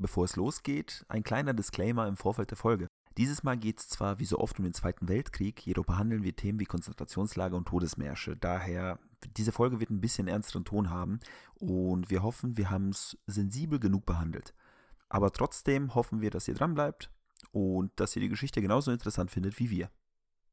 Bevor 0.00 0.24
es 0.24 0.34
losgeht, 0.36 1.04
ein 1.08 1.22
kleiner 1.22 1.52
Disclaimer 1.52 2.08
im 2.08 2.16
Vorfeld 2.16 2.50
der 2.50 2.56
Folge. 2.56 2.88
Dieses 3.18 3.42
Mal 3.42 3.58
geht 3.58 3.80
es 3.80 3.88
zwar 3.90 4.18
wie 4.18 4.24
so 4.24 4.38
oft 4.38 4.58
um 4.58 4.64
den 4.64 4.72
Zweiten 4.72 5.08
Weltkrieg, 5.08 5.66
jedoch 5.66 5.84
behandeln 5.84 6.22
wir 6.22 6.34
Themen 6.34 6.58
wie 6.58 6.64
Konzentrationslager 6.64 7.54
und 7.54 7.68
Todesmärsche. 7.68 8.34
Daher, 8.34 8.98
diese 9.36 9.52
Folge 9.52 9.78
wird 9.78 9.90
ein 9.90 10.00
bisschen 10.00 10.26
ernsteren 10.26 10.64
Ton 10.64 10.88
haben 10.88 11.20
und 11.54 12.08
wir 12.08 12.22
hoffen, 12.22 12.56
wir 12.56 12.70
haben 12.70 12.88
es 12.88 13.18
sensibel 13.26 13.78
genug 13.78 14.06
behandelt. 14.06 14.54
Aber 15.10 15.32
trotzdem 15.32 15.94
hoffen 15.94 16.22
wir, 16.22 16.30
dass 16.30 16.48
ihr 16.48 16.54
dran 16.54 16.72
bleibt 16.72 17.10
und 17.52 17.92
dass 17.96 18.16
ihr 18.16 18.22
die 18.22 18.30
Geschichte 18.30 18.62
genauso 18.62 18.90
interessant 18.92 19.30
findet 19.30 19.58
wie 19.58 19.68
wir. 19.68 19.90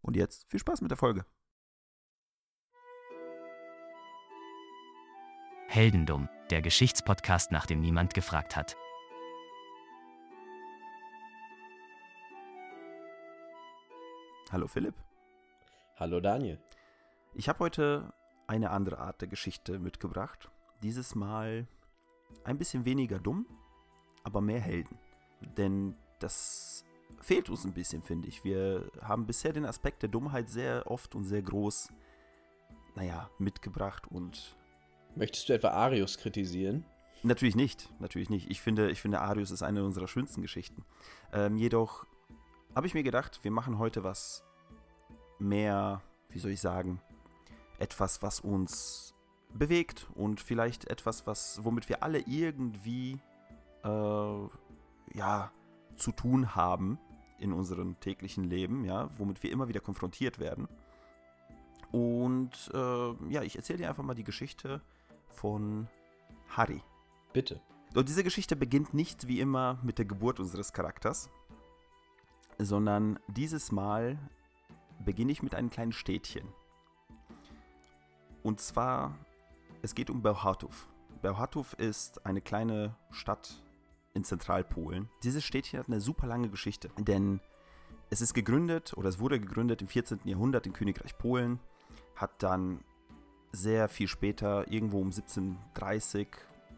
Und 0.02 0.18
jetzt 0.18 0.46
viel 0.50 0.60
Spaß 0.60 0.82
mit 0.82 0.92
der 0.92 0.98
Folge. 0.98 1.26
Heldendum, 5.70 6.28
der 6.50 6.62
Geschichtspodcast, 6.62 7.54
nach 7.54 7.66
dem 7.66 7.80
niemand 7.80 8.14
gefragt 8.14 8.58
hat. 8.58 8.76
Hallo 14.50 14.68
Philipp. 14.68 14.96
Hallo 15.98 16.22
Daniel. 16.22 16.58
Ich 17.34 17.50
habe 17.50 17.60
heute 17.60 18.14
eine 18.48 18.70
andere 18.70 18.98
Art 19.00 19.20
der 19.20 19.28
Geschichte 19.28 19.78
mitgebracht. 19.78 20.50
Dieses 20.82 21.16
Mal 21.16 21.68
ein 22.46 22.58
bisschen 22.58 22.86
weniger 22.86 23.20
dumm, 23.20 23.46
aber 24.24 24.40
mehr 24.40 24.62
Helden. 24.62 24.98
Denn 25.58 25.96
das 26.20 26.86
fehlt 27.20 27.50
uns 27.50 27.66
ein 27.66 27.74
bisschen, 27.74 28.02
finde 28.02 28.30
ich. 28.30 28.46
Wir 28.46 28.90
haben 29.02 29.26
bisher 29.26 29.52
den 29.52 29.66
Aspekt 29.66 30.02
der 30.02 30.10
Dummheit 30.10 30.50
sehr 30.50 30.90
oft 30.90 31.14
und 31.14 31.26
sehr 31.26 31.42
groß, 31.42 31.92
naja, 32.96 33.30
mitgebracht 33.40 34.08
und. 34.08 34.56
Möchtest 35.16 35.50
du 35.50 35.54
etwa 35.54 35.72
Arius 35.72 36.18
kritisieren? 36.18 36.86
Natürlich 37.22 37.58
nicht, 37.58 37.90
natürlich 38.00 38.30
nicht. 38.30 38.50
Ich 38.50 38.62
finde, 38.62 38.92
ich 38.92 39.02
finde 39.02 39.20
Arius 39.20 39.52
ist 39.52 39.64
eine 39.64 39.84
unserer 39.84 40.08
schönsten 40.08 40.42
Geschichten. 40.42 40.86
Ähm, 41.34 41.58
jedoch 41.58 42.06
habe 42.78 42.86
ich 42.86 42.94
mir 42.94 43.02
gedacht, 43.02 43.40
wir 43.42 43.50
machen 43.50 43.80
heute 43.80 44.04
was 44.04 44.44
mehr, 45.40 46.04
wie 46.30 46.38
soll 46.38 46.52
ich 46.52 46.62
sagen, 46.62 47.02
etwas, 47.80 48.22
was 48.22 48.40
uns 48.40 49.16
bewegt 49.52 50.08
und 50.14 50.40
vielleicht 50.40 50.86
etwas, 50.86 51.26
was, 51.26 51.60
womit 51.64 51.90
wir 51.90 52.04
alle 52.04 52.20
irgendwie 52.20 53.20
äh, 53.84 54.48
ja, 55.16 55.52
zu 55.96 56.12
tun 56.12 56.54
haben 56.54 57.00
in 57.40 57.52
unserem 57.52 58.00
täglichen 58.00 58.44
Leben, 58.44 58.86
ja, 58.86 59.10
womit 59.18 59.42
wir 59.42 59.52
immer 59.52 59.68
wieder 59.68 59.80
konfrontiert 59.80 60.38
werden. 60.38 60.68
Und 61.92 62.70
äh, 62.76 63.34
ja, 63.34 63.42
ich 63.42 63.56
erzähle 63.56 63.80
dir 63.80 63.90
einfach 63.90 64.04
mal 64.04 64.14
die 64.14 64.24
Geschichte 64.24 64.82
von 65.30 65.88
Harry. 66.50 66.84
Bitte. 67.34 67.60
Und 67.96 68.08
diese 68.08 68.24
Geschichte 68.24 68.56
beginnt 68.56 68.94
nicht 68.94 69.28
wie 69.28 69.40
immer 69.40 69.80
mit 69.82 69.98
der 69.98 70.06
Geburt 70.06 70.40
unseres 70.40 70.74
Charakters, 70.74 71.32
sondern 72.58 73.20
dieses 73.28 73.72
Mal 73.72 74.18
beginne 75.04 75.32
ich 75.32 75.44
mit 75.44 75.56
einem 75.56 75.70
kleinen 75.70 75.92
Städtchen. 75.92 76.48
Und 78.44 78.60
zwar, 78.60 79.18
es 79.82 79.96
geht 79.96 80.10
um 80.10 80.22
Bełchatów. 80.22 80.88
Bełchatów 81.22 81.74
ist 81.80 82.26
eine 82.26 82.42
kleine 82.42 82.96
Stadt 83.12 83.62
in 84.14 84.24
Zentralpolen. 84.24 85.10
Dieses 85.24 85.44
Städtchen 85.44 85.80
hat 85.80 85.88
eine 85.88 86.02
super 86.02 86.28
lange 86.28 86.50
Geschichte, 86.50 86.90
denn 86.98 87.40
es 88.10 88.22
ist 88.22 88.34
gegründet 88.34 88.94
oder 88.96 89.10
es 89.10 89.20
wurde 89.20 89.40
gegründet 89.40 89.82
im 89.82 89.88
14. 89.88 90.22
Jahrhundert 90.24 90.66
im 90.66 90.74
Königreich 90.74 91.18
Polen, 91.18 91.60
hat 92.16 92.42
dann 92.42 92.84
sehr 93.52 93.90
viel 93.90 94.08
später, 94.08 94.72
irgendwo 94.72 95.00
um 95.00 95.08
1730, 95.08 96.28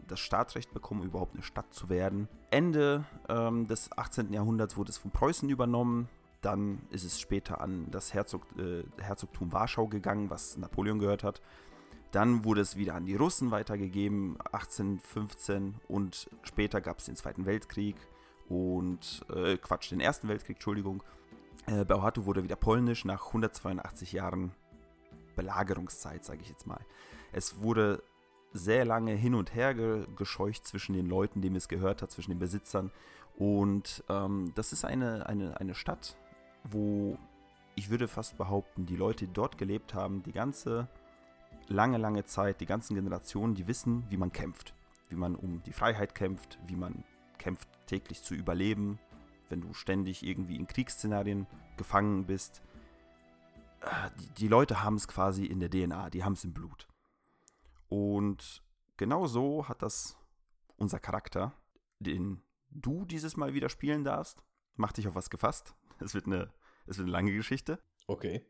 das 0.09 0.19
Staatsrecht 0.19 0.73
bekommen, 0.73 1.03
überhaupt 1.03 1.35
eine 1.35 1.43
Stadt 1.43 1.73
zu 1.73 1.89
werden. 1.89 2.27
Ende 2.52 3.05
ähm, 3.27 3.67
des 3.67 3.91
18. 3.97 4.33
Jahrhunderts 4.33 4.77
wurde 4.77 4.91
es 4.91 4.97
von 4.97 5.11
Preußen 5.11 5.49
übernommen. 5.49 6.09
Dann 6.41 6.81
ist 6.89 7.03
es 7.03 7.19
später 7.19 7.61
an 7.61 7.88
das 7.91 8.13
Herzog, 8.13 8.43
äh, 8.57 8.83
Herzogtum 9.02 9.52
Warschau 9.52 9.87
gegangen, 9.87 10.30
was 10.30 10.57
Napoleon 10.57 10.99
gehört 10.99 11.23
hat. 11.23 11.42
Dann 12.11 12.43
wurde 12.43 12.61
es 12.61 12.75
wieder 12.75 12.95
an 12.95 13.05
die 13.05 13.15
Russen 13.15 13.52
weitergegeben, 13.52 14.37
1815 14.52 15.75
und 15.87 16.30
später 16.41 16.81
gab 16.81 16.99
es 16.99 17.05
den 17.05 17.15
Zweiten 17.15 17.45
Weltkrieg 17.45 17.95
und, 18.47 19.26
äh, 19.33 19.58
Quatsch, 19.58 19.91
den 19.91 19.99
Ersten 19.99 20.27
Weltkrieg, 20.27 20.55
Entschuldigung. 20.55 21.03
Äh, 21.67 21.86
Bełchatów 21.86 22.26
wurde 22.26 22.43
wieder 22.43 22.55
polnisch 22.55 23.05
nach 23.05 23.27
182 23.27 24.14
Jahren 24.14 24.53
Belagerungszeit, 25.36 26.26
sage 26.26 26.41
ich 26.41 26.49
jetzt 26.49 26.65
mal. 26.65 26.80
Es 27.31 27.61
wurde 27.61 28.02
sehr 28.54 28.86
lange 28.86 29.14
hin 29.14 29.36
und 29.36 29.54
her 29.54 29.73
ge 29.73 30.08
gescheucht 30.15 30.65
zwischen 30.65 30.93
den 30.93 31.08
Leuten, 31.08 31.42
dem 31.42 31.55
es 31.55 31.67
gehört 31.67 32.02
hat, 32.02 32.11
zwischen 32.11 32.32
den 32.32 32.39
Besitzern. 32.39 32.92
Und 33.37 34.04
ähm, 34.10 34.52
das 34.55 34.73
ist 34.73 34.86
eine, 34.86 35.27
eine, 35.27 35.60
eine 35.60 35.76
Stadt, 35.76 36.17
wo 36.64 37.17
ich 37.76 37.89
würde 37.89 38.08
fast 38.08 38.38
behaupten, 38.38 38.86
die 38.86 38.98
Leute, 38.98 39.26
die 39.26 39.33
dort 39.33 39.58
gelebt 39.58 39.93
haben, 39.93 40.23
die 40.23 40.33
ganze 40.33 40.89
lange, 41.67 41.98
lange 41.98 42.26
Zeit, 42.26 42.59
die 42.59 42.65
ganzen 42.65 42.95
Generationen, 42.95 43.55
die 43.55 43.67
wissen, 43.67 44.04
wie 44.09 44.17
man 44.17 44.33
kämpft. 44.33 44.73
Wie 45.08 45.15
man 45.15 45.36
um 45.36 45.64
die 45.64 45.71
Freiheit 45.71 46.14
kämpft, 46.14 46.59
wie 46.67 46.76
man 46.76 47.04
kämpft, 47.38 47.70
täglich 47.88 48.21
zu 48.21 48.36
überleben, 48.36 48.99
wenn 49.48 49.61
du 49.61 49.73
ständig 49.73 50.26
irgendwie 50.26 50.58
in 50.58 50.67
Kriegsszenarien 50.67 51.48
gefangen 51.77 52.26
bist. 52.26 52.61
Äh, 53.82 54.09
die, 54.20 54.30
die 54.42 54.48
Leute 54.49 54.83
haben 54.83 54.95
es 54.95 55.08
quasi 55.08 55.45
in 55.45 55.61
der 55.61 55.70
DNA, 55.70 56.09
die 56.09 56.26
haben 56.26 56.33
es 56.33 56.43
im 56.43 56.52
Blut. 56.52 56.89
Und 57.89 58.64
genau 58.98 59.27
so 59.27 59.67
hat 59.67 59.82
das 59.82 60.17
unser 60.77 61.00
Charakter, 61.00 61.54
den 62.00 62.42
du 62.70 63.05
dieses 63.05 63.36
Mal 63.36 63.54
wieder 63.54 63.70
spielen 63.70 64.04
darfst. 64.04 64.44
Mach 64.76 64.94
dich 64.94 65.08
auf 65.08 65.16
was 65.16 65.30
gefasst. 65.30 65.76
Es 66.00 66.14
wird 66.14 66.27
eine, 66.27 66.54
es 66.86 66.98
wird 66.98 67.05
eine 67.05 67.11
lange 67.11 67.33
Geschichte. 67.33 67.80
Okay. 68.08 68.45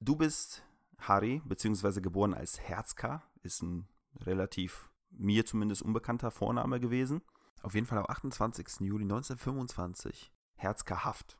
Du 0.00 0.16
bist 0.16 0.64
Harry, 0.98 1.40
beziehungsweise 1.44 2.02
geboren 2.02 2.34
als 2.34 2.60
Herzka, 2.60 3.22
ist 3.42 3.62
ein 3.62 3.88
relativ 4.20 4.90
mir 5.10 5.46
zumindest 5.46 5.82
unbekannter 5.82 6.30
Vorname 6.30 6.80
gewesen. 6.80 7.22
Auf 7.62 7.74
jeden 7.74 7.86
Fall 7.86 7.98
am 7.98 8.06
28. 8.08 8.80
Juli 8.80 9.04
1925 9.04 10.32
Herzka 10.54 11.04
Haft. 11.04 11.38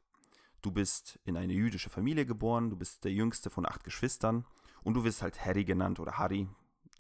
Du 0.63 0.73
bist 0.73 1.21
in 1.25 1.37
eine 1.37 1.53
jüdische 1.53 1.91
Familie 1.91 2.27
geboren, 2.27 2.71
du 2.71 2.77
bist 2.77 3.05
der 3.05 3.13
jüngste 3.13 3.51
von 3.51 3.67
acht 3.67 3.85
Geschwistern 3.85 4.45
und 4.83 4.95
du 4.95 5.05
wirst 5.05 5.23
halt 5.23 5.45
Harry 5.45 5.65
genannt 5.65 6.01
oder 6.01 6.19
Harry. 6.19 6.49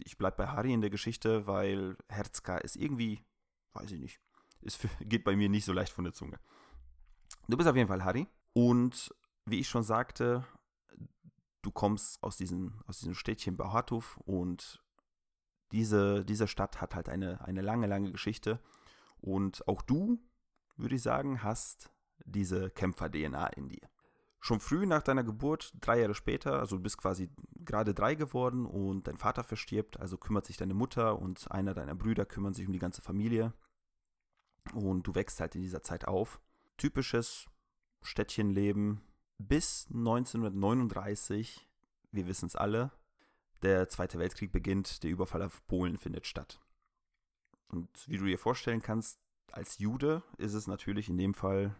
Ich 0.04 0.18
bleib 0.18 0.36
bei 0.36 0.48
Harry 0.48 0.72
in 0.72 0.80
der 0.80 0.90
Geschichte, 0.90 1.46
weil 1.46 1.96
Herzka 2.08 2.58
ist 2.58 2.76
irgendwie, 2.76 3.24
weiß 3.72 3.90
ich 3.92 4.00
nicht, 4.00 4.20
ist 4.60 4.80
geht 5.00 5.24
bei 5.24 5.36
mir 5.36 5.48
nicht 5.48 5.64
so 5.64 5.72
leicht 5.72 5.92
von 5.92 6.04
der 6.04 6.12
Zunge. 6.12 6.38
Du 7.48 7.56
bist 7.56 7.68
auf 7.68 7.76
jeden 7.76 7.88
Fall 7.88 8.04
Harry 8.04 8.26
und 8.52 9.14
wie 9.46 9.60
ich 9.60 9.68
schon 9.68 9.82
sagte, 9.82 10.44
du 11.62 11.70
kommst 11.70 12.22
aus 12.22 12.36
diesem, 12.36 12.82
aus 12.86 12.98
diesem 12.98 13.14
Städtchen 13.14 13.56
Bełchatów 13.56 14.18
und 14.24 14.82
diese, 15.72 16.24
diese 16.24 16.48
Stadt 16.48 16.80
hat 16.80 16.94
halt 16.94 17.08
eine, 17.08 17.40
eine 17.42 17.62
lange, 17.62 17.86
lange 17.86 18.12
Geschichte 18.12 18.60
und 19.20 19.66
auch 19.68 19.82
du, 19.82 20.18
würde 20.76 20.94
ich 20.94 21.02
sagen, 21.02 21.42
hast 21.42 21.90
diese 22.24 22.70
Kämpfer-DNA 22.70 23.48
in 23.48 23.68
dir. 23.68 23.88
Schon 24.40 24.60
früh 24.60 24.86
nach 24.86 25.02
deiner 25.02 25.24
Geburt, 25.24 25.72
drei 25.80 26.00
Jahre 26.00 26.14
später, 26.14 26.60
also 26.60 26.76
du 26.76 26.82
bist 26.82 26.96
quasi 26.96 27.28
gerade 27.56 27.92
drei 27.92 28.14
geworden 28.14 28.66
und 28.66 29.08
dein 29.08 29.16
Vater 29.16 29.42
verstirbt, 29.42 29.98
also 29.98 30.16
kümmert 30.16 30.46
sich 30.46 30.56
deine 30.56 30.74
Mutter 30.74 31.18
und 31.18 31.50
einer 31.50 31.74
deiner 31.74 31.96
Brüder 31.96 32.24
kümmern 32.24 32.54
sich 32.54 32.66
um 32.66 32.72
die 32.72 32.78
ganze 32.78 33.02
Familie 33.02 33.52
und 34.74 35.06
du 35.06 35.14
wächst 35.14 35.40
halt 35.40 35.54
in 35.54 35.62
dieser 35.62 35.82
Zeit 35.82 36.06
auf. 36.06 36.40
Typisches 36.76 37.46
Städtchenleben 38.02 39.00
bis 39.38 39.86
1939, 39.90 41.68
wir 42.12 42.26
wissen 42.26 42.46
es 42.46 42.56
alle, 42.56 42.92
der 43.62 43.88
Zweite 43.88 44.18
Weltkrieg 44.18 44.52
beginnt, 44.52 45.02
der 45.02 45.10
Überfall 45.10 45.42
auf 45.42 45.66
Polen 45.66 45.98
findet 45.98 46.26
statt. 46.26 46.60
Und 47.68 47.88
wie 48.08 48.18
du 48.18 48.24
dir 48.24 48.38
vorstellen 48.38 48.82
kannst, 48.82 49.18
als 49.52 49.78
Jude 49.78 50.22
ist 50.36 50.54
es 50.54 50.66
natürlich 50.66 51.08
in 51.08 51.18
dem 51.18 51.34
Fall 51.34 51.74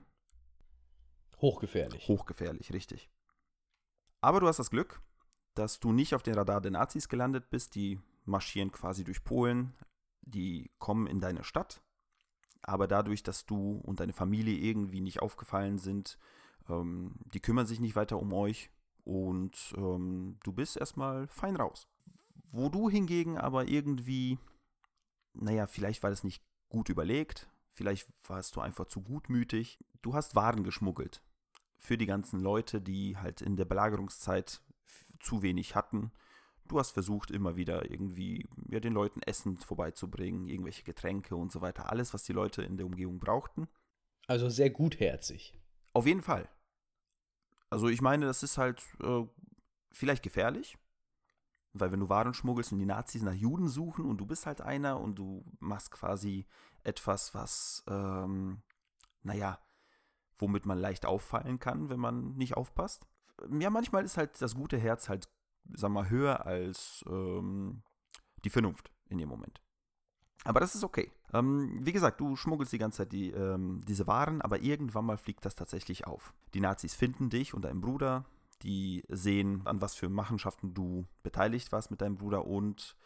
Hochgefährlich. 1.41 2.09
Hochgefährlich, 2.09 2.73
richtig. 2.73 3.09
Aber 4.21 4.41
du 4.41 4.49
hast 4.49 4.59
das 4.59 4.71
Glück, 4.71 5.01
dass 5.55 5.79
du 5.81 5.93
nicht 5.93 6.15
auf 6.15 6.23
den 6.23 6.35
Radar 6.35 6.61
der 6.61 6.73
Nazis 6.73 7.09
gelandet 7.09 7.51
bist. 7.51 7.75
Die 7.75 8.01
marschieren 8.25 8.73
quasi 8.73 9.05
durch 9.05 9.25
Polen, 9.25 9.75
die 10.23 10.71
kommen 10.79 11.07
in 11.07 11.21
deine 11.21 11.45
Stadt. 11.45 11.83
Aber 12.63 12.89
dadurch, 12.89 13.23
dass 13.23 13.47
du 13.47 13.81
und 13.85 14.01
deine 14.01 14.13
Familie 14.13 14.57
irgendwie 14.57 15.01
nicht 15.01 15.23
aufgefallen 15.23 15.79
sind, 15.79 16.19
ähm, 16.69 17.15
die 17.33 17.41
kümmern 17.41 17.67
sich 17.67 17.81
nicht 17.81 17.97
weiter 17.97 18.19
um 18.19 18.33
euch 18.33 18.71
und 19.05 19.73
ähm, 19.77 20.39
du 20.43 20.53
bist 20.53 20.77
erstmal 20.77 21.29
fein 21.29 21.57
raus. 21.57 21.89
Wo 22.51 22.69
du 22.69 22.91
hingegen 22.91 23.39
aber 23.39 23.69
irgendwie, 23.69 24.39
naja, 25.35 25.67
vielleicht 25.67 26.03
war 26.03 26.11
das 26.11 26.25
nicht 26.25 26.43
gut 26.69 26.89
überlegt, 26.89 27.49
vielleicht 27.73 28.09
warst 28.27 28.57
du 28.57 28.61
einfach 28.61 28.87
zu 28.87 29.03
gutmütig. 29.03 29.79
Du 30.03 30.15
hast 30.15 30.35
Waren 30.35 30.65
geschmuggelt 30.65 31.23
für 31.79 31.97
die 31.97 32.07
ganzen 32.07 32.41
Leute, 32.41 32.81
die 32.81 33.17
halt 33.17 33.41
in 33.41 33.57
der 33.57 33.65
Belagerungszeit 33.65 34.61
zu 35.21 35.43
wenig 35.43 35.75
hatten. 35.75 36.13
Du 36.67 36.79
hast 36.79 36.91
versucht, 36.91 37.31
immer 37.31 37.57
wieder 37.57 37.91
irgendwie 37.91 38.47
ja, 38.69 38.81
den 38.81 38.93
Leuten 38.93 39.23
Essen 39.23 39.57
vorbeizubringen, 39.59 40.49
irgendwelche 40.49 40.83
Getränke 40.83 41.35
und 41.35 41.51
so 41.51 41.61
weiter. 41.61 41.91
Alles, 41.91 42.13
was 42.13 42.25
die 42.25 42.35
Leute 42.35 42.63
in 42.63 42.77
der 42.77 42.87
Umgebung 42.87 43.19
brauchten. 43.19 43.69
Also 44.27 44.49
sehr 44.51 44.71
gutherzig. 44.71 45.59
Auf 45.95 46.07
jeden 46.07 46.23
Fall. 46.23 46.49
Also 47.71 47.89
ich 47.89 48.03
meine, 48.03 48.27
das 48.27 48.43
ist 48.43 48.59
halt 48.59 48.83
äh, 49.03 49.25
vielleicht 49.93 50.23
gefährlich, 50.23 50.77
weil 51.73 51.93
wenn 51.93 52.01
du 52.01 52.09
Waren 52.09 52.35
schmuggelst 52.35 52.73
und 52.73 52.79
die 52.79 52.87
Nazis 52.87 53.23
nach 53.23 53.35
Juden 53.35 53.69
suchen 53.69 54.05
und 54.05 54.19
du 54.19 54.27
bist 54.27 54.47
halt 54.47 54.61
einer 54.61 55.01
und 55.01 55.19
du 55.19 55.45
machst 55.61 55.91
quasi 55.91 56.47
etwas, 56.83 57.35
was, 57.35 57.85
ähm, 57.89 58.63
naja, 59.23 59.59
womit 60.39 60.67
man 60.67 60.79
leicht 60.79 61.07
auffallen 61.07 61.59
kann, 61.59 61.89
wenn 61.89 62.01
man 62.01 62.35
nicht 62.35 62.57
aufpasst. 62.57 63.07
Ja, 63.59 63.71
manchmal 63.71 64.05
ist 64.05 64.17
halt 64.17 64.41
das 64.41 64.55
gute 64.55 64.79
Herz 64.79 65.09
halt, 65.09 65.29
sag 65.73 65.91
mal, 65.91 66.11
höher 66.11 66.47
als 66.47 67.05
ähm, 67.09 67.83
die 68.45 68.51
Vernunft 68.51 68.91
in 69.09 69.19
dem 69.19 69.29
Moment. 69.29 69.61
Aber 70.45 70.61
das 70.61 70.75
ist 70.75 70.85
okay. 70.85 71.11
Ähm, 71.33 71.79
wie 71.83 71.93
gesagt, 71.93 72.21
du 72.21 72.37
schmuggelst 72.37 72.73
die 72.73 72.79
ganze 72.79 72.99
Zeit 72.99 73.13
die, 73.13 73.31
ähm, 73.31 73.83
diese 73.87 74.07
Waren, 74.07 74.41
aber 74.41 74.61
irgendwann 74.61 75.05
mal 75.05 75.19
fliegt 75.19 75.45
das 75.45 75.55
tatsächlich 75.55 76.07
auf. 76.07 76.33
Die 76.55 76.61
Nazis 76.61 76.95
finden 76.95 77.29
dich 77.29 77.55
und 77.55 77.63
deinen 77.63 77.81
Bruder, 77.81 78.25
die 78.63 79.05
sehen, 79.09 79.63
an 79.67 79.81
was 79.81 79.95
für 79.95 80.09
Machenschaften 80.09 80.75
du 80.75 81.07
beteiligt 81.23 81.71
warst 81.73 81.91
mit 81.91 82.01
deinem 82.01 82.17
Bruder 82.17 82.47
und 82.47 82.97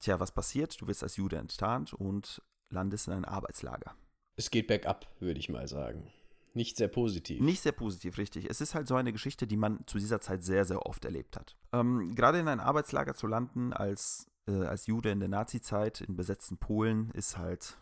tja, 0.00 0.20
was 0.20 0.32
passiert? 0.32 0.80
Du 0.80 0.86
wirst 0.86 1.02
als 1.02 1.16
Jude 1.16 1.36
enttarnt 1.36 1.92
und 1.94 2.42
landest 2.68 3.08
in 3.08 3.14
ein 3.14 3.24
Arbeitslager. 3.24 3.94
Es 4.36 4.50
geht 4.50 4.66
bergab, 4.66 5.06
würde 5.20 5.38
ich 5.38 5.48
mal 5.48 5.68
sagen. 5.68 6.10
Nicht 6.54 6.76
sehr 6.76 6.88
positiv. 6.88 7.40
Nicht 7.40 7.60
sehr 7.60 7.72
positiv, 7.72 8.16
richtig. 8.16 8.48
Es 8.48 8.60
ist 8.60 8.74
halt 8.74 8.86
so 8.86 8.94
eine 8.94 9.12
Geschichte, 9.12 9.46
die 9.46 9.56
man 9.56 9.80
zu 9.86 9.98
dieser 9.98 10.20
Zeit 10.20 10.44
sehr, 10.44 10.64
sehr 10.64 10.86
oft 10.86 11.04
erlebt 11.04 11.36
hat. 11.36 11.56
Ähm, 11.72 12.14
gerade 12.14 12.38
in 12.38 12.48
ein 12.48 12.60
Arbeitslager 12.60 13.14
zu 13.14 13.26
landen 13.26 13.72
als, 13.72 14.28
äh, 14.46 14.52
als 14.52 14.86
Jude 14.86 15.10
in 15.10 15.18
der 15.18 15.28
Nazizeit 15.28 16.00
in 16.00 16.16
besetzten 16.16 16.58
Polen 16.58 17.10
ist 17.10 17.38
halt, 17.38 17.76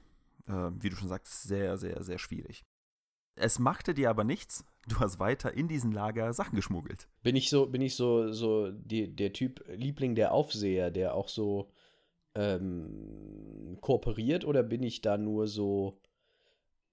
äh, 0.47 0.71
wie 0.81 0.89
du 0.89 0.97
schon 0.97 1.09
sagst, 1.09 1.43
sehr, 1.43 1.77
sehr, 1.77 2.03
sehr 2.03 2.19
schwierig. 2.19 2.65
Es 3.35 3.59
machte 3.59 3.93
dir 3.95 4.09
aber 4.09 4.25
nichts. 4.25 4.65
Du 4.89 4.99
hast 5.01 5.21
weiter 5.21 5.53
in 5.53 5.69
diesem 5.69 5.93
Lager 5.93 6.33
Sachen 6.33 6.57
geschmuggelt. 6.57 7.09
Bin 7.23 7.37
ich 7.37 7.51
so, 7.51 7.67
bin 7.67 7.83
ich 7.83 7.95
so, 7.95 8.33
so 8.33 8.71
die, 8.73 9.15
der 9.15 9.33
Typ 9.33 9.65
Liebling 9.69 10.15
der 10.15 10.33
Aufseher, 10.33 10.91
der 10.91 11.15
auch 11.15 11.29
so 11.29 11.71
ähm, 12.35 13.79
kooperiert 13.81 14.45
oder 14.45 14.63
bin 14.63 14.83
ich 14.83 15.03
da 15.03 15.19
nur 15.19 15.47
so 15.47 16.01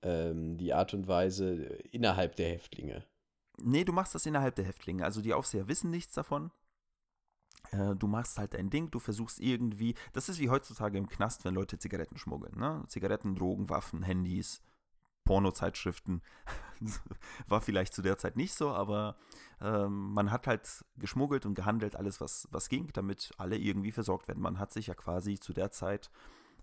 ähm, 0.01 0.57
die 0.57 0.73
Art 0.73 0.93
und 0.93 1.07
Weise 1.07 1.53
innerhalb 1.91 2.35
der 2.35 2.49
Häftlinge? 2.49 3.05
Nee, 3.57 3.83
du 3.83 3.93
machst 3.93 4.15
das 4.15 4.25
innerhalb 4.25 4.55
der 4.55 4.65
Häftlinge. 4.65 5.03
Also 5.03 5.21
die 5.21 5.33
Aufseher 5.33 5.67
wissen 5.67 5.89
nichts 5.89 6.13
davon. 6.13 6.51
Äh, 7.71 7.95
du 7.95 8.07
machst 8.07 8.37
halt 8.37 8.53
dein 8.53 8.69
Ding, 8.69 8.89
du 8.91 8.99
versuchst 8.99 9.39
irgendwie, 9.39 9.95
das 10.13 10.29
ist 10.29 10.39
wie 10.39 10.49
heutzutage 10.49 10.97
im 10.97 11.09
Knast, 11.09 11.45
wenn 11.45 11.53
Leute 11.53 11.77
Zigaretten 11.77 12.17
schmuggeln. 12.17 12.57
Ne? 12.57 12.83
Zigaretten, 12.87 13.35
Drogen, 13.35 13.69
Waffen, 13.69 14.03
Handys, 14.03 14.61
Pornozeitschriften. 15.25 16.21
War 17.47 17.61
vielleicht 17.61 17.93
zu 17.93 18.01
der 18.01 18.17
Zeit 18.17 18.35
nicht 18.35 18.53
so, 18.53 18.69
aber 18.69 19.17
ähm, 19.61 20.13
man 20.13 20.31
hat 20.31 20.47
halt 20.47 20.85
geschmuggelt 20.97 21.45
und 21.45 21.53
gehandelt, 21.53 21.95
alles 21.95 22.21
was, 22.21 22.47
was 22.51 22.69
ging, 22.69 22.89
damit 22.93 23.31
alle 23.37 23.57
irgendwie 23.57 23.91
versorgt 23.91 24.27
werden. 24.27 24.41
Man 24.41 24.57
hat 24.57 24.71
sich 24.71 24.87
ja 24.87 24.95
quasi 24.95 25.37
zu 25.37 25.53
der 25.53 25.71
Zeit, 25.71 26.09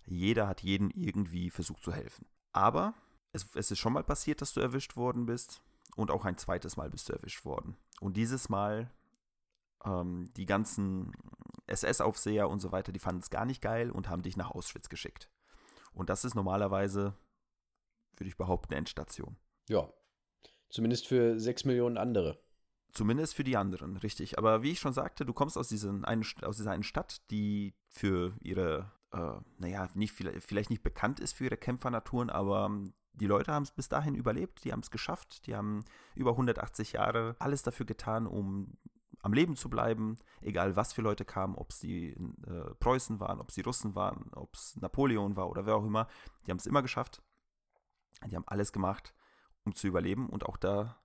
jeder 0.06 0.48
hat 0.48 0.62
jeden 0.62 0.90
irgendwie 0.90 1.50
versucht 1.50 1.84
zu 1.84 1.92
helfen. 1.92 2.26
Aber 2.52 2.94
es, 3.36 3.54
es 3.54 3.70
ist 3.70 3.78
schon 3.78 3.92
mal 3.92 4.04
passiert, 4.04 4.40
dass 4.40 4.54
du 4.54 4.60
erwischt 4.60 4.96
worden 4.96 5.26
bist 5.26 5.62
und 5.94 6.10
auch 6.10 6.24
ein 6.24 6.38
zweites 6.38 6.76
Mal 6.76 6.90
bist 6.90 7.08
du 7.08 7.12
erwischt 7.12 7.44
worden. 7.44 7.76
Und 8.00 8.16
dieses 8.16 8.48
Mal 8.48 8.90
ähm, 9.84 10.32
die 10.36 10.46
ganzen 10.46 11.12
SS-Aufseher 11.66 12.48
und 12.48 12.60
so 12.60 12.72
weiter, 12.72 12.92
die 12.92 12.98
fanden 12.98 13.20
es 13.20 13.30
gar 13.30 13.44
nicht 13.44 13.62
geil 13.62 13.90
und 13.90 14.08
haben 14.08 14.22
dich 14.22 14.36
nach 14.36 14.50
Auschwitz 14.50 14.88
geschickt. 14.88 15.30
Und 15.92 16.10
das 16.10 16.24
ist 16.24 16.34
normalerweise, 16.34 17.14
würde 18.16 18.28
ich 18.28 18.36
behaupten, 18.36 18.74
Endstation. 18.74 19.36
Ja. 19.68 19.88
Zumindest 20.68 21.06
für 21.06 21.38
sechs 21.38 21.64
Millionen 21.64 21.96
andere. 21.96 22.38
Zumindest 22.92 23.34
für 23.34 23.44
die 23.44 23.56
anderen, 23.56 23.96
richtig. 23.98 24.38
Aber 24.38 24.62
wie 24.62 24.72
ich 24.72 24.80
schon 24.80 24.92
sagte, 24.92 25.24
du 25.24 25.32
kommst 25.32 25.58
aus, 25.58 25.68
diesen, 25.68 26.04
einen, 26.04 26.24
aus 26.42 26.56
dieser 26.56 26.70
einen 26.70 26.82
Stadt, 26.82 27.22
die 27.30 27.74
für 27.88 28.34
ihre, 28.40 28.92
äh, 29.12 29.38
naja, 29.58 29.88
nicht, 29.94 30.12
vielleicht 30.12 30.70
nicht 30.70 30.82
bekannt 30.82 31.20
ist 31.20 31.34
für 31.34 31.44
ihre 31.44 31.56
Kämpfernaturen, 31.56 32.30
aber 32.30 32.70
die 33.16 33.26
Leute 33.26 33.52
haben 33.52 33.62
es 33.62 33.70
bis 33.70 33.88
dahin 33.88 34.14
überlebt, 34.14 34.64
die 34.64 34.72
haben 34.72 34.80
es 34.80 34.90
geschafft, 34.90 35.46
die 35.46 35.56
haben 35.56 35.84
über 36.14 36.32
180 36.32 36.92
Jahre 36.92 37.36
alles 37.38 37.62
dafür 37.62 37.86
getan, 37.86 38.26
um 38.26 38.76
am 39.22 39.32
Leben 39.32 39.56
zu 39.56 39.68
bleiben, 39.68 40.18
egal 40.40 40.76
was 40.76 40.92
für 40.92 41.02
Leute 41.02 41.24
kamen, 41.24 41.56
ob 41.56 41.70
es 41.70 41.80
die 41.80 42.10
äh, 42.10 42.74
Preußen 42.78 43.18
waren, 43.18 43.40
ob 43.40 43.48
es 43.48 43.54
die 43.56 43.62
Russen 43.62 43.94
waren, 43.94 44.30
ob 44.34 44.54
es 44.54 44.76
Napoleon 44.76 45.36
war 45.36 45.48
oder 45.48 45.66
wer 45.66 45.76
auch 45.76 45.84
immer, 45.84 46.06
die 46.46 46.50
haben 46.50 46.58
es 46.58 46.66
immer 46.66 46.82
geschafft. 46.82 47.22
Die 48.26 48.36
haben 48.36 48.46
alles 48.46 48.72
gemacht, 48.72 49.14
um 49.64 49.74
zu 49.74 49.88
überleben 49.88 50.28
und 50.28 50.46
auch 50.46 50.56
da, 50.56 50.96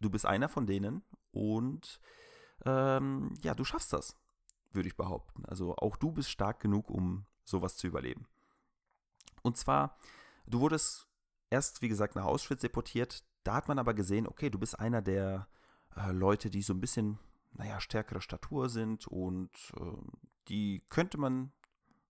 du 0.00 0.10
bist 0.10 0.26
einer 0.26 0.48
von 0.48 0.66
denen 0.66 1.02
und 1.30 2.00
ähm, 2.64 3.34
ja, 3.42 3.54
du 3.54 3.64
schaffst 3.64 3.92
das, 3.92 4.16
würde 4.72 4.88
ich 4.88 4.96
behaupten. 4.96 5.44
Also 5.44 5.76
auch 5.76 5.96
du 5.96 6.12
bist 6.12 6.30
stark 6.30 6.60
genug, 6.60 6.90
um 6.90 7.24
sowas 7.44 7.76
zu 7.76 7.86
überleben. 7.86 8.26
Und 9.42 9.56
zwar, 9.56 9.96
du 10.46 10.60
wurdest 10.60 11.06
erst, 11.50 11.82
wie 11.82 11.88
gesagt, 11.88 12.16
nach 12.16 12.24
Auschwitz 12.24 12.60
deportiert. 12.60 13.24
Da 13.42 13.54
hat 13.54 13.68
man 13.68 13.78
aber 13.78 13.94
gesehen, 13.94 14.26
okay, 14.26 14.50
du 14.50 14.58
bist 14.58 14.78
einer 14.78 15.02
der 15.02 15.48
äh, 15.96 16.12
Leute, 16.12 16.50
die 16.50 16.62
so 16.62 16.72
ein 16.72 16.80
bisschen, 16.80 17.18
naja, 17.52 17.80
stärkere 17.80 18.20
Statur 18.20 18.68
sind 18.68 19.06
und 19.06 19.50
äh, 19.78 19.84
die 20.48 20.82
könnte 20.90 21.18
man, 21.18 21.52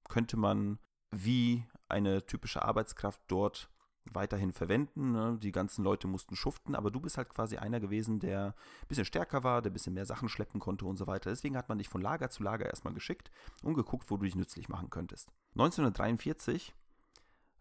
könnte 0.09 0.37
man 0.37 0.79
wie 1.11 1.67
eine 1.89 2.27
typische 2.27 2.63
Arbeitskraft 2.63 3.21
dort 3.29 3.71
weiterhin 4.13 4.53
verwenden. 4.53 5.13
Ne? 5.13 5.39
Die 5.41 5.53
ganzen 5.53 5.83
Leute 5.83 6.07
mussten 6.07 6.37
schuften, 6.37 6.75
aber 6.75 6.91
du 6.91 7.01
bist 7.01 7.17
halt 7.17 7.29
quasi 7.31 7.57
einer 7.57 7.81
gewesen, 7.81 8.21
der 8.21 8.49
ein 8.49 8.89
bisschen 8.89 9.05
stärker 9.05 9.45
war, 9.45 9.63
der 9.63 9.71
ein 9.71 9.73
bisschen 9.73 9.95
mehr 9.95 10.07
Sachen 10.07 10.29
schleppen 10.29 10.61
konnte 10.61 10.85
und 10.85 10.97
so 10.97 11.07
weiter. 11.07 11.31
Deswegen 11.31 11.57
hat 11.57 11.69
man 11.69 11.79
dich 11.79 11.89
von 11.89 12.03
Lager 12.03 12.31
zu 12.31 12.43
Lager 12.43 12.67
erstmal 12.67 12.95
geschickt 12.95 13.31
und 13.63 13.75
geguckt, 13.75 14.11
wo 14.11 14.17
du 14.17 14.25
dich 14.25 14.37
nützlich 14.37 14.69
machen 14.69 14.91
könntest. 14.91 15.31
1943 15.55 16.75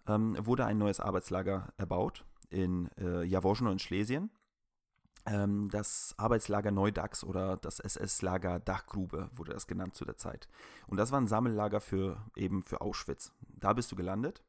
ähm, 0.08 0.36
wurde 0.46 0.66
ein 0.66 0.78
neues 0.78 1.00
Arbeitslager 1.00 1.74
erbaut 1.78 2.26
in 2.50 2.90
äh, 2.98 3.24
Jaworzno 3.24 3.72
in 3.72 3.80
Schlesien. 3.80 4.32
Ähm, 5.26 5.70
das 5.70 6.14
Arbeitslager 6.18 6.72
Neudax 6.72 7.24
oder 7.24 7.58
das 7.58 7.80
SS-Lager 7.80 8.60
Dachgrube 8.60 9.30
wurde 9.34 9.54
das 9.54 9.68
genannt 9.68 9.96
zu 9.96 10.06
der 10.06 10.18
Zeit. 10.18 10.48
Und 10.88 10.98
das 10.98 11.12
war 11.12 11.22
ein 11.22 11.28
Sammellager 11.28 11.80
für 11.80 12.26
eben 12.36 12.64
für 12.64 12.82
Auschwitz. 12.82 13.32
Da 13.42 13.74
bist 13.74 13.92
du 13.92 13.96
gelandet. 13.96 14.44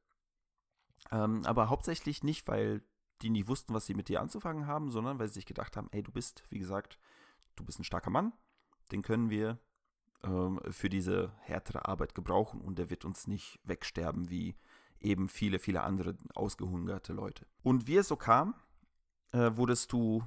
Ähm, 1.12 1.45
aber 1.45 1.69
hauptsächlich 1.69 2.23
nicht, 2.23 2.49
weil 2.49 2.83
die 3.23 3.31
nicht 3.31 3.49
wussten, 3.49 3.73
was 3.75 3.87
sie 3.87 3.94
mit 3.94 4.08
dir 4.08 4.20
anzufangen 4.20 4.67
haben, 4.67 4.91
sondern 4.91 5.19
weil 5.19 5.29
sie 5.29 5.34
sich 5.34 5.46
gedacht 5.46 5.77
haben, 5.77 5.89
ey, 5.93 6.03
du 6.03 6.11
bist, 6.11 6.43
wie 6.51 6.58
gesagt, 6.58 6.99
du 7.56 7.65
bist 7.65 7.79
ein 7.79 7.84
starker 7.84 8.11
Mann, 8.11 8.32
den 8.91 9.03
können 9.03 9.31
wir 9.31 9.58
ähm, 10.25 10.61
für 10.70 10.89
diese 10.89 11.32
härtere 11.41 11.87
Arbeit 11.87 12.15
gebrauchen 12.15 12.61
und 12.61 12.79
der 12.79 12.91
wird 12.91 13.05
uns 13.05 13.27
nicht 13.27 13.61
wegsterben 13.65 14.29
wie 14.29 14.56
eben 15.05 15.29
viele, 15.29 15.58
viele 15.58 15.82
andere 15.82 16.17
ausgehungerte 16.34 17.13
Leute. 17.13 17.46
Und 17.63 17.87
wie 17.87 17.96
es 17.96 18.08
so 18.08 18.17
kam, 18.17 18.55
äh, 19.32 19.51
wurdest 19.55 19.93
du 19.93 20.25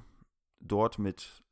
dort 0.60 0.98
mit 0.98 1.42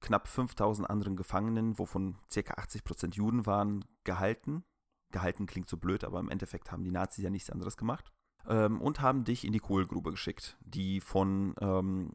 knapp 0.00 0.28
5000 0.28 0.88
anderen 0.88 1.16
Gefangenen, 1.16 1.78
wovon 1.78 2.16
ca. 2.32 2.40
80% 2.40 3.14
Juden 3.14 3.46
waren, 3.46 3.84
gehalten. 4.04 4.64
Gehalten 5.10 5.46
klingt 5.46 5.68
so 5.68 5.76
blöd, 5.76 6.04
aber 6.04 6.20
im 6.20 6.30
Endeffekt 6.30 6.72
haben 6.72 6.84
die 6.84 6.90
Nazis 6.90 7.24
ja 7.24 7.30
nichts 7.30 7.50
anderes 7.50 7.76
gemacht. 7.76 8.12
Ähm, 8.46 8.80
und 8.80 9.00
haben 9.00 9.24
dich 9.24 9.44
in 9.44 9.52
die 9.52 9.58
Kohlgrube 9.58 10.10
geschickt, 10.10 10.56
die 10.60 11.00
von 11.00 11.54
ähm, 11.60 12.12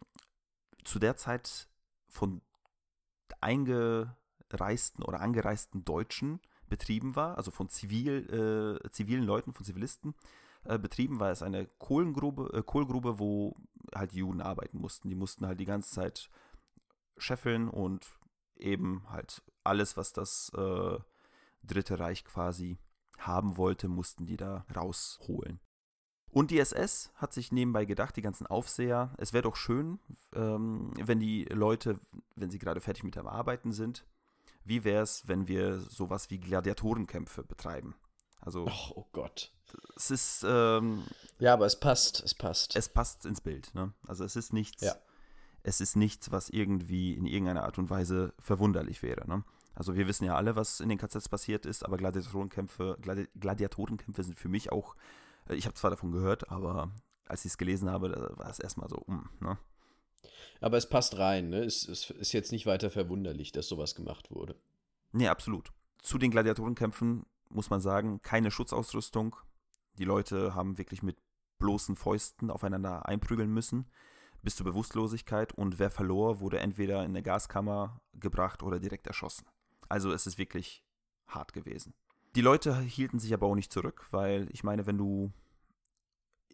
zu 0.83 0.97
der 0.97 1.17
Zeit 1.17 1.67
von 2.09 2.41
eingereisten 3.41 5.03
oder 5.03 5.19
angereisten 5.19 5.83
Deutschen 5.85 6.39
betrieben 6.67 7.15
war, 7.15 7.37
also 7.37 7.51
von 7.51 7.69
zivil, 7.69 8.79
äh, 8.83 8.89
zivilen 8.89 9.23
Leuten, 9.23 9.53
von 9.53 9.65
Zivilisten 9.65 10.15
äh, 10.65 10.77
betrieben 10.77 11.19
war. 11.19 11.31
Es 11.31 11.41
eine 11.41 11.65
Kohlengrube, 11.65 12.51
äh, 12.53 12.63
Kohlgrube, 12.63 13.19
wo 13.19 13.55
halt 13.93 14.13
Juden 14.13 14.41
arbeiten 14.41 14.79
mussten. 14.79 15.09
Die 15.09 15.15
mussten 15.15 15.45
halt 15.45 15.59
die 15.59 15.65
ganze 15.65 15.91
Zeit 15.91 16.29
scheffeln 17.17 17.69
und 17.69 18.05
eben 18.57 19.09
halt 19.09 19.43
alles, 19.63 19.97
was 19.97 20.13
das 20.13 20.51
äh, 20.55 20.97
Dritte 21.63 21.99
Reich 21.99 22.23
quasi 22.25 22.77
haben 23.17 23.57
wollte, 23.57 23.87
mussten 23.87 24.25
die 24.25 24.37
da 24.37 24.65
rausholen. 24.75 25.59
Und 26.29 26.51
die 26.51 26.59
SS 26.59 27.11
hat 27.15 27.33
sich 27.33 27.51
nebenbei 27.51 27.85
gedacht, 27.85 28.15
die 28.17 28.21
ganzen 28.21 28.45
Aufseher, 28.45 29.13
es 29.17 29.31
wäre 29.31 29.43
doch 29.43 29.55
schön, 29.55 29.99
ähm, 30.33 30.91
wenn 31.01 31.19
die 31.19 31.45
Leute, 31.45 31.99
wenn 32.35 32.51
sie 32.51 32.59
gerade 32.59 32.81
fertig 32.81 33.03
mit 33.03 33.15
dem 33.15 33.27
Arbeiten 33.27 33.71
sind, 33.71 34.05
wie 34.65 34.83
wäre 34.83 35.03
es, 35.03 35.27
wenn 35.27 35.47
wir 35.47 35.79
sowas 35.79 36.29
wie 36.29 36.39
Gladiatorenkämpfe 36.39 37.43
betreiben? 37.43 37.95
Also, 38.45 38.67
oh, 38.67 38.91
oh 38.95 39.05
Gott. 39.11 39.51
Es 39.95 40.11
ist. 40.11 40.45
Ähm, 40.47 41.03
ja, 41.39 41.53
aber 41.53 41.65
es 41.65 41.79
passt, 41.79 42.23
es 42.23 42.33
passt. 42.33 42.75
Es 42.75 42.87
passt 42.87 43.25
ins 43.25 43.41
Bild. 43.41 43.73
Ne? 43.73 43.93
Also 44.07 44.23
es 44.23 44.35
ist 44.35 44.53
nichts. 44.53 44.83
Ja. 44.83 44.95
Es 45.63 45.81
ist 45.81 45.95
nichts, 45.95 46.31
was 46.31 46.49
irgendwie 46.49 47.13
in 47.15 47.25
irgendeiner 47.25 47.63
Art 47.63 47.79
und 47.79 47.89
Weise 47.89 48.33
verwunderlich 48.39 49.01
wäre. 49.01 49.27
Ne? 49.27 49.43
Also 49.73 49.95
wir 49.95 50.07
wissen 50.07 50.23
ja 50.23 50.35
alle, 50.35 50.55
was 50.55 50.79
in 50.79 50.89
den 50.89 50.99
KZs 50.99 51.27
passiert 51.27 51.65
ist, 51.65 51.83
aber 51.83 51.97
Gladiatorenkämpfe, 51.97 52.97
Gladi 53.01 53.27
Gladiatorenkämpfe 53.39 54.23
sind 54.23 54.39
für 54.39 54.47
mich 54.47 54.71
auch, 54.71 54.95
äh, 55.49 55.55
ich 55.55 55.65
habe 55.65 55.75
zwar 55.75 55.89
davon 55.89 56.11
gehört, 56.11 56.51
aber 56.51 56.91
als 57.27 57.43
ich 57.45 57.51
es 57.51 57.57
gelesen 57.57 57.89
habe, 57.89 58.31
war 58.37 58.49
es 58.49 58.59
erstmal 58.59 58.87
so, 58.87 58.97
um, 58.97 59.27
ne? 59.39 59.57
Aber 60.61 60.77
es 60.77 60.87
passt 60.87 61.17
rein, 61.17 61.49
ne? 61.49 61.63
Es, 61.63 61.87
es 61.87 62.11
ist 62.11 62.31
jetzt 62.31 62.51
nicht 62.51 62.65
weiter 62.65 62.89
verwunderlich, 62.89 63.51
dass 63.51 63.67
sowas 63.67 63.95
gemacht 63.95 64.31
wurde. 64.31 64.55
Nee, 65.11 65.27
absolut. 65.27 65.71
Zu 66.01 66.17
den 66.17 66.31
Gladiatorenkämpfen 66.31 67.25
muss 67.55 67.69
man 67.69 67.81
sagen, 67.81 68.21
keine 68.21 68.51
Schutzausrüstung. 68.51 69.35
Die 69.97 70.05
Leute 70.05 70.53
haben 70.55 70.77
wirklich 70.77 71.01
mit 71.01 71.17
bloßen 71.57 71.95
Fäusten 71.95 72.51
aufeinander 72.51 73.07
einprügeln 73.07 73.51
müssen 73.51 73.89
bis 74.45 74.55
zur 74.55 74.65
Bewusstlosigkeit 74.65 75.53
und 75.53 75.79
wer 75.79 75.89
verlor, 75.89 76.39
wurde 76.39 76.59
entweder 76.59 77.03
in 77.03 77.09
eine 77.09 77.23
Gaskammer 77.23 77.99
gebracht 78.13 78.63
oder 78.63 78.79
direkt 78.79 79.07
erschossen. 79.07 79.45
Also 79.89 80.11
es 80.11 80.27
ist 80.27 80.37
wirklich 80.37 80.85
hart 81.27 81.51
gewesen. 81.51 81.93
Die 82.35 82.41
Leute 82.41 82.79
hielten 82.79 83.19
sich 83.19 83.33
aber 83.33 83.47
auch 83.47 83.55
nicht 83.55 83.73
zurück, 83.73 84.07
weil 84.11 84.47
ich 84.51 84.63
meine, 84.63 84.85
wenn 84.85 84.97
du 84.97 85.33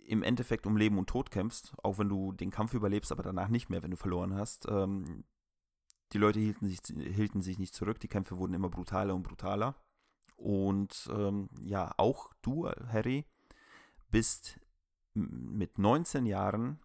im 0.05 0.23
Endeffekt 0.23 0.65
um 0.65 0.77
Leben 0.77 0.97
und 0.97 1.09
Tod 1.09 1.31
kämpfst, 1.31 1.73
auch 1.83 1.99
wenn 1.99 2.09
du 2.09 2.31
den 2.31 2.49
Kampf 2.49 2.73
überlebst, 2.73 3.11
aber 3.11 3.23
danach 3.23 3.49
nicht 3.49 3.69
mehr, 3.69 3.83
wenn 3.83 3.91
du 3.91 3.97
verloren 3.97 4.35
hast, 4.35 4.67
ähm, 4.69 5.25
die 6.13 6.17
Leute 6.17 6.39
hielten 6.39 6.67
sich, 6.67 6.79
hielten 6.85 7.41
sich 7.41 7.59
nicht 7.59 7.73
zurück, 7.73 7.99
die 7.99 8.07
Kämpfe 8.07 8.37
wurden 8.37 8.53
immer 8.53 8.69
brutaler 8.69 9.15
und 9.15 9.23
brutaler. 9.23 9.75
Und 10.41 11.07
ähm, 11.13 11.49
ja, 11.61 11.93
auch 11.97 12.33
du, 12.41 12.67
Harry, 12.87 13.25
bist 14.09 14.59
mit 15.13 15.77
19 15.77 16.25
Jahren 16.25 16.79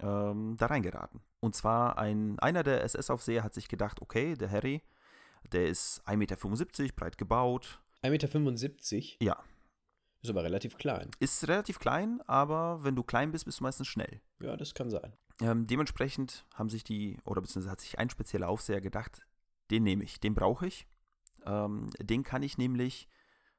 ähm, 0.00 0.56
da 0.58 0.66
reingeraten. 0.66 1.20
Und 1.40 1.54
zwar 1.54 1.98
ein, 1.98 2.38
einer 2.38 2.62
der 2.62 2.82
SS-Aufseher 2.82 3.44
hat 3.44 3.52
sich 3.52 3.68
gedacht, 3.68 4.00
okay, 4.00 4.34
der 4.34 4.50
Harry, 4.50 4.82
der 5.52 5.68
ist 5.68 6.02
1,75 6.06 6.16
Meter 6.82 6.94
breit 6.96 7.18
gebaut. 7.18 7.82
1,75 8.02 8.94
Meter? 8.94 9.16
Ja. 9.20 9.44
Ist 10.22 10.30
aber 10.30 10.42
relativ 10.42 10.78
klein. 10.78 11.10
Ist 11.20 11.46
relativ 11.46 11.78
klein, 11.78 12.22
aber 12.26 12.82
wenn 12.82 12.96
du 12.96 13.02
klein 13.02 13.30
bist, 13.30 13.44
bist 13.44 13.60
du 13.60 13.64
meistens 13.64 13.88
schnell. 13.88 14.22
Ja, 14.40 14.56
das 14.56 14.72
kann 14.72 14.88
sein. 14.88 15.12
Ähm, 15.42 15.66
dementsprechend 15.66 16.46
haben 16.54 16.70
sich 16.70 16.84
die, 16.84 17.18
oder 17.26 17.42
beziehungsweise 17.42 17.70
hat 17.70 17.80
sich 17.80 17.98
ein 17.98 18.08
spezieller 18.08 18.48
Aufseher 18.48 18.80
gedacht, 18.80 19.26
den 19.70 19.82
nehme 19.82 20.04
ich, 20.04 20.20
den 20.20 20.34
brauche 20.34 20.66
ich. 20.66 20.86
Ähm, 21.44 21.90
den 22.00 22.22
kann 22.24 22.42
ich 22.42 22.58
nämlich 22.58 23.08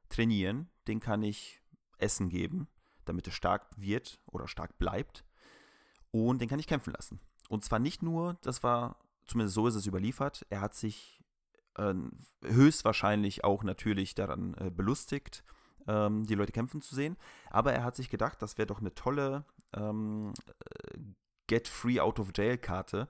trainieren, 0.09 0.69
den 0.87 0.99
kann 0.99 1.23
ich 1.23 1.61
Essen 1.97 2.29
geben, 2.29 2.67
damit 3.05 3.27
er 3.27 3.33
stark 3.33 3.67
wird 3.77 4.19
oder 4.27 4.47
stark 4.47 4.77
bleibt. 4.77 5.25
Und 6.11 6.39
den 6.41 6.49
kann 6.49 6.59
ich 6.59 6.67
kämpfen 6.67 6.93
lassen. 6.93 7.19
Und 7.49 7.63
zwar 7.63 7.79
nicht 7.79 8.01
nur, 8.01 8.37
das 8.41 8.63
war, 8.63 8.99
zumindest 9.27 9.55
so 9.55 9.67
ist 9.67 9.75
es 9.75 9.85
überliefert, 9.85 10.45
er 10.49 10.61
hat 10.61 10.73
sich 10.73 11.21
äh, 11.75 11.93
höchstwahrscheinlich 12.43 13.43
auch 13.43 13.63
natürlich 13.63 14.15
daran 14.15 14.55
äh, 14.55 14.69
belustigt, 14.69 15.43
ähm, 15.87 16.25
die 16.25 16.35
Leute 16.35 16.51
kämpfen 16.51 16.81
zu 16.81 16.95
sehen, 16.95 17.17
aber 17.49 17.73
er 17.73 17.83
hat 17.83 17.95
sich 17.95 18.09
gedacht, 18.09 18.41
das 18.41 18.57
wäre 18.57 18.67
doch 18.67 18.79
eine 18.79 18.95
tolle 18.95 19.45
ähm, 19.73 20.33
äh, 20.47 20.97
Get 21.47 21.67
Free 21.67 21.99
Out 21.99 22.19
of 22.19 22.31
Jail 22.35 22.57
Karte, 22.57 23.07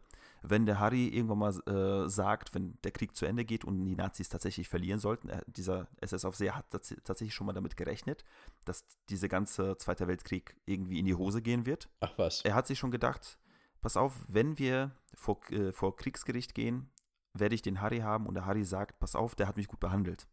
wenn 0.49 0.65
der 0.65 0.79
Harry 0.79 1.07
irgendwann 1.07 1.39
mal 1.39 1.67
äh, 1.67 2.09
sagt, 2.09 2.53
wenn 2.53 2.77
der 2.83 2.91
Krieg 2.91 3.15
zu 3.15 3.25
Ende 3.25 3.45
geht 3.45 3.65
und 3.65 3.85
die 3.85 3.95
Nazis 3.95 4.29
tatsächlich 4.29 4.67
verlieren 4.67 4.99
sollten, 4.99 5.29
er, 5.29 5.43
dieser 5.47 5.87
SS-Aufseher 6.01 6.55
hat 6.55 6.65
tatsächlich 6.69 7.33
schon 7.33 7.47
mal 7.47 7.53
damit 7.53 7.77
gerechnet, 7.77 8.23
dass 8.65 8.85
dieser 9.09 9.27
ganze 9.27 9.77
Zweite 9.77 10.07
Weltkrieg 10.07 10.55
irgendwie 10.65 10.99
in 10.99 11.05
die 11.05 11.15
Hose 11.15 11.41
gehen 11.41 11.65
wird. 11.65 11.89
Ach 11.99 12.13
was. 12.17 12.41
Er 12.41 12.55
hat 12.55 12.67
sich 12.67 12.79
schon 12.79 12.91
gedacht, 12.91 13.37
pass 13.81 13.97
auf, 13.97 14.25
wenn 14.27 14.57
wir 14.57 14.91
vor, 15.13 15.39
äh, 15.51 15.71
vor 15.71 15.95
Kriegsgericht 15.95 16.53
gehen, 16.55 16.89
werde 17.33 17.55
ich 17.55 17.61
den 17.61 17.81
Harry 17.81 17.99
haben 17.99 18.25
und 18.25 18.33
der 18.35 18.45
Harry 18.45 18.63
sagt, 18.63 18.99
pass 18.99 19.15
auf, 19.15 19.35
der 19.35 19.47
hat 19.47 19.57
mich 19.57 19.67
gut 19.67 19.79
behandelt. 19.79 20.27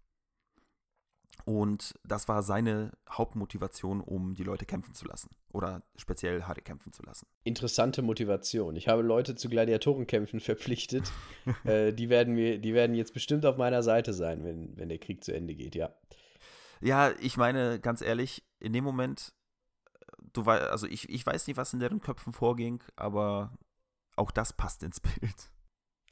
Und 1.44 1.94
das 2.04 2.28
war 2.28 2.42
seine 2.42 2.92
Hauptmotivation, 3.11 4.00
um 4.00 4.34
die 4.34 4.44
Leute 4.44 4.64
kämpfen 4.64 4.94
zu 4.94 5.06
lassen. 5.06 5.30
Oder 5.52 5.82
speziell 5.96 6.44
Harry 6.44 6.62
kämpfen 6.62 6.92
zu 6.92 7.02
lassen. 7.02 7.26
Interessante 7.42 8.02
Motivation. 8.02 8.76
Ich 8.76 8.88
habe 8.88 9.02
Leute 9.02 9.34
zu 9.34 9.49
Gladiatorenkämpfen 9.49 10.40
verpflichtet. 10.40 11.11
äh, 11.64 11.92
die, 11.92 12.08
werden 12.08 12.34
mir, 12.34 12.58
die 12.58 12.75
werden 12.75 12.94
jetzt 12.94 13.12
bestimmt 13.12 13.44
auf 13.44 13.56
meiner 13.56 13.82
Seite 13.82 14.12
sein, 14.12 14.44
wenn, 14.44 14.76
wenn 14.76 14.88
der 14.88 14.99
Krieg 14.99 15.25
zu 15.25 15.32
Ende 15.32 15.54
geht, 15.54 15.75
ja. 15.75 15.94
Ja, 16.80 17.12
ich 17.20 17.37
meine, 17.37 17.78
ganz 17.78 18.02
ehrlich, 18.02 18.44
in 18.58 18.72
dem 18.72 18.82
Moment, 18.82 19.32
du 20.32 20.44
weißt, 20.44 20.64
also 20.70 20.87
ich, 20.87 21.08
ich 21.08 21.25
weiß 21.25 21.46
nicht, 21.46 21.56
was 21.56 21.72
in 21.72 21.80
deren 21.80 22.00
Köpfen 22.00 22.32
vorging, 22.32 22.82
aber 22.96 23.56
auch 24.16 24.30
das 24.30 24.52
passt 24.52 24.82
ins 24.82 25.00
Bild. 25.00 25.51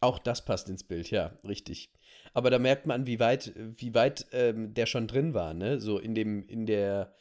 Auch 0.00 0.18
das 0.18 0.44
passt 0.44 0.68
ins 0.68 0.82
Bild, 0.82 1.10
ja, 1.10 1.32
richtig. 1.46 1.92
Aber 2.32 2.50
da 2.50 2.58
merkt 2.58 2.86
man, 2.86 3.06
wie 3.06 3.20
weit, 3.20 3.52
wie 3.56 3.94
weit 3.94 4.26
ähm, 4.32 4.72
der 4.72 4.86
schon 4.86 5.06
drin 5.06 5.34
war, 5.34 5.52
ne? 5.52 5.80
So 5.80 5.98
in 5.98 6.14
dem, 6.14 6.46
in 6.46 6.66
der, 6.66 7.14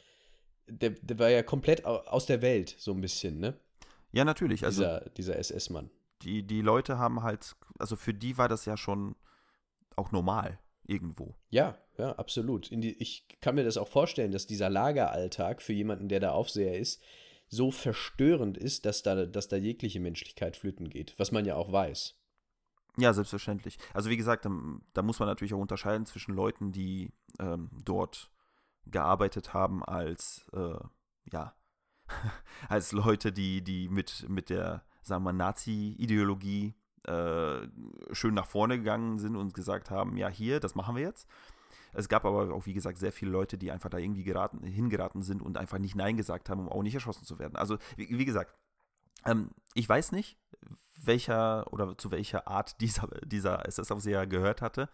der, 0.66 0.90
der 0.90 1.18
war 1.18 1.28
ja 1.28 1.42
komplett 1.42 1.84
aus 1.84 2.26
der 2.26 2.42
Welt, 2.42 2.74
so 2.78 2.92
ein 2.92 3.00
bisschen, 3.00 3.38
ne? 3.38 3.54
Ja, 4.12 4.24
natürlich. 4.24 4.64
Also 4.64 4.82
dieser, 4.82 5.00
dieser 5.16 5.36
SS-Mann. 5.36 5.90
Die, 6.22 6.42
die 6.42 6.62
Leute 6.62 6.98
haben 6.98 7.22
halt, 7.22 7.54
also 7.78 7.96
für 7.96 8.14
die 8.14 8.38
war 8.38 8.48
das 8.48 8.64
ja 8.64 8.76
schon 8.76 9.14
auch 9.96 10.12
normal 10.12 10.58
irgendwo. 10.86 11.34
Ja, 11.50 11.78
ja, 11.98 12.12
absolut. 12.12 12.70
Die, 12.70 12.92
ich 12.98 13.26
kann 13.40 13.54
mir 13.54 13.64
das 13.64 13.76
auch 13.76 13.88
vorstellen, 13.88 14.32
dass 14.32 14.46
dieser 14.46 14.70
Lageralltag 14.70 15.62
für 15.62 15.72
jemanden, 15.72 16.08
der 16.08 16.20
da 16.20 16.32
Aufseher 16.32 16.78
ist, 16.78 17.02
so 17.48 17.70
verstörend 17.70 18.56
ist, 18.56 18.86
dass 18.86 19.02
da, 19.02 19.26
dass 19.26 19.48
da 19.48 19.56
jegliche 19.56 20.00
Menschlichkeit 20.00 20.56
flöten 20.56 20.88
geht, 20.88 21.14
was 21.18 21.32
man 21.32 21.44
ja 21.44 21.56
auch 21.56 21.72
weiß. 21.72 22.19
Ja, 22.96 23.12
selbstverständlich. 23.12 23.78
Also 23.94 24.10
wie 24.10 24.16
gesagt, 24.16 24.44
da, 24.44 24.50
da 24.92 25.02
muss 25.02 25.18
man 25.18 25.28
natürlich 25.28 25.54
auch 25.54 25.58
unterscheiden 25.58 26.06
zwischen 26.06 26.34
Leuten, 26.34 26.72
die 26.72 27.12
ähm, 27.38 27.70
dort 27.84 28.30
gearbeitet 28.86 29.54
haben 29.54 29.84
als, 29.84 30.46
äh, 30.52 30.78
ja, 31.32 31.54
als 32.68 32.92
Leute, 32.92 33.32
die, 33.32 33.62
die 33.62 33.88
mit, 33.88 34.28
mit 34.28 34.50
der, 34.50 34.84
sagen 35.02 35.24
wir, 35.24 35.32
Nazi-Ideologie 35.32 36.74
äh, 37.04 37.68
schön 38.12 38.34
nach 38.34 38.46
vorne 38.46 38.78
gegangen 38.78 39.18
sind 39.18 39.36
und 39.36 39.54
gesagt 39.54 39.90
haben, 39.90 40.16
ja, 40.16 40.28
hier, 40.28 40.60
das 40.60 40.74
machen 40.74 40.96
wir 40.96 41.02
jetzt. 41.02 41.28
Es 41.92 42.08
gab 42.08 42.24
aber 42.24 42.54
auch, 42.54 42.66
wie 42.66 42.74
gesagt, 42.74 42.98
sehr 42.98 43.12
viele 43.12 43.30
Leute, 43.30 43.58
die 43.58 43.72
einfach 43.72 43.90
da 43.90 43.98
irgendwie 43.98 44.22
geraten, 44.22 44.62
hingeraten 44.62 45.22
sind 45.22 45.42
und 45.42 45.58
einfach 45.58 45.78
nicht 45.78 45.96
Nein 45.96 46.16
gesagt 46.16 46.48
haben, 46.48 46.60
um 46.60 46.68
auch 46.68 46.82
nicht 46.82 46.94
erschossen 46.94 47.24
zu 47.24 47.38
werden. 47.38 47.56
Also, 47.56 47.78
wie, 47.96 48.18
wie 48.18 48.24
gesagt, 48.24 48.54
ähm, 49.24 49.50
ich 49.74 49.88
weiß 49.88 50.12
nicht, 50.12 50.38
welcher 51.06 51.72
oder 51.72 51.96
zu 51.96 52.10
welcher 52.10 52.46
Art 52.48 52.76
dieser, 52.80 53.08
dieser 53.24 53.66
SS-Aufseher 53.66 54.26
gehört 54.26 54.62
hatte. 54.62 54.88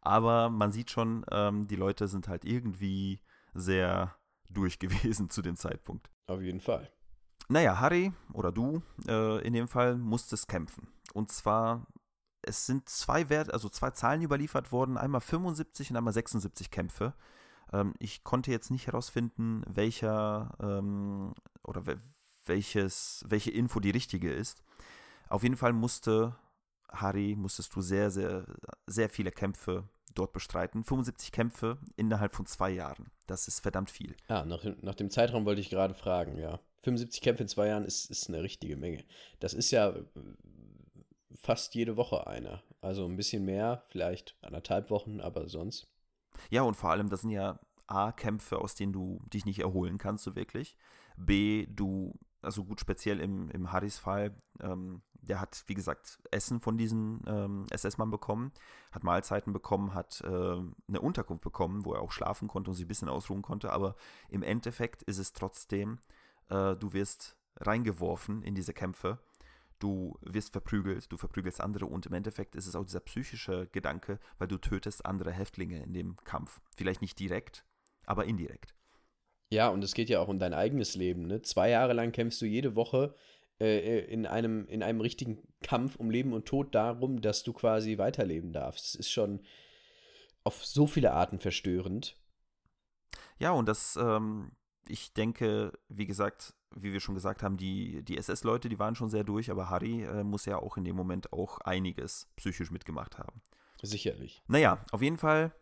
Aber 0.00 0.48
man 0.48 0.72
sieht 0.72 0.90
schon, 0.90 1.24
ähm, 1.30 1.66
die 1.66 1.76
Leute 1.76 2.08
sind 2.08 2.28
halt 2.28 2.44
irgendwie 2.44 3.20
sehr 3.54 4.16
durch 4.48 4.78
gewesen 4.78 5.30
zu 5.30 5.42
dem 5.42 5.56
Zeitpunkt. 5.56 6.10
Auf 6.26 6.40
jeden 6.40 6.60
Fall. 6.60 6.90
Naja, 7.48 7.80
Harry 7.80 8.12
oder 8.32 8.52
du 8.52 8.82
äh, 9.08 9.44
in 9.44 9.52
dem 9.52 9.66
Fall 9.66 9.96
musstest 9.96 10.48
kämpfen. 10.48 10.88
Und 11.14 11.32
zwar, 11.32 11.86
es 12.42 12.66
sind 12.66 12.88
zwei 12.88 13.28
Werte, 13.28 13.52
also 13.52 13.68
zwei 13.68 13.90
Zahlen 13.90 14.22
überliefert 14.22 14.70
worden, 14.70 14.96
einmal 14.96 15.20
75 15.20 15.90
und 15.90 15.96
einmal 15.96 16.12
76 16.12 16.70
Kämpfe. 16.70 17.14
Ähm, 17.72 17.94
ich 17.98 18.22
konnte 18.22 18.52
jetzt 18.52 18.70
nicht 18.70 18.86
herausfinden, 18.86 19.64
welcher 19.66 20.56
ähm, 20.60 21.34
oder 21.64 21.82
welches, 22.46 23.24
welche 23.28 23.50
Info 23.50 23.80
die 23.80 23.90
richtige 23.90 24.32
ist. 24.32 24.62
Auf 25.30 25.42
jeden 25.42 25.56
Fall 25.56 25.72
musste 25.72 26.36
Harry, 26.92 27.34
musstest 27.36 27.74
du 27.74 27.80
sehr, 27.80 28.10
sehr, 28.10 28.44
sehr 28.86 29.08
viele 29.08 29.30
Kämpfe 29.30 29.88
dort 30.14 30.32
bestreiten. 30.32 30.84
75 30.84 31.32
Kämpfe 31.32 31.78
innerhalb 31.96 32.34
von 32.34 32.46
zwei 32.46 32.70
Jahren. 32.70 33.10
Das 33.26 33.48
ist 33.48 33.60
verdammt 33.60 33.90
viel. 33.90 34.16
Ja, 34.28 34.44
nach, 34.44 34.64
nach 34.82 34.96
dem 34.96 35.10
Zeitraum 35.10 35.44
wollte 35.44 35.60
ich 35.60 35.70
gerade 35.70 35.94
fragen, 35.94 36.36
ja. 36.36 36.60
75 36.82 37.20
Kämpfe 37.20 37.42
in 37.42 37.48
zwei 37.48 37.68
Jahren 37.68 37.84
ist, 37.84 38.10
ist 38.10 38.28
eine 38.28 38.42
richtige 38.42 38.76
Menge. 38.76 39.04
Das 39.38 39.54
ist 39.54 39.70
ja 39.70 39.90
äh, 39.90 40.04
fast 41.34 41.74
jede 41.74 41.96
Woche 41.96 42.26
einer. 42.26 42.62
Also 42.80 43.04
ein 43.04 43.16
bisschen 43.16 43.44
mehr, 43.44 43.84
vielleicht 43.88 44.36
anderthalb 44.42 44.90
Wochen, 44.90 45.20
aber 45.20 45.48
sonst. 45.48 45.88
Ja, 46.48 46.62
und 46.62 46.74
vor 46.74 46.90
allem, 46.90 47.08
das 47.08 47.20
sind 47.20 47.30
ja 47.30 47.60
A, 47.86 48.12
Kämpfe, 48.12 48.58
aus 48.58 48.74
denen 48.74 48.92
du 48.92 49.20
dich 49.32 49.44
nicht 49.44 49.60
erholen 49.60 49.98
kannst, 49.98 50.24
so 50.24 50.34
wirklich. 50.34 50.76
B, 51.16 51.66
du, 51.68 52.18
also 52.40 52.64
gut, 52.64 52.80
speziell 52.80 53.20
im, 53.20 53.50
im 53.50 53.72
Harrys 53.72 53.98
Fall, 53.98 54.34
ähm, 54.60 55.02
der 55.22 55.40
hat, 55.40 55.64
wie 55.66 55.74
gesagt, 55.74 56.18
Essen 56.30 56.60
von 56.60 56.78
diesem 56.78 57.20
ähm, 57.26 57.66
SS-Mann 57.70 58.10
bekommen, 58.10 58.52
hat 58.92 59.04
Mahlzeiten 59.04 59.52
bekommen, 59.52 59.94
hat 59.94 60.20
äh, 60.22 60.26
eine 60.26 61.00
Unterkunft 61.00 61.42
bekommen, 61.42 61.84
wo 61.84 61.94
er 61.94 62.00
auch 62.00 62.12
schlafen 62.12 62.48
konnte 62.48 62.70
und 62.70 62.76
sich 62.76 62.84
ein 62.84 62.88
bisschen 62.88 63.08
ausruhen 63.08 63.42
konnte. 63.42 63.72
Aber 63.72 63.96
im 64.28 64.42
Endeffekt 64.42 65.02
ist 65.02 65.18
es 65.18 65.32
trotzdem, 65.32 65.98
äh, 66.48 66.76
du 66.76 66.92
wirst 66.92 67.36
reingeworfen 67.56 68.42
in 68.42 68.54
diese 68.54 68.72
Kämpfe, 68.72 69.18
du 69.78 70.18
wirst 70.22 70.52
verprügelt, 70.52 71.10
du 71.10 71.16
verprügelst 71.16 71.60
andere 71.60 71.86
und 71.86 72.06
im 72.06 72.12
Endeffekt 72.12 72.54
ist 72.54 72.66
es 72.66 72.76
auch 72.76 72.84
dieser 72.84 73.00
psychische 73.00 73.66
Gedanke, 73.72 74.18
weil 74.38 74.48
du 74.48 74.58
tötest 74.58 75.06
andere 75.06 75.32
Häftlinge 75.32 75.82
in 75.82 75.92
dem 75.92 76.16
Kampf. 76.24 76.60
Vielleicht 76.76 77.02
nicht 77.02 77.18
direkt, 77.18 77.64
aber 78.06 78.24
indirekt. 78.26 78.74
Ja, 79.52 79.68
und 79.68 79.82
es 79.82 79.94
geht 79.94 80.08
ja 80.08 80.20
auch 80.20 80.28
um 80.28 80.38
dein 80.38 80.54
eigenes 80.54 80.94
Leben. 80.94 81.26
Ne? 81.26 81.42
Zwei 81.42 81.70
Jahre 81.70 81.92
lang 81.92 82.12
kämpfst 82.12 82.40
du 82.40 82.46
jede 82.46 82.76
Woche 82.76 83.14
äh, 83.60 83.78
äh, 83.78 84.04
in, 84.06 84.26
einem, 84.26 84.66
in 84.68 84.82
einem 84.82 85.00
richtigen 85.00 85.38
Kampf 85.62 85.96
um 85.96 86.10
Leben 86.10 86.32
und 86.32 86.46
Tod 86.46 86.74
darum, 86.74 87.20
dass 87.20 87.42
du 87.42 87.52
quasi 87.52 87.98
weiterleben 87.98 88.52
darfst. 88.52 88.86
Das 88.86 88.94
ist 88.94 89.10
schon, 89.10 89.40
auf 90.44 90.64
so 90.64 90.86
viele 90.86 91.12
Arten 91.12 91.38
verstörend. 91.38 92.16
Ja, 93.38 93.52
und 93.52 93.66
das, 93.66 93.96
ähm, 93.96 94.52
ich 94.88 95.12
denke, 95.12 95.72
wie 95.88 96.06
gesagt, 96.06 96.54
wie 96.74 96.92
wir 96.92 97.00
schon 97.00 97.14
gesagt 97.14 97.42
haben, 97.42 97.56
die, 97.56 98.02
die 98.02 98.16
SS-Leute, 98.16 98.68
die 98.68 98.78
waren 98.78 98.94
schon 98.94 99.10
sehr 99.10 99.24
durch, 99.24 99.50
aber 99.50 99.70
Harry 99.70 100.04
äh, 100.04 100.24
muss 100.24 100.46
ja 100.46 100.58
auch 100.58 100.76
in 100.76 100.84
dem 100.84 100.96
Moment 100.96 101.32
auch 101.32 101.58
einiges 101.58 102.28
psychisch 102.36 102.70
mitgemacht 102.70 103.18
haben. 103.18 103.42
Sicherlich. 103.82 104.42
Naja, 104.46 104.84
auf 104.92 105.02
jeden 105.02 105.16
Fall, 105.16 105.52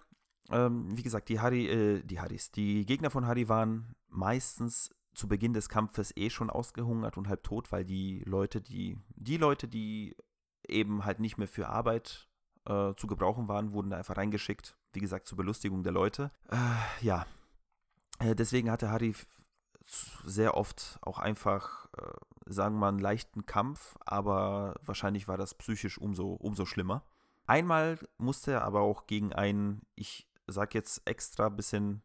ähm, 0.50 0.96
wie 0.96 1.02
gesagt, 1.02 1.28
die 1.28 1.40
Harry, 1.40 1.66
äh, 1.68 2.02
die 2.02 2.20
Harrys, 2.20 2.50
die 2.50 2.84
Gegner 2.84 3.10
von 3.10 3.26
Harry 3.26 3.48
waren 3.48 3.94
meistens 4.08 4.90
zu 5.18 5.28
Beginn 5.28 5.52
des 5.52 5.68
Kampfes 5.68 6.16
eh 6.16 6.30
schon 6.30 6.48
ausgehungert 6.48 7.16
und 7.16 7.28
halb 7.28 7.42
tot, 7.42 7.72
weil 7.72 7.84
die 7.84 8.22
Leute, 8.24 8.60
die, 8.60 8.98
die 9.16 9.36
Leute, 9.36 9.66
die 9.68 10.16
eben 10.66 11.04
halt 11.04 11.18
nicht 11.18 11.38
mehr 11.38 11.48
für 11.48 11.68
Arbeit 11.68 12.28
äh, 12.66 12.94
zu 12.94 13.06
gebrauchen 13.06 13.48
waren, 13.48 13.72
wurden 13.72 13.90
da 13.90 13.96
einfach 13.96 14.16
reingeschickt. 14.16 14.76
Wie 14.92 15.00
gesagt, 15.00 15.26
zur 15.26 15.36
Belustigung 15.36 15.82
der 15.82 15.92
Leute. 15.92 16.30
Äh, 16.50 17.04
ja. 17.04 17.26
Äh, 18.20 18.34
deswegen 18.34 18.70
hatte 18.70 18.90
Harry 18.90 19.14
sehr 20.24 20.56
oft 20.56 20.98
auch 21.02 21.18
einfach, 21.18 21.86
äh, 21.96 22.12
sagen 22.46 22.76
wir 22.76 22.80
mal, 22.80 22.88
einen 22.90 22.98
leichten 22.98 23.44
Kampf, 23.44 23.96
aber 24.04 24.76
wahrscheinlich 24.82 25.26
war 25.26 25.36
das 25.36 25.54
psychisch 25.54 25.98
umso, 25.98 26.34
umso 26.34 26.64
schlimmer. 26.64 27.02
Einmal 27.46 27.98
musste 28.18 28.52
er 28.52 28.64
aber 28.64 28.82
auch 28.82 29.06
gegen 29.06 29.32
einen, 29.32 29.82
ich 29.94 30.28
sag 30.46 30.74
jetzt 30.74 31.02
extra 31.06 31.46
ein 31.46 31.56
bisschen, 31.56 32.02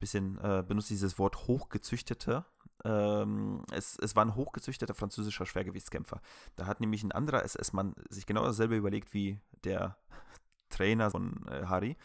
bisschen 0.00 0.38
äh, 0.38 0.64
benutze 0.66 0.88
dieses 0.88 1.18
Wort 1.18 1.46
hochgezüchtete. 1.46 2.44
Ähm, 2.84 3.62
es, 3.70 3.98
es 3.98 4.16
war 4.16 4.24
ein 4.24 4.34
hochgezüchteter 4.34 4.94
französischer 4.94 5.46
Schwergewichtskämpfer. 5.46 6.20
Da 6.56 6.66
hat 6.66 6.80
nämlich 6.80 7.04
ein 7.04 7.12
anderer 7.12 7.44
SS-Mann 7.44 7.94
sich 8.08 8.26
genau 8.26 8.44
dasselbe 8.44 8.76
überlegt 8.76 9.14
wie 9.14 9.40
der 9.64 9.96
Trainer 10.70 11.10
von 11.10 11.46
äh, 11.48 11.66
Harry 11.66 11.96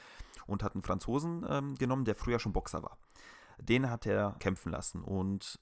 und 0.46 0.64
hat 0.64 0.76
einen 0.76 0.84
Franzosen 0.84 1.46
ähm, 1.50 1.76
genommen, 1.76 2.06
der 2.06 2.16
früher 2.16 2.40
schon 2.40 2.54
Boxer 2.54 2.84
war. 2.84 2.98
Den 3.58 3.90
hat 3.90 4.06
er 4.06 4.36
kämpfen 4.40 4.72
lassen 4.72 5.02
und 5.02 5.60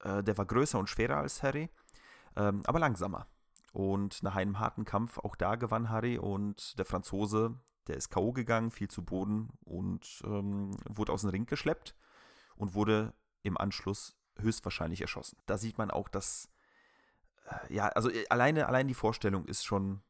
äh, 0.00 0.22
der 0.22 0.36
war 0.36 0.46
größer 0.46 0.78
und 0.78 0.88
schwerer 0.88 1.16
als 1.16 1.42
Harry, 1.42 1.70
ähm, 2.36 2.62
aber 2.66 2.78
langsamer. 2.78 3.26
Und 3.72 4.22
nach 4.22 4.36
einem 4.36 4.58
harten 4.58 4.84
Kampf, 4.84 5.18
auch 5.18 5.36
da 5.36 5.54
gewann 5.54 5.90
Harry 5.90 6.18
und 6.18 6.78
der 6.78 6.84
Franzose, 6.84 7.56
der 7.86 7.96
ist 7.96 8.10
K.O. 8.10 8.32
gegangen, 8.32 8.70
fiel 8.70 8.88
zu 8.88 9.04
Boden 9.04 9.50
und 9.64 10.22
ähm, 10.24 10.76
wurde 10.88 11.12
aus 11.12 11.22
dem 11.22 11.30
Ring 11.30 11.46
geschleppt 11.46 11.94
und 12.56 12.74
wurde 12.74 13.14
im 13.42 13.56
Anschluss 13.56 14.16
höchstwahrscheinlich 14.38 15.00
erschossen. 15.00 15.38
Da 15.46 15.58
sieht 15.58 15.78
man 15.78 15.90
auch, 15.90 16.08
dass, 16.08 16.48
äh, 17.46 17.74
ja, 17.74 17.88
also 17.88 18.10
äh, 18.10 18.26
alleine, 18.28 18.66
allein 18.68 18.88
die 18.88 18.94
Vorstellung 18.94 19.46
ist 19.46 19.64
schon 19.64 20.02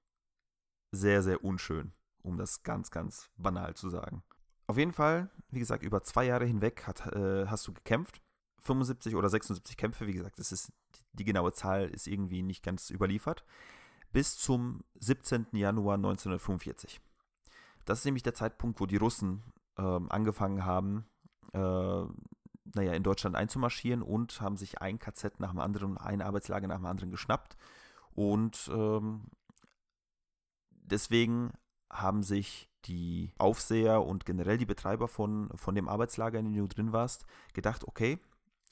sehr, 0.93 1.23
sehr 1.23 1.45
unschön, 1.45 1.93
um 2.23 2.37
das 2.37 2.63
ganz, 2.63 2.91
ganz 2.91 3.31
banal 3.37 3.75
zu 3.75 3.89
sagen. 3.89 4.23
Auf 4.67 4.77
jeden 4.77 4.93
Fall, 4.93 5.31
wie 5.49 5.59
gesagt, 5.59 5.83
über 5.83 6.03
zwei 6.03 6.27
Jahre 6.27 6.47
hinweg 6.47 6.87
hat, 6.87 7.07
äh, 7.15 7.47
hast 7.47 7.67
du 7.67 7.73
gekämpft. 7.73 8.21
75 8.63 9.17
oder 9.17 9.29
76 9.29 9.77
Kämpfe, 9.77 10.07
wie 10.07 10.13
gesagt, 10.13 10.39
das 10.39 10.53
ist, 10.53 10.71
die 11.13 11.25
genaue 11.25 11.53
Zahl 11.53 11.89
ist 11.89 12.07
irgendwie 12.07 12.43
nicht 12.43 12.63
ganz 12.63 12.91
überliefert. 12.91 13.45
Bis 14.13 14.37
zum 14.37 14.85
17. 14.99 15.47
Januar 15.53 15.95
1945. 15.95 17.01
Das 17.91 17.99
ist 17.99 18.05
nämlich 18.05 18.23
der 18.23 18.35
Zeitpunkt, 18.35 18.79
wo 18.79 18.87
die 18.87 18.99
Russen 18.99 19.43
äh, 19.77 19.83
angefangen 19.83 20.65
haben, 20.65 21.07
äh, 21.53 21.59
naja, 21.59 22.93
in 22.93 23.03
Deutschland 23.03 23.35
einzumarschieren 23.35 24.01
und 24.01 24.41
haben 24.41 24.57
sich 24.57 24.81
ein 24.81 25.01
KZ 25.01 25.41
nach 25.41 25.51
dem 25.51 25.59
anderen, 25.59 25.99
ein 25.99 26.23
Arbeitslager 26.23 26.69
nach 26.69 26.77
dem 26.77 26.87
anderen 26.87 27.11
geschnappt. 27.11 27.57
Und 28.13 28.71
ähm, 28.73 29.25
deswegen 30.71 31.51
haben 31.93 32.23
sich 32.23 32.71
die 32.85 33.33
Aufseher 33.39 34.05
und 34.05 34.25
generell 34.25 34.57
die 34.57 34.67
Betreiber 34.67 35.09
von, 35.09 35.51
von 35.57 35.75
dem 35.75 35.89
Arbeitslager, 35.89 36.39
in 36.39 36.45
dem 36.45 36.69
du 36.69 36.69
drin 36.69 36.93
warst, 36.93 37.27
gedacht, 37.55 37.83
okay, 37.89 38.21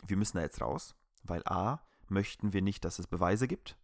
wir 0.06 0.16
müssen 0.16 0.36
da 0.36 0.44
jetzt 0.44 0.60
raus, 0.60 0.94
weil 1.24 1.42
a, 1.44 1.80
möchten 2.06 2.52
wir 2.52 2.62
nicht, 2.62 2.84
dass 2.84 3.00
es 3.00 3.08
Beweise 3.08 3.48
gibt, 3.48 3.76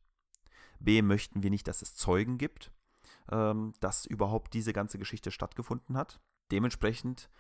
b, 0.79 1.03
möchten 1.03 1.43
wir 1.43 1.51
nicht, 1.51 1.67
dass 1.67 1.83
es 1.83 1.97
Zeugen 1.97 2.39
gibt, 2.39 2.71
ähm, 3.31 3.73
dass 3.81 4.07
überhaupt 4.07 4.55
diese 4.55 4.73
ganze 4.73 4.99
Geschichte 4.99 5.31
stattgefunden 5.31 5.97
hat. 5.97 6.21
Dementsprechend 6.51 7.31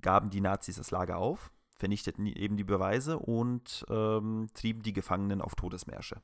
gaben 0.00 0.30
die 0.30 0.40
Nazis 0.40 0.76
das 0.76 0.90
Lager 0.90 1.16
auf, 1.16 1.50
vernichteten 1.76 2.26
eben 2.26 2.56
die 2.56 2.64
Beweise 2.64 3.18
und 3.18 3.84
ähm, 3.88 4.48
trieben 4.54 4.82
die 4.82 4.92
Gefangenen 4.92 5.40
auf 5.40 5.54
Todesmärsche. 5.54 6.20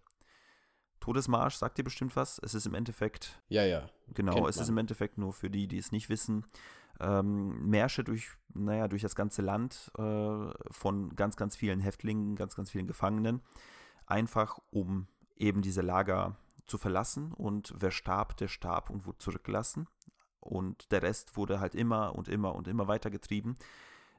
Todesmarsch 1.01 1.57
sagt 1.57 1.79
dir 1.79 1.83
bestimmt 1.83 2.15
was. 2.15 2.39
Es 2.43 2.55
ist 2.55 2.67
im 2.67 2.75
Endeffekt. 2.75 3.41
Ja, 3.49 3.65
ja. 3.65 3.89
Genau, 4.13 4.47
es 4.47 4.59
ist 4.59 4.69
im 4.69 4.77
Endeffekt 4.77 5.17
nur 5.17 5.33
für 5.33 5.49
die, 5.49 5.67
die 5.67 5.79
es 5.79 5.93
nicht 5.93 6.11
wissen. 6.11 6.45
Ähm, 7.01 7.69
Märsche 7.69 8.05
durch, 8.05 8.29
naja, 8.53 8.87
durch 8.87 9.01
das 9.01 9.15
ganze 9.15 9.41
Land 9.41 9.91
äh, 9.97 10.51
von 10.71 11.17
ganz, 11.17 11.37
ganz 11.37 11.57
vielen 11.57 11.81
Häftlingen, 11.81 12.37
ganz, 12.37 12.55
ganz 12.55 12.71
vielen 12.71 12.87
Gefangenen. 12.87 13.41
Einfach 14.07 14.59
um 14.71 15.07
eben 15.37 15.63
diese 15.63 15.81
Lager 15.81 16.37
zu 16.71 16.79
verlassen. 16.79 17.33
Und 17.33 17.75
wer 17.77 17.91
starb, 17.91 18.37
der 18.39 18.49
starb 18.49 18.89
und 18.89 19.07
wurde 19.07 19.19
zurückgelassen. 19.19 19.87
Und 20.41 20.91
der 20.93 21.03
Rest 21.03 21.37
wurde 21.37 21.61
halt 21.61 21.75
immer 21.75 22.15
und 22.15 22.29
immer 22.29 22.55
und 22.55 22.67
immer 22.67 22.89
weiter 22.89 23.11
getrieben. 23.11 23.57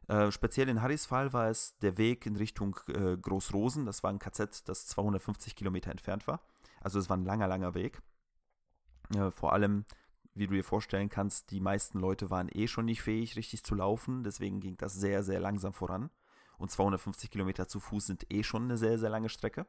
Äh, 0.07 0.31
speziell 0.31 0.69
in 0.69 0.81
Harrys 0.81 1.05
Fall 1.05 1.33
war 1.33 1.49
es 1.49 1.77
der 1.79 1.97
Weg 1.97 2.25
in 2.25 2.35
Richtung 2.35 2.77
äh, 2.87 3.17
Großrosen. 3.17 3.85
Das 3.85 4.03
war 4.03 4.11
ein 4.11 4.19
KZ, 4.19 4.67
das 4.67 4.87
250 4.87 5.55
Kilometer 5.55 5.89
entfernt 5.89 6.27
war. 6.27 6.41
Also 6.81 6.99
es 6.99 7.09
war 7.09 7.17
ein 7.17 7.25
langer, 7.25 7.47
langer 7.47 7.73
Weg. 7.73 8.01
Äh, 9.15 9.31
vor 9.31 9.53
allem, 9.53 9.85
wie 10.33 10.47
du 10.47 10.53
dir 10.53 10.63
vorstellen 10.63 11.09
kannst, 11.09 11.51
die 11.51 11.59
meisten 11.59 11.99
Leute 11.99 12.29
waren 12.29 12.49
eh 12.51 12.67
schon 12.67 12.85
nicht 12.85 13.01
fähig, 13.01 13.35
richtig 13.35 13.63
zu 13.63 13.75
laufen. 13.75 14.23
Deswegen 14.23 14.59
ging 14.59 14.77
das 14.77 14.93
sehr, 14.93 15.23
sehr 15.23 15.39
langsam 15.39 15.73
voran. 15.73 16.09
Und 16.57 16.69
250 16.69 17.31
Kilometer 17.31 17.67
zu 17.67 17.79
Fuß 17.79 18.05
sind 18.05 18.31
eh 18.31 18.43
schon 18.43 18.65
eine 18.65 18.77
sehr, 18.77 18.99
sehr 18.99 19.09
lange 19.09 19.29
Strecke. 19.29 19.65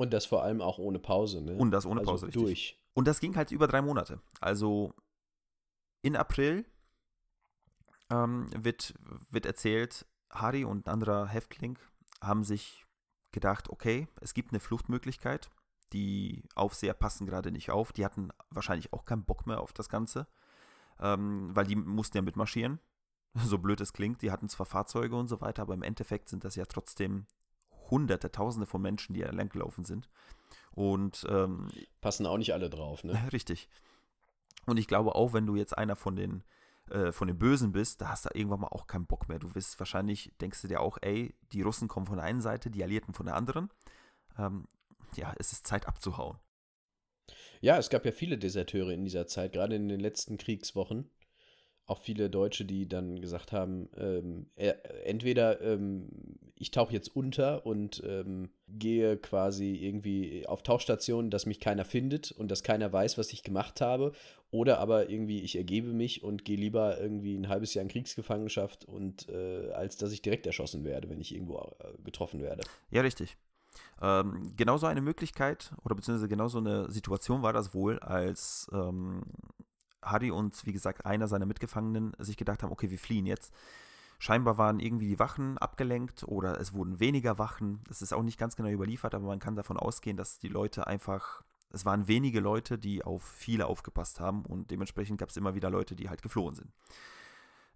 Und 0.00 0.12
das 0.12 0.26
vor 0.26 0.42
allem 0.42 0.60
auch 0.60 0.78
ohne 0.78 0.98
Pause, 0.98 1.42
ne? 1.42 1.54
Und 1.56 1.70
das 1.70 1.86
ohne 1.86 2.00
Pause, 2.00 2.26
also 2.26 2.40
richtig. 2.40 2.42
Durch. 2.42 2.78
Und 2.94 3.06
das 3.06 3.20
ging 3.20 3.36
halt 3.36 3.50
über 3.50 3.66
drei 3.66 3.82
Monate. 3.82 4.20
Also 4.40 4.94
in 6.02 6.16
April 6.16 6.64
ähm, 8.10 8.48
wird, 8.56 8.94
wird 9.30 9.46
erzählt, 9.46 10.06
Harry 10.30 10.64
und 10.64 10.86
ein 10.86 10.92
anderer 10.92 11.26
Häftling 11.26 11.78
haben 12.20 12.44
sich 12.44 12.86
gedacht, 13.32 13.68
okay, 13.68 14.08
es 14.20 14.34
gibt 14.34 14.52
eine 14.52 14.60
Fluchtmöglichkeit 14.60 15.50
die 15.92 16.44
Aufseher 16.54 16.94
passen 16.94 17.26
gerade 17.26 17.50
nicht 17.50 17.70
auf. 17.70 17.92
Die 17.92 18.04
hatten 18.04 18.30
wahrscheinlich 18.50 18.92
auch 18.92 19.04
keinen 19.04 19.24
Bock 19.24 19.46
mehr 19.46 19.60
auf 19.60 19.72
das 19.72 19.88
Ganze, 19.88 20.26
ähm, 21.00 21.50
weil 21.54 21.66
die 21.66 21.76
mussten 21.76 22.16
ja 22.16 22.22
mitmarschieren. 22.22 22.80
So 23.44 23.58
blöd 23.58 23.80
es 23.80 23.92
klingt, 23.92 24.22
die 24.22 24.32
hatten 24.32 24.48
zwar 24.48 24.66
Fahrzeuge 24.66 25.14
und 25.14 25.28
so 25.28 25.40
weiter, 25.40 25.62
aber 25.62 25.74
im 25.74 25.84
Endeffekt 25.84 26.28
sind 26.28 26.42
das 26.42 26.56
ja 26.56 26.64
trotzdem 26.64 27.26
Hunderte, 27.90 28.30
Tausende 28.30 28.66
von 28.66 28.82
Menschen, 28.82 29.14
die 29.14 29.22
lang 29.22 29.48
gelaufen 29.48 29.84
sind. 29.84 30.08
Und 30.72 31.26
ähm, 31.28 31.68
passen 32.00 32.26
auch 32.26 32.38
nicht 32.38 32.54
alle 32.54 32.70
drauf, 32.70 33.04
ne? 33.04 33.20
Richtig. 33.32 33.68
Und 34.66 34.78
ich 34.78 34.86
glaube 34.86 35.14
auch, 35.14 35.32
wenn 35.32 35.46
du 35.46 35.56
jetzt 35.56 35.76
einer 35.76 35.96
von 35.96 36.16
den 36.16 36.44
äh, 36.90 37.12
von 37.12 37.28
den 37.28 37.38
Bösen 37.38 37.72
bist, 37.72 38.00
da 38.00 38.08
hast 38.08 38.24
du 38.24 38.30
irgendwann 38.34 38.60
mal 38.60 38.68
auch 38.68 38.86
keinen 38.86 39.06
Bock 39.06 39.28
mehr. 39.28 39.38
Du 39.38 39.54
wirst 39.54 39.78
wahrscheinlich, 39.78 40.32
denkst 40.40 40.62
du 40.62 40.68
dir 40.68 40.80
auch, 40.80 40.98
ey, 41.00 41.34
die 41.52 41.62
Russen 41.62 41.88
kommen 41.88 42.06
von 42.06 42.16
der 42.16 42.24
einen 42.24 42.40
Seite, 42.40 42.70
die 42.70 42.82
Alliierten 42.82 43.14
von 43.14 43.26
der 43.26 43.36
anderen. 43.36 43.70
Ähm, 44.38 44.66
ja, 45.16 45.32
es 45.38 45.52
ist 45.52 45.66
Zeit 45.66 45.86
abzuhauen. 45.86 46.38
Ja, 47.60 47.78
es 47.78 47.90
gab 47.90 48.04
ja 48.04 48.12
viele 48.12 48.38
Deserteure 48.38 48.90
in 48.90 49.04
dieser 49.04 49.26
Zeit, 49.26 49.52
gerade 49.52 49.76
in 49.76 49.88
den 49.88 50.00
letzten 50.00 50.36
Kriegswochen. 50.36 51.10
Auch 51.90 51.98
viele 51.98 52.30
Deutsche, 52.30 52.64
die 52.64 52.88
dann 52.88 53.20
gesagt 53.20 53.50
haben, 53.50 53.88
ähm, 53.96 54.46
entweder 55.04 55.60
ähm, 55.60 56.08
ich 56.54 56.70
tauche 56.70 56.92
jetzt 56.92 57.16
unter 57.16 57.66
und 57.66 58.00
ähm, 58.06 58.50
gehe 58.68 59.16
quasi 59.16 59.74
irgendwie 59.74 60.46
auf 60.46 60.62
Tauchstationen, 60.62 61.32
dass 61.32 61.46
mich 61.46 61.58
keiner 61.58 61.84
findet 61.84 62.30
und 62.30 62.48
dass 62.48 62.62
keiner 62.62 62.92
weiß, 62.92 63.18
was 63.18 63.32
ich 63.32 63.42
gemacht 63.42 63.80
habe, 63.80 64.12
oder 64.52 64.78
aber 64.78 65.10
irgendwie 65.10 65.40
ich 65.40 65.56
ergebe 65.56 65.88
mich 65.88 66.22
und 66.22 66.44
gehe 66.44 66.56
lieber 66.56 67.00
irgendwie 67.00 67.36
ein 67.36 67.48
halbes 67.48 67.74
Jahr 67.74 67.82
in 67.82 67.88
Kriegsgefangenschaft 67.88 68.84
und 68.84 69.28
äh, 69.28 69.72
als 69.72 69.96
dass 69.96 70.12
ich 70.12 70.22
direkt 70.22 70.46
erschossen 70.46 70.84
werde, 70.84 71.10
wenn 71.10 71.20
ich 71.20 71.34
irgendwo 71.34 71.58
äh, 71.58 72.00
getroffen 72.04 72.40
werde. 72.40 72.62
Ja, 72.92 73.02
richtig. 73.02 73.36
Ähm, 74.00 74.52
genauso 74.56 74.86
eine 74.86 75.00
Möglichkeit 75.00 75.72
oder 75.84 75.96
beziehungsweise 75.96 76.28
genauso 76.28 76.58
eine 76.58 76.88
Situation 76.88 77.42
war 77.42 77.52
das 77.52 77.74
wohl, 77.74 77.98
als 77.98 78.68
ähm, 78.72 79.22
Harry 80.02 80.30
und 80.30 80.66
wie 80.66 80.72
gesagt 80.72 81.06
einer 81.06 81.28
seiner 81.28 81.46
Mitgefangenen 81.46 82.12
sich 82.18 82.36
gedacht 82.36 82.62
haben, 82.62 82.72
okay, 82.72 82.90
wir 82.90 82.98
fliehen 82.98 83.26
jetzt. 83.26 83.52
Scheinbar 84.18 84.58
waren 84.58 84.80
irgendwie 84.80 85.08
die 85.08 85.18
Wachen 85.18 85.56
abgelenkt 85.58 86.24
oder 86.24 86.60
es 86.60 86.74
wurden 86.74 87.00
weniger 87.00 87.38
Wachen. 87.38 87.82
Das 87.88 88.02
ist 88.02 88.12
auch 88.12 88.22
nicht 88.22 88.38
ganz 88.38 88.54
genau 88.54 88.68
überliefert, 88.68 89.14
aber 89.14 89.26
man 89.26 89.38
kann 89.38 89.56
davon 89.56 89.78
ausgehen, 89.78 90.16
dass 90.16 90.38
die 90.38 90.48
Leute 90.48 90.86
einfach, 90.86 91.42
es 91.70 91.86
waren 91.86 92.06
wenige 92.06 92.40
Leute, 92.40 92.78
die 92.78 93.02
auf 93.02 93.22
viele 93.22 93.66
aufgepasst 93.66 94.20
haben 94.20 94.44
und 94.44 94.70
dementsprechend 94.70 95.18
gab 95.18 95.30
es 95.30 95.38
immer 95.38 95.54
wieder 95.54 95.70
Leute, 95.70 95.96
die 95.96 96.10
halt 96.10 96.20
geflohen 96.20 96.54
sind. 96.54 96.70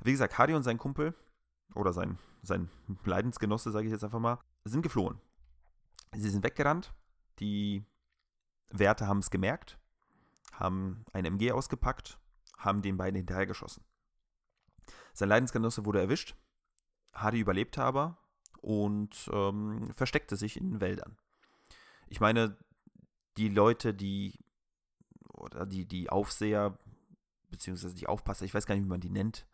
Wie 0.03 0.13
gesagt, 0.13 0.37
Harry 0.37 0.55
und 0.55 0.65
sein 0.65 0.77
Kumpel 0.77 1.15
oder 1.75 1.95
sein, 1.95 2.19
sein 2.43 2.69
Leidensgenosse, 3.05 3.71
sage 3.71 3.87
ich 3.87 3.93
jetzt 3.93 4.05
einfach 4.05 4.21
mal, 4.21 4.39
sind 4.65 4.83
geflohen. 4.83 5.19
Sie 6.13 6.29
sind 6.29 6.45
weggerannt. 6.45 6.93
Die 7.39 7.85
Wärter 8.71 9.07
haben 9.07 9.19
es 9.19 9.31
gemerkt, 9.31 9.79
haben 10.59 11.05
ein 11.12 11.25
MG 11.25 11.53
ausgepackt, 11.53 12.19
haben 12.57 12.83
den 12.83 12.97
beiden 12.97 13.17
hinterhergeschossen. 13.17 13.85
Sein 15.12 15.29
Leidensgenosse 15.29 15.85
wurde 15.85 16.01
erwischt, 16.01 16.35
Hardy 17.12 17.38
überlebte 17.38 17.83
aber 17.83 18.19
und 18.61 19.31
ähm, 19.33 19.93
versteckte 19.95 20.37
sich 20.37 20.57
in 20.57 20.81
Wäldern. 20.81 21.17
Ich 22.09 22.21
meine, 22.21 22.57
die 23.37 23.49
Leute, 23.49 23.95
die 23.95 24.38
oder 25.33 25.67
die, 25.67 25.87
die 25.87 26.11
Aufseher, 26.11 26.79
beziehungsweise 27.51 27.95
die 27.95 28.07
Aufpasser, 28.07 28.45
ich 28.45 28.55
weiß 28.55 28.67
gar 28.67 28.75
nicht, 28.75 28.85
wie 28.85 28.88
man 28.88 29.01
die 29.01 29.11
nennt, 29.11 29.47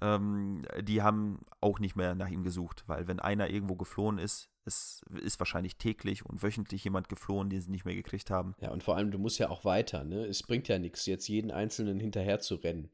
ähm, 0.00 0.64
die 0.80 1.02
haben 1.02 1.40
auch 1.60 1.78
nicht 1.78 1.96
mehr 1.96 2.14
nach 2.14 2.28
ihm 2.28 2.44
gesucht, 2.44 2.84
weil 2.86 3.08
wenn 3.08 3.20
einer 3.20 3.50
irgendwo 3.50 3.76
geflohen 3.76 4.18
ist, 4.18 4.48
es 4.68 5.02
ist 5.20 5.40
wahrscheinlich 5.40 5.76
täglich 5.76 6.24
und 6.24 6.42
wöchentlich 6.42 6.84
jemand 6.84 7.08
geflohen, 7.08 7.50
den 7.50 7.60
sie 7.60 7.70
nicht 7.70 7.84
mehr 7.84 7.96
gekriegt 7.96 8.30
haben. 8.30 8.54
Ja, 8.60 8.70
und 8.70 8.84
vor 8.84 8.96
allem, 8.96 9.10
du 9.10 9.18
musst 9.18 9.38
ja 9.38 9.50
auch 9.50 9.64
weiter, 9.64 10.04
ne? 10.04 10.24
Es 10.24 10.42
bringt 10.42 10.68
ja 10.68 10.78
nichts, 10.78 11.06
jetzt 11.06 11.26
jeden 11.28 11.50
Einzelnen 11.50 11.98
hinterher 11.98 12.38
zu 12.38 12.54
rennen. 12.54 12.90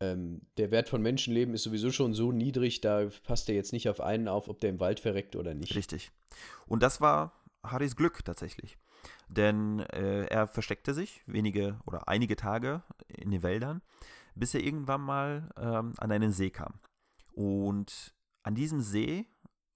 Ähm, 0.00 0.42
der 0.56 0.70
Wert 0.70 0.88
von 0.88 1.02
Menschenleben 1.02 1.54
ist 1.54 1.62
sowieso 1.62 1.90
schon 1.90 2.14
so 2.14 2.32
niedrig, 2.32 2.80
da 2.80 3.08
passt 3.24 3.48
er 3.48 3.54
jetzt 3.54 3.72
nicht 3.72 3.88
auf 3.88 4.00
einen 4.00 4.28
auf, 4.28 4.48
ob 4.48 4.60
der 4.60 4.70
im 4.70 4.80
Wald 4.80 5.00
verreckt 5.00 5.36
oder 5.36 5.54
nicht. 5.54 5.74
Richtig. 5.74 6.12
Und 6.66 6.82
das 6.82 7.00
war 7.00 7.32
Harrys 7.62 7.96
Glück 7.96 8.24
tatsächlich. 8.24 8.78
Denn 9.28 9.80
äh, 9.80 10.26
er 10.26 10.46
versteckte 10.46 10.94
sich 10.94 11.22
wenige 11.26 11.80
oder 11.86 12.08
einige 12.08 12.36
Tage 12.36 12.82
in 13.08 13.30
den 13.30 13.42
Wäldern, 13.42 13.82
bis 14.34 14.54
er 14.54 14.62
irgendwann 14.62 15.00
mal 15.00 15.50
ähm, 15.56 15.92
an 15.98 16.12
einen 16.12 16.32
See 16.32 16.50
kam. 16.50 16.80
Und 17.32 18.14
an 18.42 18.54
diesem 18.54 18.80
See 18.80 19.26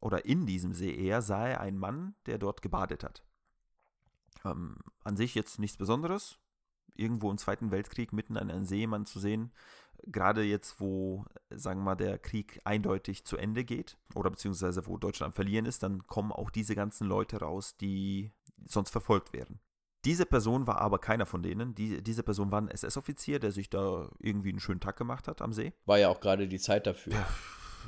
oder 0.01 0.25
in 0.25 0.47
diesem 0.47 0.73
See 0.73 0.95
eher, 0.95 1.23
sah 1.23 1.47
er 1.47 1.61
einen 1.61 1.79
Mann, 1.79 2.15
der 2.27 2.39
dort 2.39 2.63
gebadet 2.63 3.05
hat. 3.05 3.23
Ähm, 4.45 4.79
an 5.05 5.17
sich 5.17 5.35
jetzt 5.35 5.59
nichts 5.59 5.77
Besonderes, 5.77 6.39
irgendwo 6.95 7.31
im 7.31 7.39
Zweiten 7.39 7.71
Weltkrieg 7.71 8.13
mitten 8.13 8.37
an 8.37 8.51
einem 8.51 8.65
See 8.65 8.79
jemanden 8.79 9.07
zu 9.07 9.21
sehen, 9.21 9.53
gerade 10.07 10.43
jetzt, 10.43 10.81
wo, 10.81 11.25
sagen 11.51 11.81
wir 11.81 11.85
mal, 11.85 11.95
der 11.97 12.19
Krieg 12.19 12.61
eindeutig 12.65 13.25
zu 13.25 13.37
Ende 13.37 13.65
geht 13.65 13.99
oder 14.15 14.31
beziehungsweise 14.31 14.87
wo 14.87 14.97
Deutschland 14.97 15.35
verlieren 15.35 15.67
ist, 15.67 15.83
dann 15.83 16.07
kommen 16.07 16.33
auch 16.33 16.51
diese 16.51 16.75
ganzen 16.75 17.07
Leute 17.07 17.41
raus, 17.41 17.77
die 17.77 18.33
sonst 18.65 18.91
verfolgt 18.91 19.33
werden. 19.33 19.61
Diese 20.05 20.27
Person 20.27 20.67
war 20.67 20.81
aber 20.81 20.99
keiner 20.99 21.27
von 21.27 21.43
denen. 21.43 21.75
Die, 21.75 22.03
diese 22.03 22.23
Person 22.23 22.53
war 22.53 22.61
ein 22.61 22.69
SS-Offizier, 22.69 23.41
der 23.41 23.51
sich 23.51 23.69
da 23.69 24.09
irgendwie 24.21 24.51
einen 24.51 24.61
schönen 24.61 24.81
Tag 24.81 24.97
gemacht 24.97 25.27
hat 25.27 25.43
am 25.43 25.53
See. 25.53 25.73
War 25.87 25.99
ja 25.99 26.09
auch 26.09 26.21
gerade 26.21 26.47
die 26.47 26.61
Zeit 26.61 26.87
dafür. 26.87 27.27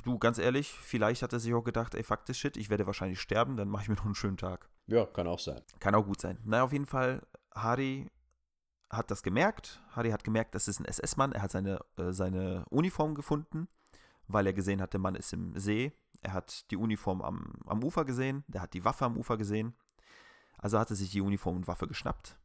Du, 0.02 0.18
ganz 0.18 0.38
ehrlich, 0.38 0.70
vielleicht 0.70 1.22
hat 1.22 1.32
er 1.32 1.40
sich 1.40 1.52
auch 1.54 1.64
gedacht, 1.64 1.94
ey, 1.94 2.02
fuck 2.02 2.24
this 2.24 2.38
shit, 2.38 2.56
ich 2.56 2.70
werde 2.70 2.86
wahrscheinlich 2.86 3.20
sterben, 3.20 3.56
dann 3.56 3.68
mache 3.68 3.82
ich 3.82 3.88
mir 3.88 3.96
noch 3.96 4.06
einen 4.06 4.14
schönen 4.14 4.36
Tag. 4.36 4.68
Ja, 4.86 5.04
kann 5.04 5.26
auch 5.26 5.38
sein. 5.38 5.60
Kann 5.78 5.94
auch 5.94 6.04
gut 6.04 6.20
sein. 6.20 6.38
Na, 6.44 6.62
auf 6.62 6.72
jeden 6.72 6.86
Fall, 6.86 7.22
Harry 7.54 8.10
hat 8.90 9.10
das 9.10 9.22
gemerkt. 9.22 9.80
Harry 9.90 10.10
hat 10.10 10.24
gemerkt, 10.24 10.54
das 10.54 10.68
ist 10.68 10.80
ein 10.80 10.84
SS-Mann. 10.84 11.32
Er 11.32 11.42
hat 11.42 11.52
seine, 11.52 11.80
äh, 11.96 12.12
seine 12.12 12.64
Uniform 12.70 13.14
gefunden, 13.14 13.68
weil 14.26 14.46
er 14.46 14.52
gesehen 14.52 14.80
hat, 14.80 14.92
der 14.92 15.00
Mann 15.00 15.14
ist 15.14 15.32
im 15.32 15.56
See. 15.58 15.92
Er 16.22 16.32
hat 16.32 16.70
die 16.70 16.76
Uniform 16.76 17.22
am, 17.22 17.52
am 17.66 17.82
Ufer 17.82 18.04
gesehen, 18.04 18.44
der 18.48 18.62
hat 18.62 18.74
die 18.74 18.84
Waffe 18.84 19.04
am 19.04 19.16
Ufer 19.16 19.36
gesehen. 19.36 19.74
Also 20.58 20.78
hat 20.78 20.90
er 20.90 20.96
sich 20.96 21.10
die 21.10 21.22
Uniform 21.22 21.56
und 21.56 21.68
Waffe 21.68 21.86
geschnappt, 21.86 22.38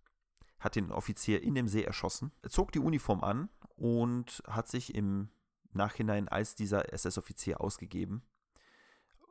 hat 0.60 0.76
den 0.76 0.92
Offizier 0.92 1.44
in 1.44 1.56
dem 1.56 1.68
See 1.68 1.84
erschossen, 1.84 2.32
zog 2.48 2.72
die 2.72 2.80
Uniform 2.80 3.22
an 3.24 3.50
und 3.76 4.42
hat 4.48 4.70
sich 4.70 4.96
im 4.96 5.30
Nachhinein 5.76 6.28
als 6.28 6.56
dieser 6.56 6.92
SS-Offizier 6.94 7.62
ausgegeben, 7.62 8.24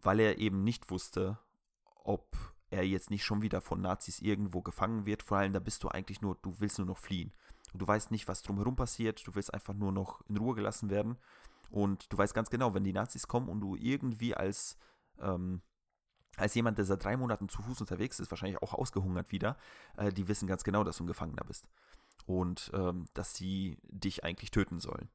weil 0.02 0.20
er 0.20 0.38
eben 0.38 0.62
nicht 0.64 0.90
wusste, 0.90 1.38
ob 2.04 2.36
er 2.70 2.86
jetzt 2.86 3.10
nicht 3.10 3.24
schon 3.24 3.42
wieder 3.42 3.60
von 3.60 3.80
Nazis 3.80 4.20
irgendwo 4.20 4.62
gefangen 4.62 5.06
wird. 5.06 5.22
Vor 5.22 5.38
allem, 5.38 5.52
da 5.52 5.60
bist 5.60 5.82
du 5.82 5.88
eigentlich 5.88 6.20
nur, 6.20 6.36
du 6.42 6.54
willst 6.60 6.78
nur 6.78 6.86
noch 6.86 6.98
fliehen. 6.98 7.32
Und 7.72 7.80
du 7.80 7.86
weißt 7.86 8.10
nicht, 8.10 8.28
was 8.28 8.42
drumherum 8.42 8.76
passiert. 8.76 9.26
Du 9.26 9.34
willst 9.34 9.52
einfach 9.52 9.74
nur 9.74 9.92
noch 9.92 10.22
in 10.28 10.36
Ruhe 10.36 10.54
gelassen 10.54 10.90
werden. 10.90 11.16
Und 11.70 12.12
du 12.12 12.18
weißt 12.18 12.34
ganz 12.34 12.50
genau, 12.50 12.74
wenn 12.74 12.84
die 12.84 12.92
Nazis 12.92 13.26
kommen 13.26 13.48
und 13.48 13.60
du 13.60 13.74
irgendwie 13.76 14.34
als, 14.34 14.76
ähm, 15.18 15.62
als 16.36 16.54
jemand, 16.54 16.78
der 16.78 16.84
seit 16.84 17.02
drei 17.02 17.16
Monaten 17.16 17.48
zu 17.48 17.62
Fuß 17.62 17.80
unterwegs 17.80 18.20
ist, 18.20 18.30
wahrscheinlich 18.30 18.62
auch 18.62 18.74
ausgehungert 18.74 19.32
wieder, 19.32 19.56
äh, 19.96 20.12
die 20.12 20.28
wissen 20.28 20.46
ganz 20.46 20.62
genau, 20.62 20.84
dass 20.84 20.98
du 20.98 21.04
ein 21.04 21.08
Gefangener 21.08 21.44
bist. 21.44 21.68
Und 22.26 22.70
ähm, 22.74 23.06
dass 23.14 23.34
sie 23.34 23.78
dich 23.82 24.24
eigentlich 24.24 24.50
töten 24.50 24.78
sollen. 24.78 25.08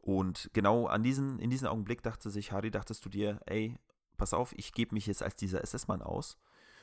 Und 0.00 0.50
genau 0.52 0.86
an 0.86 1.02
diesen, 1.02 1.38
in 1.38 1.50
diesem 1.50 1.68
Augenblick 1.68 2.02
dachte 2.02 2.30
sich 2.30 2.52
Harry, 2.52 2.70
dachtest 2.70 3.04
du 3.04 3.08
dir, 3.08 3.40
ey, 3.46 3.76
pass 4.16 4.34
auf, 4.34 4.52
ich 4.56 4.72
gebe 4.72 4.94
mich 4.94 5.06
jetzt 5.06 5.22
als 5.22 5.36
dieser 5.36 5.62
SS-Mann 5.62 6.02
aus 6.02 6.38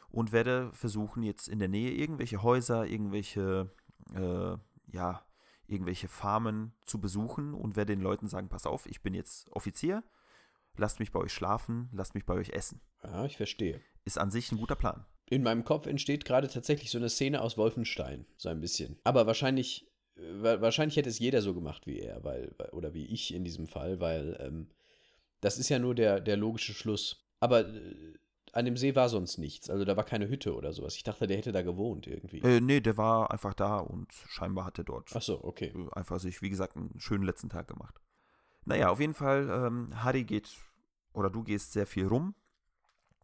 und 0.10 0.32
werde 0.32 0.72
versuchen, 0.74 1.24
jetzt 1.24 1.48
in 1.48 1.60
der 1.60 1.68
Nähe 1.68 1.92
irgendwelche 1.92 2.44
Häuser, 2.44 2.86
irgendwelche, 2.86 3.72
äh, 4.14 4.58
ja, 4.92 5.24
irgendwelche 5.68 6.08
Farmen 6.08 6.74
zu 6.86 7.02
besuchen 7.02 7.54
und 7.54 7.76
werde 7.76 7.96
den 7.96 8.02
Leuten 8.02 8.28
sagen, 8.28 8.50
pass 8.50 8.66
auf, 8.66 8.86
ich 8.86 9.02
bin 9.02 9.14
jetzt 9.14 9.52
Offizier, 9.52 10.04
lasst 10.78 11.00
mich 11.00 11.12
bei 11.12 11.20
euch 11.20 11.34
schlafen, 11.34 11.90
lasst 11.92 12.16
mich 12.16 12.26
bei 12.26 12.36
euch 12.36 12.50
essen. 12.50 12.82
Ja, 13.04 13.26
ich 13.26 13.36
verstehe. 13.36 13.82
Ist 14.06 14.18
an 14.18 14.32
sich 14.32 14.52
ein 14.52 14.58
guter 14.58 14.76
Plan. 14.76 15.06
In 15.30 15.44
meinem 15.44 15.66
Kopf 15.66 15.88
entsteht 15.88 16.24
gerade 16.24 16.48
tatsächlich 16.48 16.90
so 16.90 16.98
eine 16.98 17.10
Szene 17.10 17.42
aus 17.42 17.58
Wolfenstein, 17.58 18.26
so 18.38 18.48
ein 18.48 18.62
bisschen. 18.62 18.98
Aber 19.04 19.28
wahrscheinlich 19.28 19.92
wahrscheinlich 20.42 20.98
hätte 20.98 21.10
es 21.10 21.20
jeder 21.20 21.42
so 21.42 21.54
gemacht 21.54 21.88
wie 21.88 22.00
er, 22.00 22.24
weil, 22.24 22.54
oder 22.72 22.94
wie 22.94 23.06
ich 23.06 23.34
in 23.34 23.44
diesem 23.44 23.68
Fall, 23.68 24.00
weil 24.00 24.38
ähm, 24.40 24.70
das 25.42 25.58
ist 25.58 25.70
ja 25.70 25.80
nur 25.80 25.96
der, 25.96 26.20
der 26.20 26.38
logische 26.38 26.74
Schluss. 26.74 27.26
Aber 27.40 27.68
äh, 27.68 28.14
an 28.54 28.66
dem 28.66 28.78
See 28.78 28.96
war 28.96 29.10
sonst 29.10 29.38
nichts. 29.38 29.70
Also 29.70 29.86
da 29.86 29.96
war 29.96 30.04
keine 30.04 30.28
Hütte 30.30 30.56
oder 30.56 30.74
sowas. 30.74 30.96
Ich 30.96 31.04
dachte, 31.04 31.28
der 31.28 31.38
hätte 31.38 31.52
da 31.52 31.62
gewohnt 31.62 32.08
irgendwie. 32.08 32.40
Äh, 32.40 32.60
nee, 32.60 32.82
der 32.82 32.98
war 32.98 33.32
einfach 33.32 33.54
da 33.54 33.78
und 33.78 34.12
scheinbar 34.28 34.66
hatte 34.66 34.84
dort. 34.84 35.12
Ach 35.14 35.22
so, 35.22 35.44
okay. 35.44 35.74
Äh, 35.76 35.94
einfach 35.94 36.20
sich, 36.20 36.42
wie 36.42 36.50
gesagt, 36.50 36.76
einen 36.76 37.00
schönen 37.00 37.24
letzten 37.24 37.50
Tag 37.50 37.68
gemacht. 37.68 38.02
Naja, 38.66 38.90
auf 38.90 39.00
jeden 39.00 39.14
Fall, 39.14 39.50
ähm, 39.50 40.04
Harry 40.04 40.24
geht, 40.24 40.50
oder 41.14 41.30
du 41.30 41.44
gehst 41.44 41.72
sehr 41.72 41.86
viel 41.86 42.08
rum, 42.08 42.36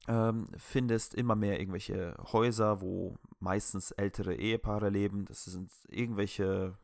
ähm, 0.07 0.47
findest 0.57 1.15
immer 1.15 1.35
mehr 1.35 1.59
irgendwelche 1.59 2.15
Häuser, 2.31 2.81
wo 2.81 3.17
meistens 3.39 3.91
ältere 3.91 4.35
Ehepaare 4.35 4.89
leben. 4.89 5.25
Das 5.25 5.45
sind 5.45 5.71
irgendwelche 5.87 6.77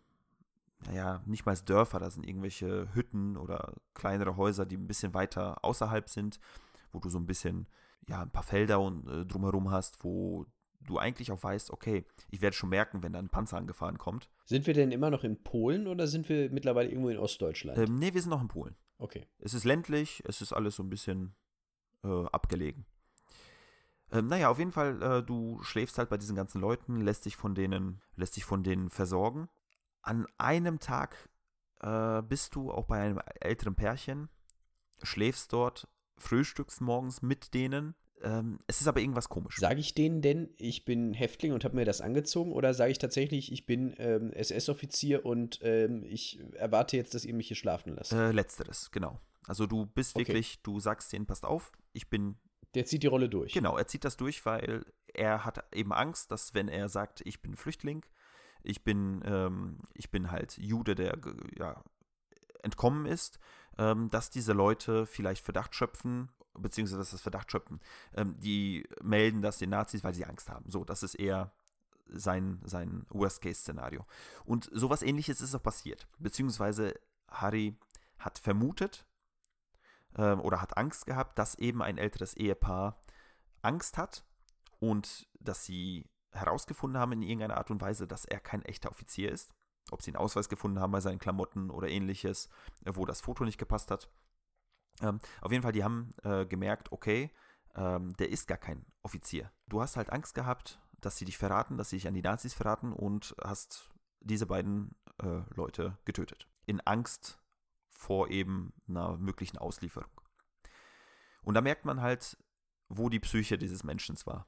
naja, 0.85 1.21
nicht 1.25 1.45
mal 1.45 1.55
Dörfer, 1.55 1.99
das 1.99 2.15
sind 2.15 2.25
irgendwelche 2.25 2.93
Hütten 2.93 3.37
oder 3.37 3.75
kleinere 3.93 4.37
Häuser, 4.37 4.65
die 4.65 4.77
ein 4.77 4.87
bisschen 4.87 5.13
weiter 5.13 5.63
außerhalb 5.63 6.09
sind, 6.09 6.39
wo 6.91 6.99
du 6.99 7.09
so 7.09 7.19
ein 7.19 7.25
bisschen, 7.25 7.67
ja, 8.07 8.21
ein 8.21 8.31
paar 8.31 8.43
Felder 8.43 8.79
und, 8.79 9.07
äh, 9.07 9.25
drumherum 9.25 9.71
hast, 9.71 10.03
wo 10.03 10.45
du 10.79 10.97
eigentlich 10.97 11.31
auch 11.31 11.43
weißt, 11.43 11.71
okay, 11.71 12.05
ich 12.29 12.41
werde 12.41 12.55
schon 12.55 12.69
merken, 12.69 13.03
wenn 13.03 13.13
da 13.13 13.19
ein 13.19 13.29
Panzer 13.29 13.57
angefahren 13.57 13.97
kommt. 13.97 14.29
Sind 14.45 14.65
wir 14.65 14.73
denn 14.73 14.91
immer 14.91 15.09
noch 15.09 15.23
in 15.23 15.43
Polen 15.43 15.87
oder 15.87 16.07
sind 16.07 16.29
wir 16.29 16.49
mittlerweile 16.49 16.89
irgendwo 16.89 17.09
in 17.09 17.17
Ostdeutschland? 17.17 17.77
Ähm, 17.77 17.95
nee, 17.95 18.13
wir 18.13 18.21
sind 18.21 18.29
noch 18.29 18.41
in 18.41 18.47
Polen. 18.47 18.75
Okay. 18.97 19.27
Es 19.39 19.53
ist 19.53 19.65
ländlich, 19.65 20.23
es 20.25 20.41
ist 20.41 20.53
alles 20.53 20.77
so 20.77 20.83
ein 20.83 20.89
bisschen 20.89 21.35
äh, 22.03 22.25
abgelegen. 22.31 22.85
Ähm, 24.11 24.27
naja, 24.27 24.49
auf 24.49 24.57
jeden 24.57 24.71
Fall, 24.71 25.01
äh, 25.01 25.23
du 25.23 25.61
schläfst 25.61 25.97
halt 25.97 26.09
bei 26.09 26.17
diesen 26.17 26.35
ganzen 26.35 26.61
Leuten, 26.61 27.01
lässt 27.01 27.25
dich 27.25 27.35
von 27.35 27.53
denen, 27.53 28.01
lässt 28.15 28.37
dich 28.37 28.45
von 28.45 28.63
denen 28.63 28.89
versorgen 28.89 29.49
an 30.09 30.25
einem 30.39 30.79
Tag 30.79 31.29
äh, 31.81 32.21
bist 32.23 32.55
du 32.55 32.71
auch 32.71 32.85
bei 32.85 32.99
einem 32.99 33.21
älteren 33.39 33.75
Pärchen, 33.75 34.29
schläfst 35.03 35.53
dort, 35.53 35.87
frühstückst 36.17 36.81
morgens 36.81 37.21
mit 37.21 37.53
denen. 37.53 37.93
Ähm, 38.21 38.59
es 38.65 38.81
ist 38.81 38.87
aber 38.87 38.99
irgendwas 38.99 39.29
komisch. 39.29 39.57
Sage 39.57 39.79
ich 39.79 39.93
denen 39.93 40.21
denn, 40.21 40.49
ich 40.57 40.83
bin 40.83 41.13
Häftling 41.13 41.53
und 41.53 41.63
habe 41.63 41.75
mir 41.75 41.85
das 41.85 42.01
angezogen 42.01 42.51
oder 42.51 42.73
sage 42.73 42.91
ich 42.91 42.97
tatsächlich, 42.97 43.51
ich 43.51 43.67
bin 43.67 43.93
ähm, 43.99 44.33
SS-Offizier 44.33 45.25
und 45.25 45.59
ähm, 45.61 46.03
ich 46.03 46.39
erwarte 46.55 46.97
jetzt, 46.97 47.13
dass 47.13 47.23
ihr 47.23 47.35
mich 47.35 47.47
hier 47.47 47.55
schlafen 47.55 47.95
lasst? 47.95 48.11
Äh, 48.11 48.31
letzteres, 48.31 48.89
genau. 48.91 49.21
Also 49.47 49.67
du 49.67 49.85
bist 49.85 50.15
okay. 50.15 50.27
wirklich, 50.27 50.61
du 50.63 50.79
sagst 50.79 51.13
denen, 51.13 51.27
passt 51.27 51.45
auf, 51.45 51.71
ich 51.93 52.09
bin 52.09 52.35
der 52.75 52.85
zieht 52.85 53.01
die 53.01 53.07
Rolle 53.07 53.29
durch. 53.29 53.53
Genau, 53.53 53.77
er 53.77 53.87
zieht 53.87 54.05
das 54.05 54.17
durch, 54.17 54.45
weil 54.45 54.85
er 55.07 55.43
hat 55.45 55.63
eben 55.73 55.91
Angst, 55.91 56.31
dass 56.31 56.53
wenn 56.53 56.67
er 56.67 56.87
sagt, 56.87 57.21
ich 57.25 57.41
bin 57.41 57.55
Flüchtling, 57.55 58.05
ich 58.63 58.83
bin, 58.83 59.21
ähm, 59.25 59.77
ich 59.93 60.11
bin 60.11 60.31
halt 60.31 60.57
Jude, 60.57 60.95
der 60.95 61.17
ja, 61.57 61.83
entkommen 62.63 63.05
ist, 63.05 63.39
ähm, 63.77 64.09
dass 64.09 64.29
diese 64.29 64.53
Leute 64.53 65.05
vielleicht 65.05 65.43
Verdacht 65.43 65.75
schöpfen, 65.75 66.29
beziehungsweise 66.53 66.99
dass 66.99 67.11
das 67.11 67.21
Verdacht 67.21 67.51
schöpfen. 67.51 67.79
Ähm, 68.13 68.39
die 68.39 68.87
melden 69.01 69.41
das 69.41 69.57
den 69.57 69.69
Nazis, 69.69 70.03
weil 70.03 70.13
sie 70.13 70.25
Angst 70.25 70.49
haben. 70.49 70.69
So, 70.69 70.83
das 70.83 71.03
ist 71.03 71.15
eher 71.15 71.51
sein, 72.11 72.59
sein 72.63 73.05
Worst-Case-Szenario. 73.09 74.05
Und 74.45 74.69
sowas 74.73 75.01
ähnliches 75.01 75.41
ist 75.41 75.55
auch 75.55 75.63
passiert. 75.63 76.07
Beziehungsweise 76.17 76.93
Harry 77.29 77.77
hat 78.17 78.39
vermutet 78.39 79.05
äh, 80.15 80.33
oder 80.33 80.61
hat 80.61 80.77
Angst 80.77 81.05
gehabt, 81.05 81.37
dass 81.39 81.55
eben 81.55 81.81
ein 81.81 81.97
älteres 81.97 82.33
Ehepaar 82.35 82.99
Angst 83.61 83.97
hat 83.97 84.25
und 84.79 85.27
dass 85.39 85.65
sie 85.65 86.05
herausgefunden 86.31 86.99
haben 86.99 87.11
in 87.13 87.21
irgendeiner 87.21 87.57
Art 87.57 87.71
und 87.71 87.81
Weise, 87.81 88.07
dass 88.07 88.25
er 88.25 88.39
kein 88.39 88.63
echter 88.63 88.89
Offizier 88.91 89.31
ist. 89.31 89.53
Ob 89.91 90.01
sie 90.01 90.11
einen 90.11 90.17
Ausweis 90.17 90.49
gefunden 90.49 90.79
haben 90.79 90.91
bei 90.91 91.01
seinen 91.01 91.19
Klamotten 91.19 91.69
oder 91.69 91.89
ähnliches, 91.89 92.49
äh, 92.85 92.91
wo 92.93 93.05
das 93.05 93.21
Foto 93.21 93.43
nicht 93.43 93.57
gepasst 93.57 93.91
hat. 93.91 94.09
Ähm, 95.01 95.19
auf 95.41 95.51
jeden 95.51 95.63
Fall, 95.63 95.71
die 95.71 95.83
haben 95.83 96.11
äh, 96.23 96.45
gemerkt, 96.45 96.91
okay, 96.91 97.31
ähm, 97.75 98.13
der 98.17 98.29
ist 98.29 98.47
gar 98.47 98.57
kein 98.57 98.85
Offizier. 99.01 99.51
Du 99.67 99.81
hast 99.81 99.97
halt 99.97 100.11
Angst 100.11 100.35
gehabt, 100.35 100.79
dass 100.99 101.17
sie 101.17 101.25
dich 101.25 101.37
verraten, 101.37 101.77
dass 101.77 101.89
sie 101.89 101.97
dich 101.97 102.07
an 102.07 102.13
die 102.13 102.21
Nazis 102.21 102.53
verraten 102.53 102.93
und 102.93 103.35
hast 103.43 103.89
diese 104.19 104.45
beiden 104.45 104.95
äh, 105.21 105.41
Leute 105.55 105.97
getötet. 106.05 106.47
In 106.65 106.81
Angst 106.81 107.39
vor 107.87 108.29
eben 108.29 108.73
einer 108.87 109.17
möglichen 109.17 109.57
Auslieferung. 109.57 110.09
Und 111.41 111.53
da 111.53 111.61
merkt 111.61 111.85
man 111.85 112.01
halt, 112.01 112.37
wo 112.89 113.09
die 113.09 113.19
Psyche 113.19 113.57
dieses 113.57 113.83
Menschen 113.83 114.17
war. 114.25 114.47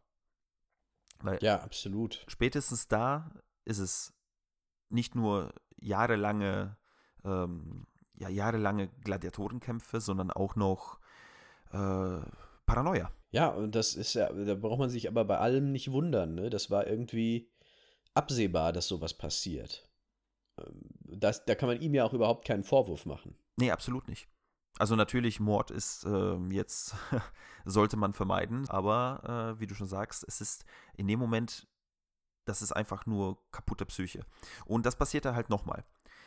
Weil 1.24 1.40
ja, 1.42 1.62
absolut. 1.62 2.24
Spätestens 2.28 2.88
da 2.88 3.32
ist 3.66 3.80
es 3.80 4.14
nicht 4.90 5.16
nur 5.16 5.54
jahrelange, 5.78 6.78
ähm, 7.24 7.88
ja, 8.16 8.30
jahrelange 8.30 8.90
Gladiatorenkämpfe, 9.04 10.00
sondern 10.02 10.32
auch 10.32 10.56
noch 10.56 11.00
äh, 11.72 12.20
Paranoia. 12.66 13.12
Ja, 13.32 13.50
und 13.50 13.76
das 13.76 13.96
ist 13.96 14.14
ja, 14.14 14.32
da 14.32 14.56
braucht 14.56 14.80
man 14.80 14.90
sich 14.90 15.08
aber 15.08 15.26
bei 15.26 15.38
allem 15.38 15.72
nicht 15.72 15.92
wundern, 15.92 16.36
ne? 16.36 16.50
Das 16.50 16.70
war 16.70 16.86
irgendwie 16.86 17.50
absehbar, 18.14 18.74
dass 18.74 18.88
sowas 18.88 19.14
passiert. 19.14 19.90
Ähm, 20.60 20.82
das, 21.06 21.46
da 21.46 21.56
kann 21.56 21.70
man 21.70 21.82
ihm 21.82 21.94
ja 21.94 22.06
auch 22.06 22.14
überhaupt 22.14 22.46
keinen 22.46 22.64
Vorwurf 22.64 23.06
machen. 23.06 23.38
Nee, 23.58 23.72
absolut 23.72 24.08
nicht. 24.08 24.28
Also 24.82 24.96
natürlich, 24.96 25.40
Mord 25.40 25.70
ist 25.70 26.06
äh, 26.06 26.38
jetzt, 26.50 26.96
sollte 27.66 27.98
man 27.98 28.14
vermeiden, 28.14 28.68
aber 28.68 29.54
äh, 29.56 29.60
wie 29.60 29.68
du 29.68 29.76
schon 29.76 29.86
sagst, 29.86 30.26
es 30.28 30.42
ist 30.42 30.66
in 30.96 31.06
dem 31.06 31.20
Moment, 31.20 31.68
das 32.46 32.64
ist 32.64 32.72
einfach 32.72 33.06
nur 33.06 33.38
kaputte 33.52 33.86
Psyche. 33.86 34.26
Und 34.66 34.88
das 34.88 34.96
passiert 34.96 35.26
da 35.26 35.36
halt 35.36 35.52
nochmal. 35.52 35.86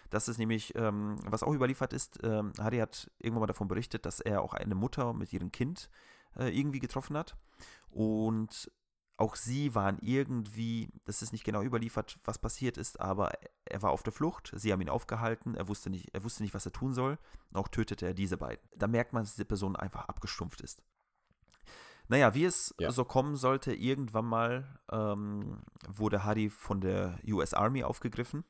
Das 0.08 0.28
ist 0.28 0.38
nämlich, 0.38 0.72
ähm, 0.76 1.16
was 1.26 1.42
auch 1.42 1.52
überliefert 1.52 1.92
ist, 1.92 2.20
ähm, 2.22 2.52
Harry 2.60 2.78
hat 2.78 3.10
irgendwann 3.18 3.40
mal 3.40 3.46
davon 3.48 3.66
berichtet, 3.66 4.06
dass 4.06 4.20
er 4.20 4.40
auch 4.40 4.54
eine 4.54 4.76
Mutter 4.76 5.14
mit 5.14 5.32
ihrem 5.32 5.50
Kind 5.50 5.90
äh, 6.36 6.56
irgendwie 6.56 6.78
getroffen 6.78 7.16
hat. 7.16 7.36
Und 7.90 8.70
auch 9.16 9.36
sie 9.36 9.74
waren 9.74 9.98
irgendwie, 10.00 10.88
das 11.04 11.22
ist 11.22 11.32
nicht 11.32 11.44
genau 11.44 11.62
überliefert, 11.62 12.18
was 12.24 12.38
passiert 12.38 12.76
ist, 12.76 13.00
aber 13.00 13.32
er 13.64 13.82
war 13.82 13.90
auf 13.90 14.02
der 14.02 14.12
Flucht, 14.12 14.52
sie 14.56 14.72
haben 14.72 14.80
ihn 14.80 14.88
aufgehalten, 14.88 15.54
er 15.54 15.68
wusste 15.68 15.88
nicht, 15.88 16.12
er 16.12 16.24
wusste 16.24 16.42
nicht, 16.42 16.54
was 16.54 16.66
er 16.66 16.72
tun 16.72 16.92
soll, 16.92 17.18
auch 17.52 17.68
tötete 17.68 18.06
er 18.06 18.14
diese 18.14 18.36
beiden. 18.36 18.66
Da 18.76 18.88
merkt 18.88 19.12
man, 19.12 19.22
dass 19.22 19.34
diese 19.34 19.44
Person 19.44 19.76
einfach 19.76 20.08
abgestumpft 20.08 20.60
ist. 20.60 20.82
Naja, 22.08 22.34
wie 22.34 22.44
es 22.44 22.74
ja. 22.78 22.90
so 22.90 23.04
kommen 23.04 23.36
sollte, 23.36 23.72
irgendwann 23.72 24.26
mal 24.26 24.78
ähm, 24.90 25.62
wurde 25.88 26.24
Harry 26.24 26.50
von 26.50 26.80
der 26.80 27.18
US 27.26 27.54
Army 27.54 27.82
aufgegriffen, 27.82 28.44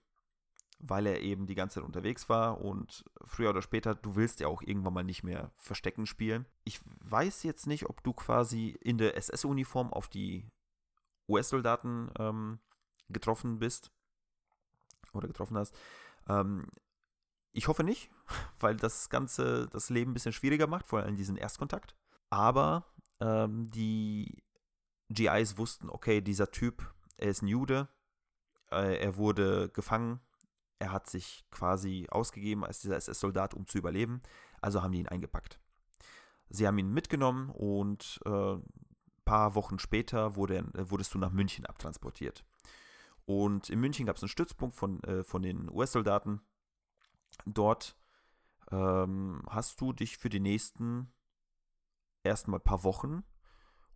weil 0.87 1.07
er 1.07 1.23
eben 1.23 1.47
die 1.47 1.55
ganze 1.55 1.77
Zeit 1.77 1.85
unterwegs 1.85 2.29
war 2.29 2.61
und 2.61 3.05
früher 3.25 3.51
oder 3.51 3.63
später, 3.63 3.95
du 3.95 4.17
willst 4.17 4.41
ja 4.41 4.49
auch 4.49 4.61
irgendwann 4.61 4.93
mal 4.93 5.05
nicht 5.05 5.23
mehr 5.23 5.51
Verstecken 5.57 6.07
spielen. 6.07 6.47
Ich 6.65 6.79
weiß 7.01 7.43
jetzt 7.43 7.67
nicht, 7.67 7.89
ob 7.89 8.03
du 8.05 8.13
quasi 8.13 8.77
in 8.81 8.99
der 8.99 9.17
SS-Uniform 9.17 9.93
auf 9.93 10.09
die 10.09 10.47
US-Soldaten 11.27 12.11
ähm, 12.19 12.59
getroffen 13.09 13.59
bist 13.59 13.91
oder 15.15 15.27
getroffen 15.27 15.57
hast. 15.57 15.75
Ähm, 16.29 16.67
ich 17.53 17.69
hoffe 17.69 17.83
nicht, 17.83 18.11
weil 18.61 18.77
das 18.77 19.09
Ganze 19.09 19.69
das 19.69 19.89
Leben 19.89 20.11
ein 20.11 20.15
bisschen 20.15 20.35
schwieriger 20.35 20.67
macht, 20.67 20.87
vor 20.87 21.01
allem 21.01 21.17
diesen 21.17 21.37
Erstkontakt. 21.37 21.97
Aber 22.29 22.85
ähm, 23.21 23.71
die 23.71 24.43
GIs 25.09 25.57
wussten, 25.57 25.89
okay, 25.89 26.21
dieser 26.21 26.51
Typ, 26.51 26.93
er 27.17 27.31
ist 27.31 27.41
ein 27.41 27.49
Jude, 27.49 27.89
äh, 28.71 28.99
er 28.99 29.17
wurde 29.17 29.71
gefangen, 29.71 30.21
er 30.85 30.93
hat 30.93 31.09
sich 31.09 31.47
quasi 31.51 32.07
ausgegeben 32.11 32.63
als 32.63 32.81
dieser 32.81 32.97
SS-Soldat, 32.97 33.55
um 33.55 33.67
zu 33.67 33.79
überleben, 33.79 34.21
also 34.61 34.83
haben 34.83 34.93
die 34.93 35.01
ihn 35.01 35.09
eingepackt. 35.09 35.59
Sie 36.51 36.67
haben 36.67 36.77
ihn 36.77 36.93
mitgenommen 36.93 37.49
und 37.49 38.21
äh, 38.27 38.57
paar 39.25 39.55
Wochen 39.55 39.79
später 39.79 40.37
wurde, 40.37 40.67
wurdest 40.75 41.15
du 41.15 41.19
nach 41.19 41.33
München 41.33 41.65
abtransportiert. 41.65 42.45
Und 43.25 43.71
in 43.71 43.81
München 43.81 44.05
gab 44.05 44.17
es 44.17 44.23
einen 44.23 44.29
Stützpunkt 44.29 44.77
von, 44.77 45.03
äh, 45.05 45.25
von 45.25 45.41
den 45.41 45.71
US-Soldaten. 45.71 46.43
Dort 47.47 47.97
ähm, 48.71 49.43
hast 49.49 49.81
du 49.81 49.95
dich 49.95 50.19
für 50.19 50.29
die 50.29 50.41
nächsten 50.41 51.11
erstmal 52.25 52.61
paar 52.61 52.85
Wochen 52.85 53.25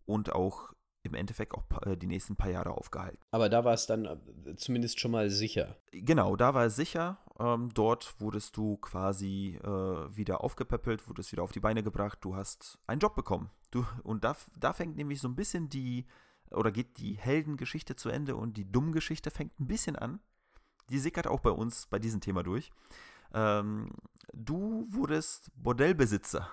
und 0.07 0.33
auch 0.33 0.72
im 1.02 1.14
Endeffekt 1.14 1.54
auch 1.54 1.64
äh, 1.87 1.96
die 1.96 2.06
nächsten 2.06 2.37
paar 2.37 2.50
Jahre 2.50 2.72
aufgehalten. 2.72 3.18
Aber 3.30 3.48
da 3.48 3.64
war 3.64 3.74
es 3.74 3.87
dann 3.87 4.04
äh, 4.04 4.56
zumindest 4.56 5.00
schon 5.00 5.11
mal 5.11 5.30
sicher. 5.30 5.76
Genau, 5.92 6.37
da 6.37 6.54
war 6.54 6.66
es 6.66 6.76
sicher. 6.76 7.18
Ähm, 7.38 7.70
dort 7.72 8.20
wurdest 8.20 8.56
du 8.56 8.76
quasi 8.78 9.58
äh, 9.62 9.68
wieder 10.16 10.42
aufgepäppelt, 10.42 11.06
wurdest 11.08 11.32
wieder 11.32 11.42
auf 11.42 11.52
die 11.52 11.61
Beine 11.61 11.82
gebracht. 11.82 12.18
Du 12.22 12.34
hast 12.34 12.78
einen 12.87 13.00
Job 13.00 13.14
bekommen. 13.14 13.50
Du, 13.70 13.84
und 14.02 14.24
da, 14.24 14.37
da 14.58 14.72
fängt 14.72 14.96
nämlich 14.96 15.20
so 15.20 15.28
ein 15.28 15.37
bisschen 15.37 15.68
die, 15.68 16.06
oder 16.50 16.72
geht 16.72 16.98
die 16.98 17.14
Heldengeschichte 17.14 17.96
zu 17.96 18.08
Ende 18.08 18.37
und 18.37 18.56
die 18.56 18.70
Dummgeschichte 18.70 19.30
fängt 19.30 19.58
ein 19.61 19.66
bisschen 19.66 19.96
an. 19.96 20.20
Die 20.90 20.98
sickert 20.98 21.26
auch 21.26 21.40
bei 21.40 21.50
uns 21.50 21.87
bei 21.87 21.98
diesem 21.98 22.20
Thema 22.20 22.42
durch. 22.42 22.70
Ähm, 23.34 23.90
du 24.32 24.87
wurdest 24.90 25.50
Bordellbesitzer 25.54 26.48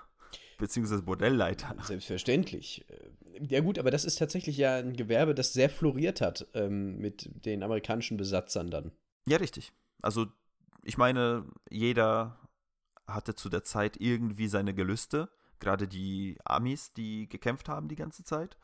beziehungsweise 0.58 1.02
Bordellleiter. 1.02 1.76
Selbstverständlich. 1.84 2.86
Ja 3.41 3.62
gut, 3.62 3.80
aber 3.80 3.91
das 3.91 4.06
ist 4.06 4.18
tatsächlich 4.18 4.58
ja 4.58 4.78
ein 4.78 4.94
Gewerbe, 4.94 5.36
das 5.36 5.54
sehr 5.54 5.70
floriert 5.70 6.22
hat 6.22 6.48
ähm, 6.54 6.98
mit 6.98 7.30
den 7.46 7.63
amerikanischen 7.63 8.18
Besatzern 8.18 8.70
dann. 8.70 8.91
Ja, 9.28 9.38
richtig. 9.38 9.72
Also 10.02 10.28
ich 10.84 10.98
meine, 10.98 11.46
jeder 11.70 12.39
hatte 13.08 13.36
zu 13.36 13.50
der 13.50 13.63
Zeit 13.63 13.98
irgendwie 14.00 14.48
seine 14.48 14.74
Gelüste, 14.74 15.30
gerade 15.60 15.88
die 15.88 16.38
Amis, 16.46 16.94
die 16.94 17.28
gekämpft 17.28 17.70
haben 17.70 17.88
die 17.88 17.96
ganze 17.96 18.24
Zeit. 18.24 18.58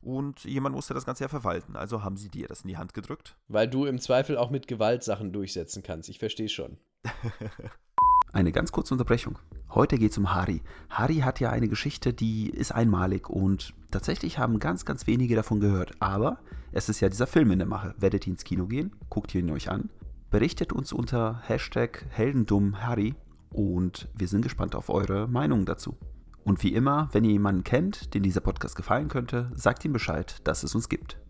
Und 0.00 0.44
jemand 0.44 0.74
musste 0.74 0.94
das 0.94 1.06
Ganze 1.06 1.24
ja 1.24 1.28
verwalten. 1.28 1.76
Also 1.76 2.02
haben 2.02 2.16
sie 2.16 2.28
dir 2.28 2.48
das 2.48 2.62
in 2.62 2.68
die 2.68 2.76
Hand 2.76 2.92
gedrückt. 2.92 3.36
Weil 3.46 3.68
du 3.68 3.86
im 3.86 4.00
Zweifel 4.00 4.36
auch 4.36 4.50
mit 4.50 4.66
Gewalt 4.66 5.04
Sachen 5.04 5.32
durchsetzen 5.32 5.84
kannst. 5.84 6.08
Ich 6.08 6.18
verstehe 6.18 6.48
schon. 6.48 6.78
Eine 8.32 8.50
ganz 8.50 8.72
kurze 8.72 8.94
Unterbrechung. 8.94 9.38
Heute 9.74 9.98
geht 9.98 10.12
es 10.12 10.18
um 10.18 10.34
Harry. 10.34 10.62
Harry 10.88 11.16
hat 11.16 11.38
ja 11.38 11.50
eine 11.50 11.68
Geschichte, 11.68 12.14
die 12.14 12.48
ist 12.48 12.72
einmalig 12.72 13.28
und 13.28 13.74
tatsächlich 13.90 14.38
haben 14.38 14.58
ganz, 14.58 14.86
ganz 14.86 15.06
wenige 15.06 15.36
davon 15.36 15.60
gehört. 15.60 15.92
Aber 16.00 16.38
es 16.72 16.88
ist 16.88 17.00
ja 17.00 17.10
dieser 17.10 17.26
Film 17.26 17.50
in 17.50 17.58
der 17.58 17.68
Mache. 17.68 17.94
Werdet 17.98 18.26
ihr 18.26 18.32
ins 18.32 18.44
Kino 18.44 18.66
gehen? 18.66 18.96
Guckt 19.10 19.34
ihn 19.34 19.50
euch 19.50 19.70
an. 19.70 19.90
Berichtet 20.30 20.72
uns 20.72 20.94
unter 20.94 21.42
Hashtag 21.46 22.06
HeldendummHarry 22.08 23.14
und 23.50 24.08
wir 24.14 24.28
sind 24.28 24.40
gespannt 24.40 24.74
auf 24.74 24.88
eure 24.88 25.28
Meinungen 25.28 25.66
dazu. 25.66 25.98
Und 26.42 26.62
wie 26.62 26.72
immer, 26.72 27.10
wenn 27.12 27.24
ihr 27.24 27.32
jemanden 27.32 27.64
kennt, 27.64 28.14
den 28.14 28.22
dieser 28.22 28.40
Podcast 28.40 28.76
gefallen 28.76 29.08
könnte, 29.08 29.52
sagt 29.54 29.84
ihm 29.84 29.92
Bescheid, 29.92 30.40
dass 30.44 30.62
es 30.62 30.74
uns 30.74 30.88
gibt. 30.88 31.20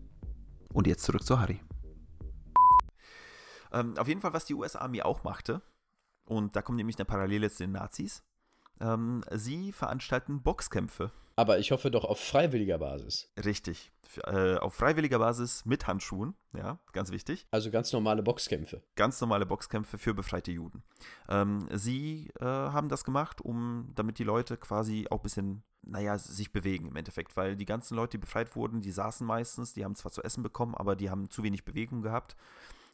Und 0.71 0.87
jetzt 0.87 1.03
zurück 1.03 1.23
zu 1.23 1.37
Harry. 1.37 1.59
Ähm, 3.73 3.97
auf 3.97 4.07
jeden 4.07 4.21
Fall, 4.21 4.33
was 4.33 4.45
die 4.45 4.53
US-Army 4.53 5.01
auch 5.01 5.25
machte, 5.25 5.61
und 6.25 6.55
da 6.55 6.61
kommt 6.61 6.77
nämlich 6.77 6.97
eine 6.97 7.05
Parallele 7.05 7.49
zu 7.49 7.63
den 7.63 7.71
Nazis. 7.73 8.23
Ähm, 8.79 9.23
sie 9.31 9.71
veranstalten 9.71 10.41
Boxkämpfe. 10.41 11.11
Aber 11.35 11.57
ich 11.57 11.71
hoffe 11.71 11.89
doch 11.89 12.05
auf 12.05 12.19
freiwilliger 12.19 12.77
Basis. 12.77 13.31
Richtig. 13.43 13.91
Äh, 14.25 14.57
auf 14.57 14.75
freiwilliger 14.75 15.17
Basis 15.17 15.65
mit 15.65 15.87
Handschuhen, 15.87 16.35
ja, 16.55 16.77
ganz 16.91 17.09
wichtig. 17.11 17.47
Also 17.49 17.71
ganz 17.71 17.91
normale 17.91 18.21
Boxkämpfe. 18.21 18.83
Ganz 18.95 19.19
normale 19.19 19.45
Boxkämpfe 19.47 19.97
für 19.97 20.13
befreite 20.13 20.51
Juden. 20.51 20.83
Ähm, 21.27 21.67
sie 21.71 22.29
äh, 22.39 22.45
haben 22.45 22.89
das 22.89 23.03
gemacht, 23.03 23.41
um, 23.41 23.89
damit 23.95 24.19
die 24.19 24.23
Leute 24.23 24.57
quasi 24.57 25.07
auch 25.09 25.19
ein 25.19 25.23
bisschen, 25.23 25.63
naja, 25.81 26.19
sich 26.19 26.51
bewegen 26.51 26.87
im 26.89 26.95
Endeffekt, 26.95 27.35
weil 27.35 27.55
die 27.55 27.65
ganzen 27.65 27.95
Leute, 27.95 28.11
die 28.11 28.21
befreit 28.21 28.55
wurden, 28.55 28.81
die 28.81 28.91
saßen 28.91 29.25
meistens, 29.25 29.73
die 29.73 29.83
haben 29.83 29.95
zwar 29.95 30.11
zu 30.11 30.21
essen 30.21 30.43
bekommen, 30.43 30.75
aber 30.75 30.95
die 30.95 31.09
haben 31.09 31.31
zu 31.31 31.41
wenig 31.41 31.65
Bewegung 31.65 32.03
gehabt. 32.03 32.35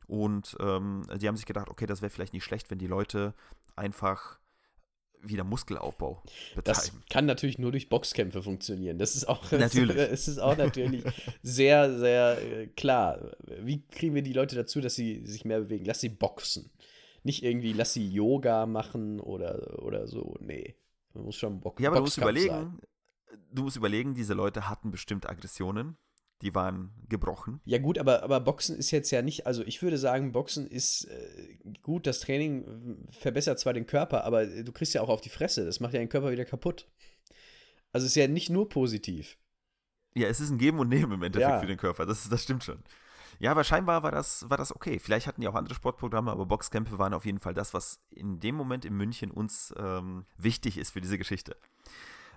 Und 0.09 0.57
ähm, 0.59 1.03
die 1.21 1.27
haben 1.27 1.37
sich 1.37 1.45
gedacht, 1.45 1.69
okay, 1.69 1.85
das 1.85 2.01
wäre 2.01 2.09
vielleicht 2.09 2.33
nicht 2.33 2.43
schlecht, 2.43 2.71
wenn 2.71 2.79
die 2.79 2.87
Leute 2.87 3.35
einfach 3.75 4.39
wieder 5.21 5.43
Muskelaufbau 5.43 6.23
betreiben. 6.55 6.63
Das 6.63 6.91
kann 7.11 7.27
natürlich 7.27 7.59
nur 7.59 7.71
durch 7.71 7.89
Boxkämpfe 7.89 8.41
funktionieren. 8.41 8.97
Das 8.97 9.15
ist 9.15 9.27
auch, 9.27 9.51
natürlich. 9.51 9.95
Das 9.95 10.27
ist 10.27 10.39
auch 10.39 10.57
natürlich 10.57 11.03
sehr, 11.43 11.95
sehr 11.95 12.41
äh, 12.41 12.67
klar. 12.67 13.35
Wie 13.61 13.85
kriegen 13.87 14.15
wir 14.15 14.23
die 14.23 14.33
Leute 14.33 14.55
dazu, 14.55 14.81
dass 14.81 14.95
sie 14.95 15.23
sich 15.25 15.45
mehr 15.45 15.59
bewegen? 15.59 15.85
Lass 15.85 15.99
sie 15.99 16.09
boxen. 16.09 16.71
Nicht 17.21 17.43
irgendwie, 17.43 17.73
lass 17.73 17.93
sie 17.93 18.09
Yoga 18.09 18.65
machen 18.65 19.19
oder, 19.19 19.83
oder 19.83 20.07
so. 20.07 20.37
Nee. 20.39 20.75
Man 21.13 21.25
muss 21.25 21.35
schon 21.35 21.59
Bock 21.59 21.79
Ja, 21.79 21.89
aber 21.89 21.97
du 21.97 22.03
musst 22.03 22.17
überlegen, 22.17 22.49
sein. 22.49 22.79
du 23.51 23.63
musst 23.63 23.77
überlegen, 23.77 24.15
diese 24.15 24.33
Leute 24.33 24.69
hatten 24.69 24.89
bestimmt 24.89 25.29
Aggressionen 25.29 25.97
die 26.41 26.55
waren 26.55 26.91
gebrochen. 27.09 27.59
Ja 27.65 27.79
gut, 27.79 27.97
aber, 27.97 28.23
aber 28.23 28.39
Boxen 28.39 28.77
ist 28.77 28.91
jetzt 28.91 29.11
ja 29.11 29.21
nicht, 29.21 29.45
also 29.45 29.63
ich 29.63 29.81
würde 29.81 29.97
sagen, 29.97 30.31
Boxen 30.31 30.67
ist 30.67 31.05
äh, 31.05 31.57
gut, 31.81 32.07
das 32.07 32.21
Training 32.21 33.07
verbessert 33.11 33.59
zwar 33.59 33.73
den 33.73 33.85
Körper, 33.85 34.23
aber 34.23 34.45
du 34.45 34.71
kriegst 34.71 34.93
ja 34.93 35.01
auch 35.01 35.09
auf 35.09 35.21
die 35.21 35.29
Fresse, 35.29 35.65
das 35.65 35.79
macht 35.79 35.93
ja 35.93 35.99
den 35.99 36.09
Körper 36.09 36.31
wieder 36.31 36.45
kaputt. 36.45 36.87
Also 37.91 38.05
es 38.05 38.11
ist 38.11 38.15
ja 38.15 38.27
nicht 38.27 38.49
nur 38.49 38.69
positiv. 38.69 39.37
Ja, 40.15 40.27
es 40.27 40.39
ist 40.39 40.49
ein 40.49 40.57
Geben 40.57 40.79
und 40.79 40.89
Nehmen 40.89 41.13
im 41.13 41.23
Endeffekt 41.23 41.51
ja. 41.51 41.59
für 41.59 41.67
den 41.67 41.77
Körper, 41.77 42.05
das, 42.05 42.29
das 42.29 42.43
stimmt 42.43 42.63
schon. 42.63 42.79
Ja, 43.39 43.51
aber 43.51 43.63
scheinbar 43.63 44.03
war 44.03 44.11
das, 44.11 44.49
war 44.49 44.57
das 44.57 44.75
okay. 44.75 44.99
Vielleicht 44.99 45.25
hatten 45.25 45.39
die 45.39 45.47
auch 45.47 45.55
andere 45.55 45.73
Sportprogramme, 45.73 46.29
aber 46.29 46.45
Boxkämpfe 46.45 46.99
waren 46.99 47.13
auf 47.13 47.25
jeden 47.25 47.39
Fall 47.39 47.53
das, 47.53 47.73
was 47.73 48.01
in 48.09 48.39
dem 48.41 48.55
Moment 48.55 48.83
in 48.83 48.95
München 48.95 49.31
uns 49.31 49.73
ähm, 49.77 50.25
wichtig 50.37 50.77
ist 50.77 50.91
für 50.91 50.99
diese 50.99 51.17
Geschichte. 51.17 51.55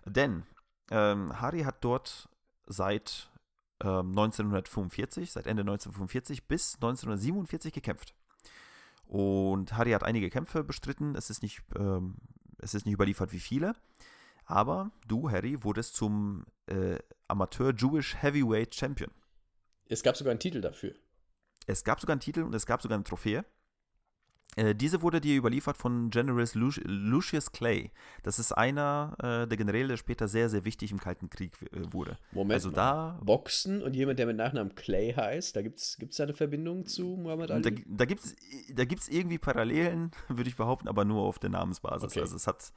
Denn 0.05 0.45
ähm, 0.93 1.41
Harry 1.41 1.63
hat 1.63 1.83
dort 1.83 2.29
seit 2.67 3.32
1945, 3.89 5.23
ähm, 5.23 5.31
seit 5.33 5.47
Ende 5.47 5.63
1945 5.63 6.47
bis 6.47 6.75
1947 6.77 7.73
gekämpft. 7.73 8.15
Und 9.07 9.77
Harry 9.77 9.91
hat 9.91 10.05
einige 10.05 10.31
Kämpfe 10.31 10.65
bestritten. 10.65 11.15
Es 11.17 11.31
ist 11.31 11.43
nicht, 11.43 11.63
ähm, 11.77 12.17
es 12.59 12.75
ist 12.75 12.87
nicht 12.87 12.95
überliefert, 12.95 13.33
wie 13.33 13.41
viele. 13.41 13.75
Aber 14.45 14.91
du, 15.07 15.31
Harry, 15.31 15.63
wurdest 15.63 15.95
zum 15.95 16.45
äh, 16.67 16.99
Amateur 17.29 17.75
Jewish 17.75 18.17
Heavyweight 18.21 18.75
Champion. 18.75 19.11
Es 19.87 20.03
gab 20.03 20.17
sogar 20.17 20.31
einen 20.31 20.41
Titel 20.41 20.61
dafür. 20.61 20.95
Es 21.67 21.85
gab 21.85 22.01
sogar 22.01 22.15
einen 22.15 22.21
Titel 22.21 22.43
und 22.43 22.55
es 22.55 22.67
gab 22.67 22.83
sogar 22.83 22.97
eine 22.97 23.05
Trophäe. 23.05 23.45
Äh, 24.57 24.75
diese 24.75 25.01
wurde 25.01 25.21
dir 25.21 25.37
überliefert 25.37 25.79
von 25.79 26.11
General 26.11 26.47
Lucius 26.55 27.53
Clay. 27.53 27.91
Das 28.23 28.39
ist 28.39 28.53
einer 28.53 29.15
äh, 29.19 29.49
der 29.49 29.57
Generäle, 29.57 29.89
der 29.89 29.97
später 29.97 30.29
sehr, 30.29 30.51
sehr 30.51 30.67
wichtig 30.67 30.91
im 30.93 31.01
Kalten 31.01 31.31
Krieg 31.31 31.53
äh, 31.73 31.93
wurde. 31.93 32.19
Moment, 32.33 32.55
also 32.55 32.71
da 32.71 33.19
Boxen 33.23 33.83
und 33.83 33.97
jemand, 33.97 34.19
der 34.19 34.27
mit 34.27 34.37
Nachnamen 34.37 34.75
Clay 34.75 35.15
heißt, 35.15 35.57
da 35.57 35.63
gibt 35.63 35.79
es 35.81 35.97
da 35.97 36.25
eine 36.25 36.35
Verbindung 36.35 36.85
zu 36.85 37.17
Muhammad 37.17 37.51
Ali? 37.51 37.63
Da, 37.63 37.71
da 37.87 38.05
gibt 38.05 38.25
es 38.25 38.37
da 38.75 38.85
gibt's 38.85 39.09
irgendwie 39.09 39.39
Parallelen, 39.39 40.11
würde 40.29 40.51
ich 40.51 40.57
behaupten, 40.57 40.89
aber 40.89 41.07
nur 41.07 41.23
auf 41.23 41.39
der 41.39 41.51
Namensbasis. 41.51 42.11
Okay. 42.11 42.21
Also 42.21 42.37
es 42.37 42.47
hat, 42.47 42.75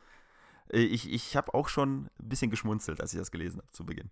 äh, 0.72 0.80
ich, 0.80 1.12
ich 1.12 1.36
habe 1.36 1.54
auch 1.54 1.68
schon 1.68 2.06
ein 2.06 2.30
bisschen 2.30 2.52
geschmunzelt, 2.52 3.02
als 3.02 3.14
ich 3.14 3.20
das 3.20 3.32
gelesen 3.32 3.58
habe 3.58 3.72
zu 3.72 3.86
Beginn. 3.86 4.12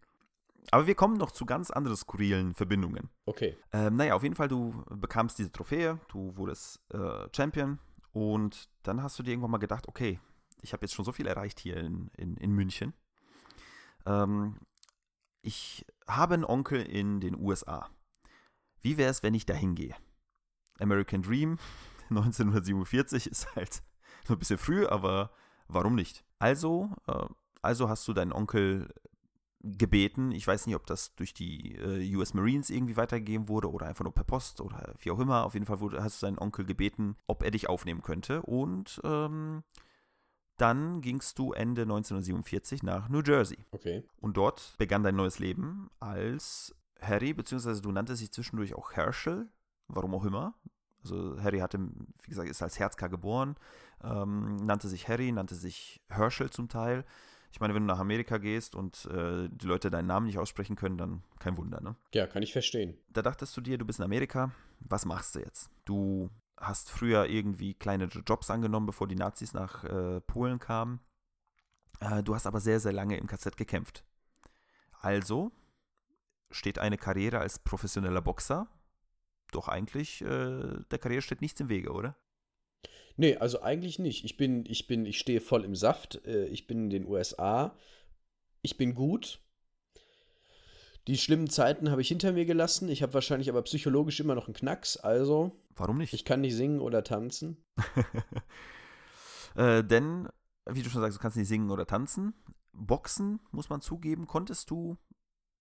Aber 0.72 0.88
wir 0.88 0.96
kommen 0.96 1.18
noch 1.18 1.32
zu 1.32 1.46
ganz 1.46 1.72
anderen 1.72 1.98
skurrilen 1.98 2.54
Verbindungen. 2.54 3.10
Okay. 3.26 3.58
Ähm, 3.72 3.96
naja, 3.96 4.16
auf 4.16 4.24
jeden 4.24 4.36
Fall, 4.36 4.48
du 4.48 4.84
bekamst 4.90 5.40
diese 5.40 5.52
Trophäe, 5.52 6.00
du 6.10 6.36
wurdest 6.38 6.80
äh, 6.94 7.28
Champion 7.36 7.80
und 8.12 8.70
dann 8.84 9.02
hast 9.04 9.18
du 9.20 9.24
dir 9.24 9.32
irgendwann 9.32 9.52
mal 9.52 9.58
gedacht, 9.58 9.88
okay, 9.88 10.20
ich 10.62 10.74
habe 10.74 10.86
jetzt 10.86 10.94
schon 10.94 11.06
so 11.06 11.12
viel 11.12 11.28
erreicht 11.28 11.60
hier 11.60 11.78
in, 11.78 12.10
in, 12.18 12.38
in 12.38 12.52
München. 12.52 12.94
Ähm, 14.06 14.58
ich 15.42 15.86
habe 16.08 16.36
einen 16.36 16.46
Onkel 16.46 16.82
in 16.82 17.20
den 17.20 17.38
USA. 17.38 17.90
Wie 18.82 18.98
wäre 18.98 19.12
es, 19.12 19.24
wenn 19.24 19.34
ich 19.34 19.46
da 19.46 19.54
hingehe? 19.54 19.96
American 20.80 21.22
Dream 21.22 21.58
1947 22.10 23.28
ist 23.28 23.56
halt 23.56 23.84
so 24.26 24.34
ein 24.34 24.40
bisschen 24.40 24.58
früh, 24.58 24.86
aber 24.86 25.32
warum 25.68 25.96
nicht? 25.96 26.24
Also, 26.40 26.90
äh, 27.08 27.26
also 27.62 27.90
hast 27.90 28.08
du 28.08 28.14
deinen 28.14 28.34
Onkel 28.34 28.94
gebeten. 29.64 30.32
Ich 30.32 30.46
weiß 30.46 30.68
nicht, 30.68 30.76
ob 30.76 30.86
das 30.86 31.16
durch 31.16 31.34
die 31.34 31.76
äh, 31.76 32.16
US 32.16 32.34
Marines 32.34 32.70
irgendwie 32.70 32.98
weitergegeben 32.98 33.48
wurde 33.48 33.72
oder 33.72 33.88
einfach 33.88 34.04
nur 34.04 34.14
per 34.14 34.26
Post 34.26 34.60
oder 34.60 34.94
wie 35.00 35.12
auch 35.12 35.20
immer. 35.20 35.46
Auf 35.46 35.54
jeden 35.54 35.66
Fall 35.66 35.80
wurde, 35.80 36.04
hast 36.04 36.22
du 36.22 36.26
deinen 36.26 36.38
Onkel 36.38 36.66
gebeten, 36.66 37.16
ob 37.28 37.44
er 37.44 37.52
dich 37.52 37.70
aufnehmen 37.70 38.02
könnte. 38.02 38.42
Und 38.42 39.02
ähm, 39.06 39.64
dann 40.58 41.02
gingst 41.02 41.40
du 41.40 41.54
Ende 41.54 41.84
1947 41.84 42.84
nach 42.84 43.08
New 43.10 43.22
Jersey. 43.22 43.58
Okay. 43.72 44.04
Und 44.20 44.38
dort 44.38 44.76
begann 44.78 45.04
dein 45.04 45.16
neues 45.16 45.40
Leben 45.40 45.90
als 46.00 46.76
Harry, 47.00 47.34
beziehungsweise 47.34 47.82
du 47.82 47.92
nanntest 47.92 48.22
dich 48.22 48.32
zwischendurch 48.32 48.76
auch 48.76 48.92
Herschel, 48.92 49.48
warum 49.88 50.14
auch 50.14 50.26
immer. 50.26 50.56
Also 51.02 51.42
Harry 51.42 51.60
hatte, 51.60 51.80
wie 51.80 52.30
gesagt, 52.30 52.50
ist 52.50 52.62
als 52.62 52.80
Herzka 52.80 53.08
geboren, 53.08 53.56
ähm, 54.04 54.58
nannte 54.58 54.88
sich 54.88 55.08
Harry, 55.10 55.32
nannte 55.32 55.56
sich 55.56 56.02
Herschel 56.10 56.50
zum 56.50 56.70
Teil. 56.70 57.06
Ich 57.54 57.60
meine, 57.60 57.76
wenn 57.76 57.84
du 57.84 57.94
nach 57.94 58.00
Amerika 58.00 58.40
gehst 58.40 58.76
und 58.76 59.06
äh, 59.06 59.48
die 59.48 59.68
Leute 59.68 59.92
deinen 59.92 60.08
Namen 60.08 60.26
nicht 60.26 60.40
aussprechen 60.40 60.76
können, 60.76 60.98
dann 60.98 61.24
kein 61.38 61.56
Wunder, 61.56 61.80
ne? 61.82 61.96
Ja, 62.12 62.26
kann 62.26 62.42
ich 62.42 62.52
verstehen. 62.52 62.98
Da 63.10 63.22
dachtest 63.22 63.56
du 63.56 63.62
dir, 63.62 63.78
du 63.78 63.86
bist 63.86 64.00
in 64.00 64.06
Amerika, 64.06 64.52
was 64.80 65.06
machst 65.06 65.36
du 65.36 65.40
jetzt? 65.40 65.70
Du 65.86 66.32
hast 66.58 66.90
früher 66.90 67.28
irgendwie 67.28 67.76
kleine 67.76 68.06
Jobs 68.06 68.50
angenommen, 68.50 68.88
bevor 68.88 69.08
die 69.08 69.16
Nazis 69.16 69.54
nach 69.54 69.84
äh, 69.84 70.20
Polen 70.22 70.58
kamen. 70.58 71.00
Äh, 72.00 72.24
du 72.24 72.34
hast 72.34 72.48
aber 72.48 72.60
sehr, 72.60 72.80
sehr 72.80 72.92
lange 72.92 73.18
im 73.18 73.28
KZ 73.28 73.56
gekämpft. 73.56 74.04
Also 75.00 75.52
steht 76.50 76.80
eine 76.80 76.98
Karriere 76.98 77.38
als 77.38 77.60
professioneller 77.60 78.22
Boxer 78.22 78.68
doch 79.54 79.68
eigentlich, 79.68 80.22
äh, 80.22 80.84
der 80.92 81.00
Karriere 81.00 81.22
steht 81.22 81.42
nichts 81.42 81.60
im 81.60 81.70
Wege, 81.70 81.92
oder? 81.92 82.16
Nee, 83.16 83.38
also 83.38 83.62
eigentlich 83.62 84.00
nicht. 84.00 84.26
Ich 84.26 84.38
bin, 84.38 84.66
ich 84.66 84.88
bin, 84.88 85.06
ich 85.06 85.20
stehe 85.20 85.42
voll 85.42 85.64
im 85.64 85.76
Saft. 85.76 86.26
Äh, 86.26 86.46
ich 86.46 86.68
bin 86.68 86.86
in 86.86 86.90
den 86.90 87.06
USA. 87.06 87.76
Ich 88.62 88.78
bin 88.78 88.96
gut. 88.96 89.40
Die 91.08 91.18
schlimmen 91.18 91.50
Zeiten 91.50 91.92
habe 91.92 92.02
ich 92.02 92.08
hinter 92.08 92.32
mir 92.32 92.46
gelassen. 92.46 92.88
Ich 92.90 93.04
habe 93.04 93.14
wahrscheinlich 93.14 93.50
aber 93.50 93.62
psychologisch 93.64 94.20
immer 94.20 94.36
noch 94.36 94.48
einen 94.48 94.56
Knacks. 94.56 94.98
Also. 94.98 95.52
Warum 95.76 95.98
nicht? 95.98 96.14
Ich 96.14 96.26
kann 96.26 96.42
nicht 96.42 96.56
singen 96.56 96.80
oder 96.80 97.04
tanzen. 97.04 97.64
äh, 99.56 99.84
denn, 99.84 100.30
wie 100.66 100.82
du 100.82 100.90
schon 100.90 101.02
sagst, 101.02 101.18
du 101.18 101.22
kannst 101.22 101.38
nicht 101.38 101.50
singen 101.50 101.72
oder 101.72 101.86
tanzen. 101.86 102.34
Boxen, 102.72 103.40
muss 103.52 103.70
man 103.70 103.82
zugeben, 103.82 104.26
konntest 104.26 104.72
du. 104.72 104.98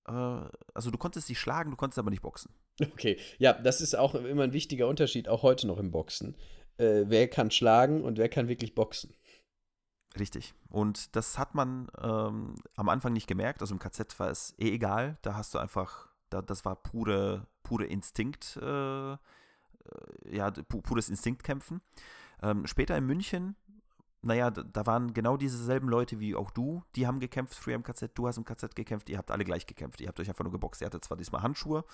Äh, 0.07 0.13
also, 0.13 0.91
du 0.91 0.97
konntest 0.97 1.27
sie 1.27 1.35
schlagen, 1.35 1.73
du 1.73 1.77
konntest 1.77 1.99
aber 1.99 2.11
nicht 2.11 2.23
boxen. 2.23 2.55
Okay, 2.81 3.19
ja, 3.39 3.53
das 3.53 3.81
ist 3.83 3.95
auch 3.95 4.15
immer 4.15 4.45
ein 4.45 4.55
wichtiger 4.55 4.89
Unterschied, 4.89 5.29
auch 5.29 5.43
heute 5.43 5.67
noch 5.67 5.79
im 5.79 5.91
Boxen 5.91 6.37
äh, 6.83 7.09
wer 7.09 7.29
kann 7.29 7.51
schlagen 7.51 8.03
und 8.03 8.19
wer 8.19 8.29
kann 8.29 8.49
wirklich 8.49 8.75
boxen. 8.75 9.15
Richtig. 10.19 10.55
Und 10.69 11.17
das 11.17 11.39
hat 11.39 11.55
man 11.55 11.91
ähm, 12.03 12.57
am 12.77 12.89
Anfang 12.89 13.13
nicht 13.13 13.27
gemerkt. 13.27 13.63
Also 13.63 13.75
im 13.75 13.79
KZ 13.79 14.19
war 14.19 14.29
es 14.29 14.55
eh 14.59 14.71
egal. 14.73 15.17
Da 15.23 15.35
hast 15.35 15.55
du 15.55 15.59
einfach, 15.59 16.09
da, 16.29 16.43
das 16.43 16.65
war 16.65 16.77
pure, 16.77 17.47
pure 17.63 17.87
Instinkt, 17.87 18.59
äh, 18.61 19.13
äh 19.13 19.17
ja, 20.25 20.51
pures 20.51 21.09
Instinktkämpfen. 21.09 21.81
Ähm, 22.43 22.67
später 22.67 22.97
in 22.97 23.07
München, 23.07 23.57
naja, 24.21 24.51
da, 24.51 24.63
da 24.63 24.87
waren 24.87 25.15
genau 25.15 25.37
dieselben 25.37 25.89
Leute 25.89 26.21
wie 26.21 26.35
auch 26.35 26.51
du, 26.51 26.85
die 26.95 27.07
haben 27.07 27.19
gekämpft 27.19 27.55
früher 27.55 27.75
im 27.75 27.83
KZ, 27.83 28.11
du 28.15 28.29
hast 28.29 28.37
im 28.37 28.45
KZ 28.45 28.75
gekämpft, 28.75 29.09
ihr 29.09 29.19
habt 29.19 29.31
alle 29.31 29.45
gleich 29.45 29.67
gekämpft. 29.67 30.01
Ihr 30.01 30.09
habt 30.09 30.21
euch 30.21 30.29
einfach 30.29 30.45
nur 30.45 30.53
geboxt. 30.53 30.81
Ihr 30.81 30.87
hattet 30.87 31.05
zwar 31.05 31.17
diesmal 31.17 31.43
Handschuhe 31.43 31.85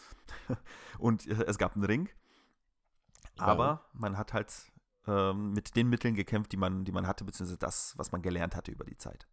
und 0.98 1.26
äh, 1.26 1.44
es 1.44 1.58
gab 1.58 1.74
einen 1.74 1.84
Ring. 1.84 2.08
Aber 3.38 3.84
man 3.92 4.18
hat 4.18 4.32
halt 4.32 4.52
ähm, 5.08 5.52
mit 5.52 5.74
den 5.74 5.88
Mitteln 5.88 6.14
gekämpft, 6.14 6.52
die 6.52 6.56
man, 6.56 6.84
die 6.84 6.92
man 6.92 7.06
hatte, 7.06 7.24
beziehungsweise 7.24 7.58
das, 7.58 7.94
was 7.96 8.12
man 8.12 8.22
gelernt 8.22 8.54
hatte 8.54 8.70
über 8.70 8.84
die 8.84 8.96
Zeit. 8.96 9.26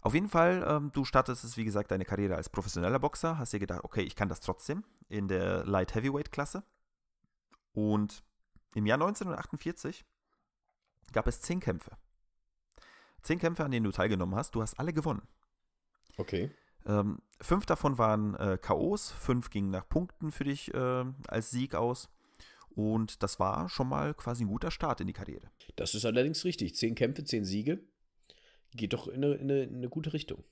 Auf 0.00 0.14
jeden 0.14 0.28
Fall, 0.28 0.64
ähm, 0.68 0.92
du 0.92 1.04
startest 1.04 1.44
es, 1.44 1.56
wie 1.56 1.64
gesagt, 1.64 1.90
deine 1.90 2.04
Karriere 2.04 2.36
als 2.36 2.48
professioneller 2.50 2.98
Boxer, 2.98 3.38
hast 3.38 3.52
dir 3.52 3.58
gedacht, 3.58 3.84
okay, 3.84 4.02
ich 4.02 4.14
kann 4.14 4.28
das 4.28 4.40
trotzdem 4.40 4.84
in 5.08 5.28
der 5.28 5.64
Light 5.64 5.94
Heavyweight 5.94 6.30
Klasse. 6.30 6.62
Und 7.72 8.22
im 8.74 8.86
Jahr 8.86 8.96
1948 8.96 10.04
gab 11.12 11.26
es 11.26 11.40
zehn 11.40 11.58
Kämpfe. 11.58 11.92
Zehn 13.22 13.38
Kämpfe, 13.38 13.64
an 13.64 13.70
denen 13.70 13.84
du 13.84 13.92
teilgenommen 13.92 14.34
hast. 14.36 14.54
Du 14.54 14.62
hast 14.62 14.78
alle 14.78 14.92
gewonnen. 14.92 15.26
Okay. 16.18 16.54
Ähm, 16.86 17.22
fünf 17.40 17.64
davon 17.64 17.96
waren 17.96 18.34
äh, 18.34 18.58
K.O.s, 18.60 19.10
fünf 19.10 19.48
gingen 19.48 19.70
nach 19.70 19.88
Punkten 19.88 20.32
für 20.32 20.44
dich 20.44 20.72
äh, 20.74 21.04
als 21.28 21.50
Sieg 21.50 21.74
aus. 21.74 22.10
Und 22.74 23.22
das 23.22 23.38
war 23.38 23.68
schon 23.68 23.88
mal 23.88 24.14
quasi 24.14 24.44
ein 24.44 24.48
guter 24.48 24.70
Start 24.70 25.00
in 25.00 25.06
die 25.06 25.12
Karriere. 25.12 25.50
Das 25.76 25.94
ist 25.94 26.04
allerdings 26.04 26.44
richtig. 26.44 26.74
Zehn 26.74 26.94
Kämpfe, 26.94 27.24
zehn 27.24 27.44
Siege. 27.44 27.80
Geht 28.72 28.92
doch 28.92 29.06
in 29.06 29.24
eine, 29.24 29.34
in 29.34 29.50
eine, 29.50 29.62
in 29.62 29.76
eine 29.76 29.88
gute 29.88 30.12
Richtung. 30.12 30.42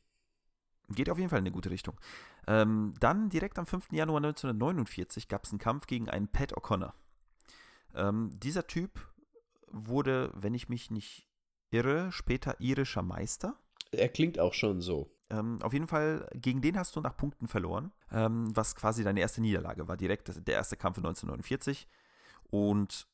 Geht 0.88 1.10
auf 1.10 1.18
jeden 1.18 1.30
Fall 1.30 1.38
in 1.40 1.44
eine 1.44 1.52
gute 1.52 1.70
Richtung. 1.70 2.00
Ähm, 2.46 2.94
dann 3.00 3.28
direkt 3.28 3.58
am 3.58 3.66
5. 3.66 3.92
Januar 3.92 4.18
1949 4.18 5.26
gab 5.26 5.44
es 5.44 5.50
einen 5.50 5.58
Kampf 5.58 5.86
gegen 5.86 6.08
einen 6.08 6.28
Pat 6.28 6.54
O'Connor. 6.56 6.92
Ähm, 7.94 8.30
dieser 8.34 8.66
Typ 8.66 9.00
wurde, 9.68 10.30
wenn 10.34 10.54
ich 10.54 10.68
mich 10.68 10.90
nicht 10.90 11.26
irre, 11.70 12.12
später 12.12 12.60
irischer 12.60 13.02
Meister. 13.02 13.58
Er 13.90 14.08
klingt 14.08 14.38
auch 14.38 14.54
schon 14.54 14.80
so. 14.80 15.10
Ähm, 15.30 15.60
auf 15.62 15.72
jeden 15.72 15.86
Fall, 15.86 16.28
gegen 16.34 16.60
den 16.60 16.78
hast 16.78 16.94
du 16.94 17.00
nach 17.00 17.16
Punkten 17.16 17.48
verloren, 17.48 17.90
ähm, 18.10 18.54
was 18.54 18.74
quasi 18.76 19.02
deine 19.02 19.20
erste 19.20 19.40
Niederlage 19.40 19.88
war. 19.88 19.96
Direkt 19.96 20.46
der 20.46 20.54
erste 20.54 20.76
Kampf 20.76 20.98
1949. 20.98 21.88
Und 22.52 23.08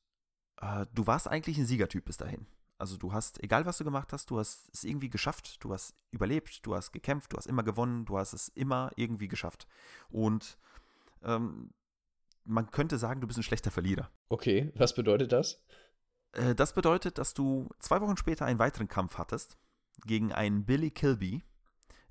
äh, 0.61 0.85
du 0.93 1.07
warst 1.07 1.29
eigentlich 1.29 1.59
ein 1.59 1.67
Siegertyp 1.67 2.05
bis 2.05 2.17
dahin. 2.17 2.47
Also 2.77 2.97
du 2.97 3.13
hast, 3.13 3.43
egal 3.43 3.67
was 3.67 3.79
du 3.79 3.85
gemacht 3.85 4.13
hast, 4.13 4.31
du 4.31 4.39
hast 4.39 4.69
es 4.75 4.83
irgendwie 4.83 5.09
geschafft, 5.09 5.63
du 5.63 5.73
hast 5.73 5.95
überlebt, 6.11 6.67
du 6.67 6.75
hast 6.75 6.91
gekämpft, 6.91 7.33
du 7.33 7.37
hast 7.37 7.47
immer 7.47 7.63
gewonnen, 7.63 8.05
du 8.05 8.19
hast 8.19 8.33
es 8.33 8.49
immer 8.49 8.91
irgendwie 8.97 9.29
geschafft. 9.29 9.69
Und 10.09 10.59
ähm, 11.23 11.73
man 12.45 12.71
könnte 12.73 12.99
sagen, 12.99 13.21
du 13.21 13.29
bist 13.29 13.39
ein 13.39 13.45
schlechter 13.45 13.71
Verlierer. 13.71 14.11
Okay, 14.29 14.73
was 14.75 14.93
bedeutet 14.93 15.31
das? 15.31 15.63
Äh, 16.33 16.57
das 16.57 16.73
bedeutet, 16.73 17.19
dass 17.19 17.33
du 17.33 17.69
zwei 17.79 18.01
Wochen 18.01 18.17
später 18.17 18.45
einen 18.45 18.59
weiteren 18.59 18.89
Kampf 18.89 19.19
hattest 19.19 19.57
gegen 20.05 20.33
einen 20.33 20.65
Billy 20.65 20.91
Kilby, 20.91 21.45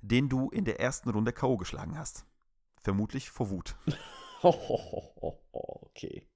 den 0.00 0.30
du 0.30 0.48
in 0.48 0.64
der 0.64 0.80
ersten 0.80 1.10
Runde 1.10 1.34
K.O. 1.34 1.58
geschlagen 1.58 1.98
hast. 1.98 2.24
Vermutlich 2.80 3.28
vor 3.28 3.50
Wut. 3.50 3.76
okay. 5.52 6.26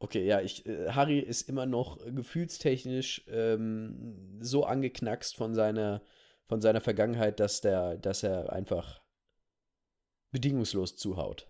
Okay, 0.00 0.24
ja, 0.24 0.40
ich, 0.40 0.64
äh, 0.66 0.90
Harry 0.90 1.18
ist 1.18 1.48
immer 1.48 1.66
noch 1.66 1.98
gefühlstechnisch 2.04 3.24
ähm, 3.28 4.38
so 4.40 4.64
angeknackst 4.64 5.36
von 5.36 5.54
seiner, 5.54 6.02
von 6.46 6.60
seiner 6.60 6.80
Vergangenheit, 6.80 7.40
dass, 7.40 7.60
der, 7.60 7.96
dass 7.96 8.22
er 8.22 8.52
einfach 8.52 9.02
bedingungslos 10.30 10.96
zuhaut. 10.96 11.48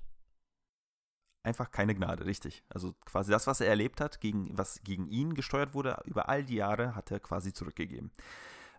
Einfach 1.42 1.70
keine 1.70 1.94
Gnade, 1.94 2.24
richtig. 2.24 2.64
Also 2.68 2.94
quasi 3.05 3.30
das, 3.30 3.46
was 3.46 3.61
er 3.61 3.68
erlebt 3.68 4.01
hat, 4.01 4.20
gegen, 4.20 4.57
was 4.57 4.82
gegen 4.82 5.09
ihn 5.09 5.34
gesteuert 5.34 5.74
wurde, 5.74 6.01
über 6.05 6.28
all 6.28 6.44
die 6.44 6.57
Jahre, 6.57 6.94
hat 6.94 7.11
er 7.11 7.20
quasi 7.20 7.53
zurückgegeben. 7.53 8.11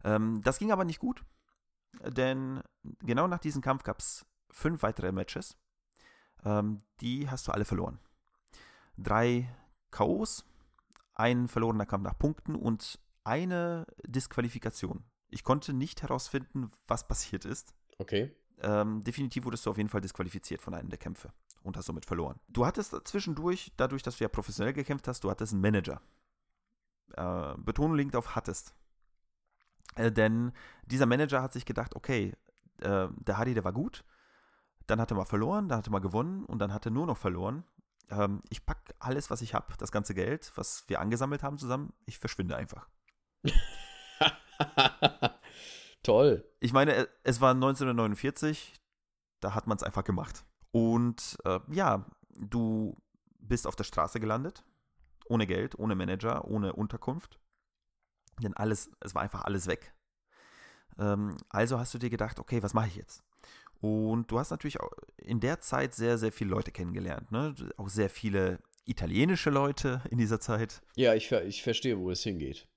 Ähm, 0.03 0.41
das 0.43 0.59
ging 0.59 0.71
aber 0.71 0.83
nicht 0.83 0.99
gut, 0.99 1.23
denn 2.03 2.61
genau 3.01 3.27
nach 3.27 3.39
diesem 3.39 3.61
Kampf 3.61 3.83
gab 3.83 3.99
es 3.99 4.25
fünf 4.51 4.83
weitere 4.83 5.11
Matches. 5.11 5.57
Ähm, 6.43 6.81
die 7.01 7.29
hast 7.29 7.47
du 7.47 7.51
alle 7.51 7.65
verloren. 7.65 7.99
Drei 8.97 9.49
K.O.s, 9.91 10.45
ein 11.13 11.47
verlorener 11.47 11.85
Kampf 11.85 12.03
nach 12.03 12.17
Punkten 12.17 12.55
und 12.55 12.99
eine 13.23 13.85
Disqualifikation. 14.05 15.03
Ich 15.29 15.43
konnte 15.43 15.73
nicht 15.73 16.01
herausfinden, 16.01 16.71
was 16.87 17.07
passiert 17.07 17.45
ist. 17.45 17.73
Okay. 17.97 18.35
Ähm, 18.61 19.03
definitiv 19.03 19.45
wurdest 19.45 19.65
du 19.65 19.69
auf 19.69 19.77
jeden 19.77 19.89
Fall 19.89 20.01
disqualifiziert 20.01 20.61
von 20.61 20.73
einem 20.73 20.89
der 20.89 20.97
Kämpfe 20.97 21.31
und 21.63 21.77
hast 21.77 21.85
somit 21.85 22.05
verloren. 22.05 22.39
Du 22.47 22.65
hattest 22.65 22.95
zwischendurch, 23.05 23.71
dadurch, 23.77 24.03
dass 24.03 24.17
du 24.17 24.23
ja 24.23 24.29
professionell 24.29 24.73
gekämpft 24.73 25.07
hast, 25.07 25.23
du 25.23 25.29
hattest 25.29 25.53
einen 25.53 25.61
Manager. 25.61 26.01
Äh, 27.15 27.53
Betonung 27.57 27.95
liegt 27.95 28.15
auf 28.15 28.35
hattest. 28.35 28.73
Äh, 29.95 30.11
denn 30.11 30.51
dieser 30.85 31.05
Manager 31.05 31.41
hat 31.41 31.53
sich 31.53 31.65
gedacht, 31.65 31.95
okay, 31.95 32.33
äh, 32.81 33.07
der 33.09 33.37
Hardy, 33.37 33.53
der 33.53 33.63
war 33.63 33.73
gut, 33.73 34.03
dann 34.87 34.99
hat 34.99 35.11
er 35.11 35.17
mal 35.17 35.25
verloren, 35.25 35.67
dann 35.67 35.79
hat 35.79 35.87
er 35.87 35.91
mal 35.91 35.99
gewonnen 35.99 36.45
und 36.45 36.59
dann 36.59 36.73
hat 36.73 36.85
er 36.85 36.91
nur 36.91 37.05
noch 37.05 37.17
verloren. 37.17 37.63
Ähm, 38.09 38.41
ich 38.49 38.65
packe 38.65 38.93
alles, 38.99 39.29
was 39.29 39.41
ich 39.41 39.53
habe, 39.53 39.73
das 39.77 39.91
ganze 39.91 40.13
Geld, 40.13 40.51
was 40.55 40.83
wir 40.87 40.99
angesammelt 40.99 41.43
haben 41.43 41.57
zusammen, 41.57 41.93
ich 42.05 42.19
verschwinde 42.19 42.55
einfach. 42.55 42.89
Toll. 46.03 46.49
Ich 46.59 46.73
meine, 46.73 46.93
äh, 46.95 47.07
es 47.23 47.41
war 47.41 47.51
1949, 47.51 48.81
da 49.41 49.53
hat 49.53 49.67
man 49.67 49.77
es 49.77 49.83
einfach 49.83 50.03
gemacht. 50.03 50.45
Und 50.71 51.37
äh, 51.45 51.59
ja, 51.71 52.05
du 52.29 52.97
bist 53.39 53.67
auf 53.67 53.75
der 53.75 53.83
Straße 53.83 54.19
gelandet, 54.19 54.63
ohne 55.25 55.47
Geld, 55.47 55.77
ohne 55.77 55.95
Manager, 55.95 56.45
ohne 56.45 56.73
Unterkunft. 56.73 57.39
Denn 58.41 58.55
alles, 58.55 58.91
es 59.01 59.15
war 59.15 59.21
einfach 59.21 59.43
alles 59.43 59.67
weg. 59.67 59.93
Ähm, 60.97 61.37
also 61.49 61.79
hast 61.79 61.93
du 61.93 61.97
dir 61.97 62.09
gedacht, 62.09 62.39
okay, 62.39 62.63
was 62.63 62.73
mache 62.73 62.87
ich 62.87 62.95
jetzt? 62.95 63.23
Und 63.81 64.29
du 64.29 64.39
hast 64.39 64.51
natürlich 64.51 64.79
auch 64.79 64.91
in 65.17 65.39
der 65.39 65.61
Zeit 65.61 65.93
sehr, 65.93 66.17
sehr 66.17 66.31
viele 66.31 66.49
Leute 66.49 66.71
kennengelernt. 66.71 67.31
Ne? 67.31 67.55
Auch 67.77 67.89
sehr 67.89 68.09
viele 68.09 68.59
italienische 68.85 69.49
Leute 69.49 70.01
in 70.09 70.17
dieser 70.17 70.39
Zeit. 70.39 70.81
Ja, 70.95 71.13
ich, 71.13 71.31
ich 71.31 71.63
verstehe, 71.63 71.97
wo 71.97 72.09
es 72.09 72.23
hingeht. 72.23 72.67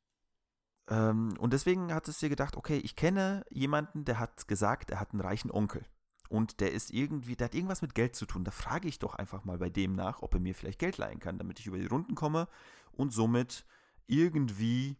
Ähm, 0.89 1.35
und 1.39 1.53
deswegen 1.53 1.93
hat 1.93 2.07
es 2.09 2.19
dir 2.19 2.29
gedacht, 2.29 2.57
okay, 2.57 2.79
ich 2.79 2.97
kenne 2.97 3.45
jemanden, 3.51 4.05
der 4.05 4.19
hat 4.19 4.47
gesagt, 4.47 4.91
er 4.91 5.01
hat 5.01 5.13
einen 5.13 5.21
reichen 5.21 5.51
Onkel. 5.51 5.85
Und 6.29 6.61
der 6.61 6.73
ist 6.73 6.91
irgendwie, 6.91 7.37
der 7.37 7.47
hat 7.47 7.55
irgendwas 7.55 7.83
mit 7.83 7.95
Geld 7.95 8.17
zu 8.17 8.25
tun. 8.25 8.45
Da 8.45 8.51
frage 8.51 8.89
ich 8.89 8.99
doch 8.99 9.15
einfach 9.15 9.45
mal 9.45 9.59
bei 9.59 9.69
dem 9.69 9.95
nach, 9.95 10.23
ob 10.23 10.35
er 10.35 10.41
mir 10.41 10.55
vielleicht 10.55 10.79
Geld 10.79 10.99
leihen 10.99 11.19
kann, 11.19 11.39
damit 11.39 11.61
ich 11.61 11.67
über 11.67 11.79
die 11.79 11.87
Runden 11.87 12.15
komme 12.15 12.49
und 12.93 13.13
somit 13.13 13.67
irgendwie 14.07 14.97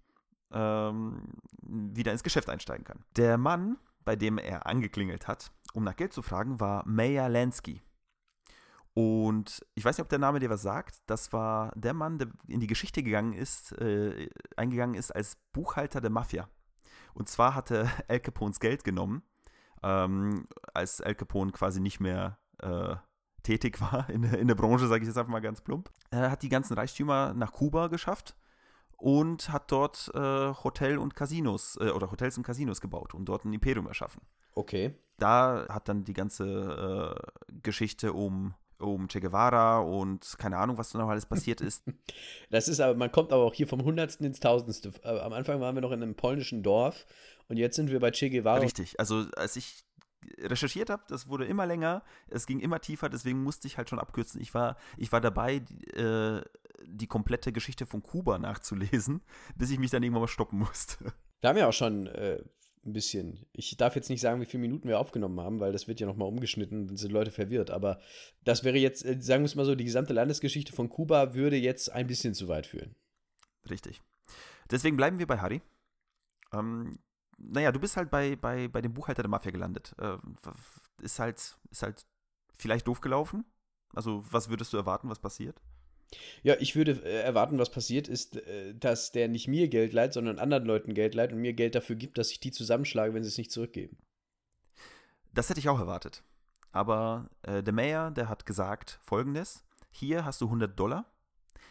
ähm, 0.53 1.23
wieder 1.63 2.13
ins 2.13 2.23
Geschäft 2.23 2.49
einsteigen 2.49 2.85
kann. 2.85 3.05
Der 3.17 3.39
Mann, 3.39 3.79
bei 4.05 4.17
dem 4.17 4.39
er 4.39 4.67
angeklingelt 4.67 5.27
hat, 5.27 5.51
um 5.73 5.85
nach 5.85 5.97
Geld 5.97 6.13
zu 6.13 6.23
fragen, 6.23 6.61
war 6.61 6.87
Meyer 6.87 7.29
Lansky. 7.29 7.83
Und 8.95 9.65
ich 9.75 9.85
weiß 9.85 9.97
nicht, 9.97 10.05
ob 10.05 10.11
der 10.11 10.19
Name 10.19 10.39
dir 10.39 10.51
was 10.51 10.63
sagt. 10.63 11.03
Das 11.07 11.33
war 11.33 11.73
der 11.75 11.95
Mann, 11.95 12.19
der 12.19 12.29
in 12.47 12.61
die 12.61 12.67
Geschichte 12.67 13.03
gegangen 13.03 13.33
ist, 13.33 13.73
äh, 13.81 14.29
eingegangen 14.57 14.95
ist 14.95 15.11
als 15.13 15.37
Buchhalter 15.53 16.01
der 16.01 16.11
Mafia. 16.11 16.49
Und 17.15 17.29
zwar 17.29 17.55
hatte 17.55 17.91
Al 18.09 18.21
Capones 18.21 18.61
Geld 18.61 18.85
genommen, 18.85 19.23
ähm, 19.83 20.47
als 20.75 21.01
Al 21.01 21.15
Capone 21.15 21.53
quasi 21.53 21.81
nicht 21.81 22.01
mehr 22.01 22.39
äh, 22.59 22.97
tätig 23.43 23.81
war 23.81 24.09
in, 24.11 24.25
in 24.25 24.49
der 24.49 24.55
Branche, 24.55 24.87
sage 24.87 25.03
ich 25.03 25.09
jetzt 25.09 25.17
einfach 25.17 25.33
mal 25.33 25.41
ganz 25.41 25.63
plump. 25.63 25.91
Er 26.11 26.31
hat 26.31 26.43
die 26.43 26.49
ganzen 26.49 26.75
Reichtümer 26.75 27.35
nach 27.35 27.53
Kuba 27.53 27.89
geschafft 27.89 28.37
und 29.03 29.53
hat 29.53 29.73
dort 29.73 30.13
äh, 30.15 30.55
Hotel 30.63 30.97
und 30.97 31.17
Casinos 31.17 31.77
äh, 31.81 31.91
oder 31.91 32.13
Hotels 32.13 32.39
und 32.39 32.45
Casinos 32.45 32.81
gebaut 32.81 33.15
und 33.15 33.25
dort 33.25 33.45
ein 33.45 33.53
Imperium 33.53 33.89
erschaffen. 33.89 34.23
Okay. 34.55 34.95
Da 35.19 35.67
hat 35.69 35.89
dann 35.89 36.05
die 36.05 36.13
ganze 36.13 37.17
äh, 37.49 37.53
Geschichte 37.63 38.13
um 38.13 38.55
um 38.79 39.07
Che 39.07 39.21
Guevara 39.21 39.79
und 39.79 40.37
keine 40.39 40.57
Ahnung, 40.59 40.77
was 40.77 40.91
da 40.91 40.99
noch 40.99 41.09
alles 41.09 41.27
passiert 41.27 41.61
ist. 41.61 41.85
Das 42.51 42.67
ist 42.67 42.81
aber, 42.81 42.97
man 42.97 43.13
kommt 43.13 43.33
aber 43.33 43.45
auch 43.45 43.55
hier 43.55 43.69
vom 43.69 43.85
Hundertsten 43.85 44.27
ins 44.27 44.41
Tausendste. 44.41 44.93
Äh, 45.05 45.21
am 45.21 45.33
Anfang 45.33 45.61
waren 45.61 45.75
wir 45.77 45.83
noch 45.83 45.93
in 45.93 46.03
einem 46.03 46.15
polnischen 46.15 46.63
Dorf 46.63 47.07
und 47.49 47.57
jetzt 47.57 47.77
sind 47.77 47.91
wir 47.91 48.01
bei 48.01 48.11
Che 48.11 48.31
Guevara. 48.31 48.59
Richtig, 48.59 48.99
also 48.99 49.25
als 49.37 49.57
ich 49.57 49.85
recherchiert 50.39 50.91
habe, 50.91 51.03
das 51.09 51.29
wurde 51.29 51.45
immer 51.45 51.67
länger, 51.67 52.03
es 52.29 52.47
ging 52.47 52.61
immer 52.61 52.81
tiefer, 52.81 53.09
deswegen 53.09 53.43
musste 53.43 53.67
ich 53.67 53.79
halt 53.79 53.89
schon 53.89 53.99
abkürzen. 53.99 54.41
Ich 54.41 54.55
war, 54.55 54.77
ich 54.97 55.11
war 55.13 55.21
dabei, 55.21 55.61
die, 55.61 55.87
äh, 55.91 56.43
die 56.85 57.07
komplette 57.07 57.53
Geschichte 57.53 57.87
von 57.87 58.03
Kuba 58.03 58.39
nachzulesen, 58.39 59.23
bis 59.57 59.71
ich 59.71 59.79
mich 59.79 59.91
dann 59.91 60.03
irgendwann 60.03 60.23
mal 60.23 60.29
stoppen 60.29 60.59
musste. 60.59 61.13
Wir 61.41 61.51
haben 61.51 61.59
ja 61.59 61.69
auch 61.69 61.73
schon 61.73 62.07
äh, 62.07 62.43
ein 62.85 62.93
bisschen. 62.93 63.47
Ich 63.53 63.77
darf 63.77 63.95
jetzt 63.95 64.11
nicht 64.11 64.21
sagen, 64.21 64.41
wie 64.41 64.47
viele 64.47 64.63
Minuten 64.63 64.89
wir 64.89 64.99
aufgenommen 64.99 65.41
haben, 65.41 65.61
weil 65.61 65.73
das 65.73 65.89
wird 65.89 66.01
ja 66.01 66.07
nochmal 66.07 66.29
umgeschnitten, 66.29 66.87
dann 66.87 66.97
sind 66.97 67.13
Leute 67.13 67.31
verwirrt. 67.31 67.71
Aber 67.71 68.01
das 68.45 68.65
wäre 68.65 68.79
jetzt, 68.79 69.05
äh, 69.05 69.21
sagen 69.21 69.43
wir 69.43 69.47
es 69.47 69.55
mal 69.55 69.65
so, 69.65 69.75
die 69.75 69.85
gesamte 69.85 70.13
Landesgeschichte 70.13 70.73
von 70.73 70.89
Kuba 70.89 71.35
würde 71.35 71.57
jetzt 71.57 71.91
ein 71.93 72.07
bisschen 72.07 72.35
zu 72.35 72.49
weit 72.49 72.67
führen. 72.67 72.95
Richtig. 73.71 74.01
Deswegen 74.71 74.97
bleiben 74.97 75.19
wir 75.19 75.27
bei 75.27 75.39
Harry. 75.39 75.63
Ähm, 76.53 76.99
naja, 77.39 77.73
du 77.73 77.81
bist 77.81 77.97
halt 77.97 78.11
bei, 78.11 78.37
bei, 78.37 78.69
bei 78.69 78.81
dem 78.81 78.95
Buchhalter 78.95 79.23
der 79.23 79.31
Mafia 79.31 79.51
gelandet. 79.51 79.95
Äh, 79.99 80.17
ist 81.03 81.19
halt, 81.19 81.57
ist 81.71 81.83
halt 81.83 82.07
vielleicht 82.55 82.87
doof 82.87 83.01
gelaufen. 83.01 83.45
Also, 83.95 84.25
was 84.31 84.49
würdest 84.49 84.73
du 84.73 84.77
erwarten, 84.77 85.09
was 85.09 85.19
passiert? 85.19 85.61
Ja, 86.43 86.57
ich 86.59 86.77
würde 86.77 86.93
äh, 87.05 87.23
erwarten, 87.23 87.59
was 87.59 87.71
passiert 87.71 88.09
ist, 88.09 88.37
äh, 88.37 88.75
dass 88.75 89.13
der 89.13 89.29
nicht 89.29 89.49
mir 89.49 89.69
Geld 89.69 89.93
leiht, 89.93 90.13
sondern 90.13 90.39
anderen 90.39 90.65
Leuten 90.65 90.95
Geld 90.95 91.15
leiht 91.15 91.33
und 91.33 91.41
mir 91.41 91.53
Geld 91.53 91.75
dafür 91.75 91.97
gibt, 91.97 92.19
dass 92.19 92.31
ich 92.31 92.41
die 92.41 92.51
zusammenschlage, 92.51 93.15
wenn 93.15 93.23
sie 93.23 93.29
es 93.29 93.39
nicht 93.39 93.53
zurückgeben. 93.53 93.97
Das 95.33 95.49
hätte 95.49 95.61
ich 95.61 95.69
auch 95.69 95.79
erwartet. 95.79 96.23
Aber 96.73 97.31
äh, 97.43 97.63
der 97.63 97.73
Mayor, 97.73 98.11
der 98.11 98.29
hat 98.29 98.47
gesagt 98.47 98.99
folgendes: 99.03 99.65
Hier 99.91 100.25
hast 100.25 100.41
du 100.41 100.47
100 100.47 100.79
Dollar. 100.79 101.07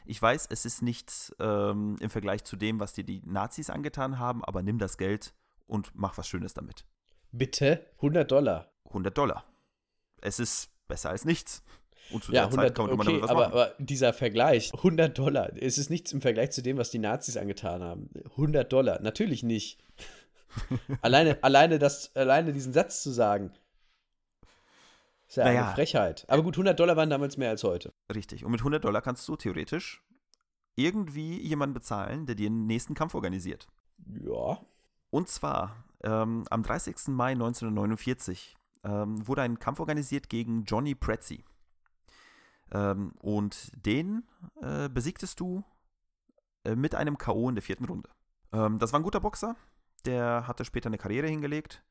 Ich 0.05 0.21
weiß, 0.21 0.47
es 0.49 0.65
ist 0.65 0.81
nichts 0.81 1.35
ähm, 1.39 1.95
im 1.99 2.09
Vergleich 2.09 2.43
zu 2.43 2.55
dem, 2.55 2.79
was 2.79 2.93
dir 2.93 3.03
die 3.03 3.21
Nazis 3.25 3.69
angetan 3.69 4.17
haben, 4.17 4.43
aber 4.43 4.63
nimm 4.63 4.79
das 4.79 4.97
Geld 4.97 5.33
und 5.67 5.91
mach 5.93 6.17
was 6.17 6.27
Schönes 6.27 6.53
damit. 6.53 6.85
Bitte? 7.31 7.85
100 7.97 8.29
Dollar? 8.29 8.71
100 8.87 9.17
Dollar. 9.17 9.45
Es 10.21 10.39
ist 10.39 10.69
besser 10.87 11.11
als 11.11 11.23
nichts. 11.23 11.63
Und 12.09 12.23
zu 12.23 12.31
ja, 12.31 12.41
der 12.41 12.49
100, 12.49 12.67
Zeit 12.67 12.75
konnte 12.75 12.95
man 12.97 13.07
okay, 13.07 13.19
damit 13.19 13.23
was 13.23 13.29
aber, 13.29 13.41
machen. 13.41 13.53
aber 13.53 13.75
dieser 13.79 14.13
Vergleich, 14.13 14.73
100 14.73 15.17
Dollar, 15.17 15.51
es 15.55 15.77
ist 15.77 15.89
nichts 15.89 16.11
im 16.11 16.21
Vergleich 16.21 16.51
zu 16.51 16.61
dem, 16.61 16.77
was 16.77 16.89
die 16.89 16.99
Nazis 16.99 17.37
angetan 17.37 17.81
haben. 17.81 18.09
100 18.31 18.71
Dollar, 18.71 19.01
natürlich 19.01 19.43
nicht. 19.43 19.79
alleine, 21.01 21.41
alleine, 21.43 21.79
das, 21.79 22.15
alleine 22.15 22.51
diesen 22.51 22.73
Satz 22.73 23.01
zu 23.03 23.11
sagen, 23.11 23.53
ist 25.27 25.37
ja 25.37 25.45
naja. 25.45 25.65
eine 25.65 25.73
Frechheit. 25.73 26.25
Aber 26.27 26.43
gut, 26.43 26.55
100 26.55 26.77
Dollar 26.77 26.97
waren 26.97 27.09
damals 27.09 27.37
mehr 27.37 27.49
als 27.49 27.63
heute. 27.63 27.93
Richtig. 28.13 28.43
Und 28.43 28.51
mit 28.51 28.59
100 28.59 28.83
Dollar 28.83 29.01
kannst 29.01 29.27
du 29.29 29.37
theoretisch 29.37 30.03
irgendwie 30.75 31.41
jemanden 31.41 31.73
bezahlen, 31.73 32.25
der 32.25 32.35
dir 32.35 32.49
den 32.49 32.65
nächsten 32.65 32.93
Kampf 32.93 33.15
organisiert. 33.15 33.67
Ja. 34.25 34.59
Und 35.09 35.29
zwar 35.29 35.85
ähm, 36.03 36.45
am 36.49 36.63
30. 36.63 37.07
Mai 37.07 37.31
1949 37.31 38.57
ähm, 38.83 39.25
wurde 39.27 39.43
ein 39.43 39.59
Kampf 39.59 39.79
organisiert 39.79 40.29
gegen 40.29 40.63
Johnny 40.65 40.95
Prezzi. 40.95 41.43
Ähm, 42.71 43.11
und 43.19 43.71
den 43.85 44.23
äh, 44.61 44.89
besiegtest 44.89 45.39
du 45.39 45.63
äh, 46.63 46.75
mit 46.75 46.95
einem 46.95 47.17
K.O. 47.17 47.49
in 47.49 47.55
der 47.55 47.61
vierten 47.61 47.85
Runde. 47.85 48.09
Ähm, 48.53 48.79
das 48.79 48.93
war 48.93 48.99
ein 48.99 49.03
guter 49.03 49.19
Boxer, 49.19 49.55
der 50.05 50.47
hatte 50.47 50.65
später 50.65 50.87
eine 50.87 50.97
Karriere 50.97 51.27
hingelegt. 51.27 51.83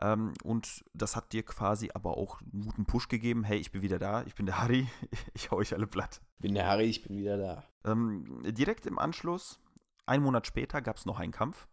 Ähm, 0.00 0.32
und 0.42 0.84
das 0.94 1.16
hat 1.16 1.32
dir 1.32 1.44
quasi 1.44 1.90
aber 1.94 2.16
auch 2.16 2.40
einen 2.40 2.64
guten 2.64 2.86
Push 2.86 3.08
gegeben. 3.08 3.44
Hey, 3.44 3.58
ich 3.58 3.70
bin 3.70 3.82
wieder 3.82 3.98
da, 3.98 4.22
ich 4.24 4.34
bin 4.34 4.46
der 4.46 4.60
Harry, 4.60 4.88
ich 5.34 5.50
hau 5.50 5.56
euch 5.56 5.74
alle 5.74 5.86
platt. 5.86 6.20
Bin 6.38 6.54
der 6.54 6.66
Harry, 6.66 6.84
ich 6.84 7.02
bin 7.02 7.16
wieder 7.16 7.36
da. 7.36 7.64
Ähm, 7.84 8.42
direkt 8.44 8.86
im 8.86 8.98
Anschluss, 8.98 9.60
einen 10.06 10.24
Monat 10.24 10.46
später, 10.46 10.82
gab 10.82 10.96
es 10.96 11.06
noch 11.06 11.20
einen 11.20 11.32
Kampf 11.32 11.68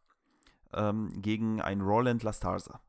ähm, 0.74 1.22
gegen 1.22 1.62
einen 1.62 1.82
Roland 1.82 2.24
Lastarza. 2.24 2.82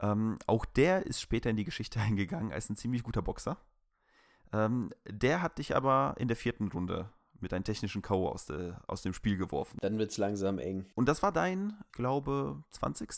Ähm, 0.00 0.38
auch 0.46 0.64
der 0.64 1.06
ist 1.06 1.20
später 1.20 1.50
in 1.50 1.56
die 1.56 1.64
Geschichte 1.64 2.00
eingegangen 2.00 2.52
als 2.52 2.70
ein 2.70 2.76
ziemlich 2.76 3.02
guter 3.02 3.22
Boxer. 3.22 3.58
Ähm, 4.54 4.90
der 5.04 5.42
hat 5.42 5.58
dich 5.58 5.74
aber 5.74 6.14
in 6.16 6.28
der 6.28 6.36
vierten 6.36 6.68
Runde 6.68 7.10
mit 7.40 7.52
einem 7.52 7.64
technischen 7.64 8.02
K.O. 8.02 8.28
Aus, 8.28 8.48
aus 8.86 9.02
dem 9.02 9.12
Spiel 9.12 9.36
geworfen. 9.36 9.78
Dann 9.80 9.98
wird 9.98 10.12
es 10.12 10.16
langsam 10.16 10.58
eng. 10.58 10.86
Und 10.94 11.08
das 11.08 11.22
war 11.22 11.32
dein, 11.32 11.76
glaube 11.90 12.62
20. 12.70 13.10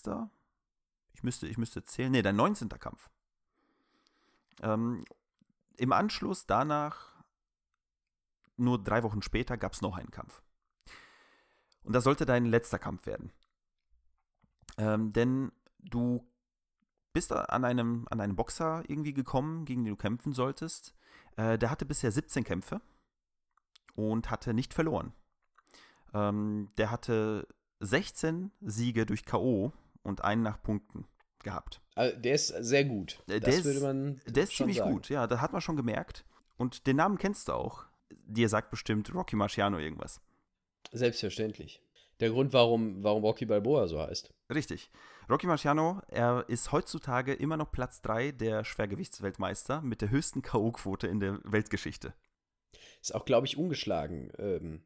Ich 1.12 1.22
müsste, 1.22 1.46
ich 1.46 1.58
müsste 1.58 1.84
zählen. 1.84 2.10
Nee, 2.10 2.22
dein 2.22 2.36
19. 2.36 2.70
Kampf. 2.70 3.10
Ähm, 4.62 5.04
Im 5.76 5.92
Anschluss 5.92 6.46
danach, 6.46 7.14
nur 8.56 8.82
drei 8.82 9.02
Wochen 9.02 9.20
später, 9.20 9.58
gab 9.58 9.74
es 9.74 9.82
noch 9.82 9.98
einen 9.98 10.10
Kampf. 10.10 10.42
Und 11.82 11.92
das 11.92 12.04
sollte 12.04 12.24
dein 12.24 12.46
letzter 12.46 12.78
Kampf 12.78 13.04
werden. 13.04 13.30
Ähm, 14.78 15.12
denn 15.12 15.52
du 15.78 16.26
bist 17.16 17.32
an 17.32 17.64
einem, 17.64 18.06
an 18.10 18.20
einem 18.20 18.36
Boxer 18.36 18.82
irgendwie 18.88 19.14
gekommen, 19.14 19.64
gegen 19.64 19.84
den 19.84 19.94
du 19.94 19.96
kämpfen 19.96 20.34
solltest. 20.34 20.94
Äh, 21.38 21.56
der 21.56 21.70
hatte 21.70 21.86
bisher 21.86 22.12
17 22.12 22.44
Kämpfe 22.44 22.82
und 23.94 24.30
hatte 24.30 24.52
nicht 24.52 24.74
verloren. 24.74 25.14
Ähm, 26.12 26.68
der 26.76 26.90
hatte 26.90 27.48
16 27.80 28.52
Siege 28.60 29.06
durch 29.06 29.24
K.O. 29.24 29.72
und 30.02 30.24
einen 30.24 30.42
nach 30.42 30.62
Punkten 30.62 31.06
gehabt. 31.42 31.80
Also 31.94 32.18
der 32.18 32.34
ist 32.34 32.48
sehr 32.48 32.84
gut. 32.84 33.22
Äh, 33.28 33.40
das 33.40 33.54
der 33.54 33.64
würde 33.64 33.80
man. 33.80 34.20
Der 34.26 34.42
ist 34.42 34.54
ziemlich 34.54 34.76
sagen. 34.76 34.92
gut, 34.92 35.08
ja, 35.08 35.26
das 35.26 35.40
hat 35.40 35.54
man 35.54 35.62
schon 35.62 35.76
gemerkt. 35.76 36.26
Und 36.58 36.86
den 36.86 36.96
Namen 36.96 37.16
kennst 37.16 37.48
du 37.48 37.54
auch. 37.54 37.86
dir 38.26 38.50
sagt 38.50 38.70
bestimmt 38.70 39.14
Rocky 39.14 39.36
Marciano 39.36 39.78
irgendwas. 39.78 40.20
Selbstverständlich. 40.92 41.80
Der 42.20 42.30
Grund, 42.30 42.52
warum, 42.52 43.02
warum 43.02 43.24
Rocky 43.24 43.44
Balboa 43.44 43.86
so 43.88 44.00
heißt. 44.00 44.32
Richtig. 44.52 44.90
Rocky 45.28 45.46
Marciano, 45.46 46.00
er 46.08 46.44
ist 46.48 46.72
heutzutage 46.72 47.34
immer 47.34 47.56
noch 47.56 47.72
Platz 47.72 48.00
3 48.02 48.32
der 48.32 48.64
Schwergewichtsweltmeister 48.64 49.82
mit 49.82 50.00
der 50.00 50.10
höchsten 50.10 50.40
K.O.-Quote 50.40 51.08
in 51.08 51.20
der 51.20 51.40
Weltgeschichte. 51.44 52.14
Ist 53.00 53.14
auch, 53.14 53.24
glaube 53.24 53.46
ich, 53.46 53.58
ungeschlagen. 53.58 54.32
Ähm, 54.38 54.82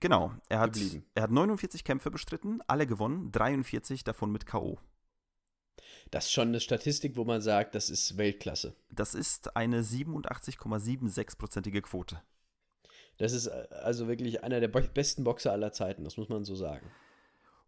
genau. 0.00 0.32
Er 0.48 0.60
hat, 0.60 0.72
geblieben. 0.74 1.06
er 1.14 1.22
hat 1.22 1.30
49 1.30 1.84
Kämpfe 1.84 2.10
bestritten, 2.10 2.60
alle 2.66 2.86
gewonnen, 2.86 3.30
43 3.32 4.04
davon 4.04 4.30
mit 4.32 4.44
K.O. 4.44 4.78
Das 6.10 6.26
ist 6.26 6.32
schon 6.32 6.48
eine 6.48 6.60
Statistik, 6.60 7.16
wo 7.16 7.24
man 7.24 7.40
sagt, 7.40 7.74
das 7.74 7.88
ist 7.90 8.18
Weltklasse. 8.18 8.74
Das 8.90 9.14
ist 9.14 9.56
eine 9.56 9.82
87,76-prozentige 9.82 11.80
Quote. 11.82 12.20
Das 13.20 13.34
ist 13.34 13.48
äh, 13.48 13.68
also 13.82 14.08
wirklich 14.08 14.42
einer 14.42 14.60
der 14.60 14.68
besten 14.68 15.24
Boxer 15.24 15.52
aller 15.52 15.72
Zeiten, 15.72 16.04
das 16.04 16.16
muss 16.16 16.30
man 16.30 16.44
so 16.44 16.54
sagen. 16.54 16.90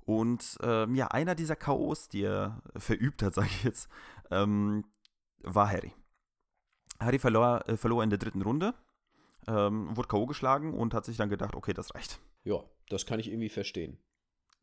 Und 0.04 0.58
ähm, 0.62 0.94
ja, 0.94 1.08
einer 1.08 1.34
dieser 1.34 1.56
K.O.s, 1.56 2.08
die 2.08 2.22
er 2.22 2.62
verübt 2.76 3.22
hat, 3.22 3.34
sage 3.34 3.48
ich 3.48 3.62
jetzt, 3.62 3.88
ähm, 4.30 4.84
war 5.42 5.70
Harry. 5.70 5.92
Harry 6.98 7.18
verlor, 7.18 7.68
äh, 7.68 7.76
verlor 7.76 8.02
in 8.02 8.08
der 8.08 8.18
dritten 8.18 8.40
Runde, 8.40 8.74
ähm, 9.46 9.94
wurde 9.94 10.08
K.O. 10.08 10.26
geschlagen 10.26 10.72
und 10.72 10.94
hat 10.94 11.04
sich 11.04 11.18
dann 11.18 11.28
gedacht, 11.28 11.54
okay, 11.54 11.74
das 11.74 11.94
reicht. 11.94 12.18
Ja, 12.44 12.64
das 12.88 13.04
kann 13.04 13.20
ich 13.20 13.28
irgendwie 13.28 13.50
verstehen. 13.50 13.98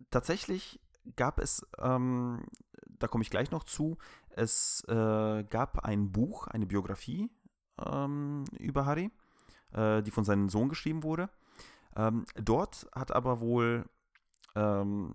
Tatsächlich 0.09 0.79
gab 1.15 1.37
es, 1.37 1.67
ähm, 1.77 2.47
da 2.87 3.07
komme 3.07 3.21
ich 3.21 3.29
gleich 3.29 3.51
noch 3.51 3.63
zu, 3.63 3.99
es 4.31 4.83
äh, 4.87 5.43
gab 5.43 5.85
ein 5.85 6.11
Buch, 6.11 6.47
eine 6.47 6.65
Biografie 6.65 7.29
ähm, 7.85 8.45
über 8.57 8.87
Harry, 8.87 9.11
äh, 9.73 10.01
die 10.01 10.11
von 10.11 10.23
seinem 10.23 10.49
Sohn 10.49 10.69
geschrieben 10.69 11.03
wurde. 11.03 11.29
Ähm, 11.95 12.25
dort 12.35 12.87
hat 12.93 13.11
aber 13.11 13.39
wohl 13.39 13.85
ähm, 14.55 15.13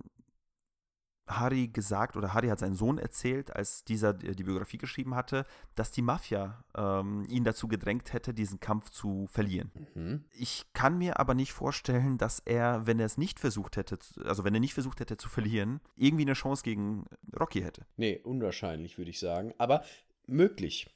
Harry 1.27 1.69
gesagt, 1.69 2.17
oder 2.17 2.35
Harry 2.35 2.49
hat 2.49 2.59
seinen 2.59 2.75
Sohn 2.75 2.99
erzählt, 2.99 3.55
als 3.55 3.85
dieser 3.85 4.13
die 4.13 4.45
Biografie 4.45 4.77
geschrieben 4.79 5.15
hatte, 5.15 5.47
dass 5.75 5.91
die 5.91 6.03
Mafia 6.03 6.65
ähm, 6.77 7.25
ihn 7.29 7.45
dazu 7.45 7.67
gedrängt 7.67 8.13
hätte, 8.13 8.35
diesen 8.35 8.61
Kampf 8.61 8.91
zu 8.91 9.27
verlieren. 9.29 9.71
Mhm. 9.95 10.25
Ich 10.33 10.67
kann 10.75 10.99
mir 10.99 11.19
aber 11.19 11.35
nicht 11.35 11.53
vorstellen, 11.53 12.19
dass 12.19 12.41
er, 12.41 12.87
wenn 12.87 13.01
er 13.01 13.07
es 13.07 13.17
nicht 13.17 13.41
versucht 13.41 13.77
hätte, 13.77 13.99
also 14.25 14.45
wenn 14.45 14.55
er 14.55 14.61
nicht 14.61 14.75
versucht 14.75 15.01
hätte 15.01 15.17
zu 15.17 15.29
verlieren, 15.29 15.81
irgendwie 15.97 16.25
eine 16.25 16.35
Chance 16.35 16.63
gegen 16.63 17.07
Rocky 17.39 17.63
hätte. 17.63 17.87
Nee, 17.97 18.21
unwahrscheinlich, 18.23 18.99
würde 18.99 19.11
ich 19.11 19.19
sagen. 19.19 19.55
Aber 19.57 19.83
möglich. 20.27 20.94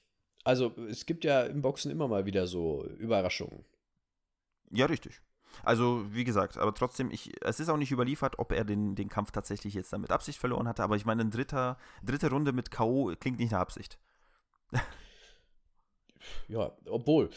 Also 0.48 0.72
es 0.88 1.04
gibt 1.04 1.24
ja 1.24 1.42
im 1.42 1.60
Boxen 1.60 1.90
immer 1.90 2.08
mal 2.08 2.24
wieder 2.24 2.46
so 2.46 2.82
Überraschungen. 2.96 3.66
Ja, 4.70 4.86
richtig. 4.86 5.20
Also, 5.62 6.06
wie 6.14 6.24
gesagt, 6.24 6.56
aber 6.56 6.72
trotzdem, 6.72 7.10
ich, 7.10 7.34
es 7.42 7.60
ist 7.60 7.68
auch 7.68 7.76
nicht 7.76 7.90
überliefert, 7.90 8.38
ob 8.38 8.52
er 8.52 8.64
den, 8.64 8.94
den 8.94 9.10
Kampf 9.10 9.30
tatsächlich 9.30 9.74
jetzt 9.74 9.92
dann 9.92 10.00
mit 10.00 10.10
Absicht 10.10 10.38
verloren 10.38 10.66
hatte, 10.66 10.82
aber 10.82 10.96
ich 10.96 11.04
meine, 11.04 11.20
eine 11.20 11.30
dritte, 11.30 11.76
dritte 12.02 12.30
Runde 12.30 12.54
mit 12.54 12.70
K.O. 12.70 13.12
klingt 13.20 13.38
nicht 13.38 13.52
nach 13.52 13.60
Absicht. 13.60 13.98
Ja, 16.48 16.76
obwohl, 16.86 17.30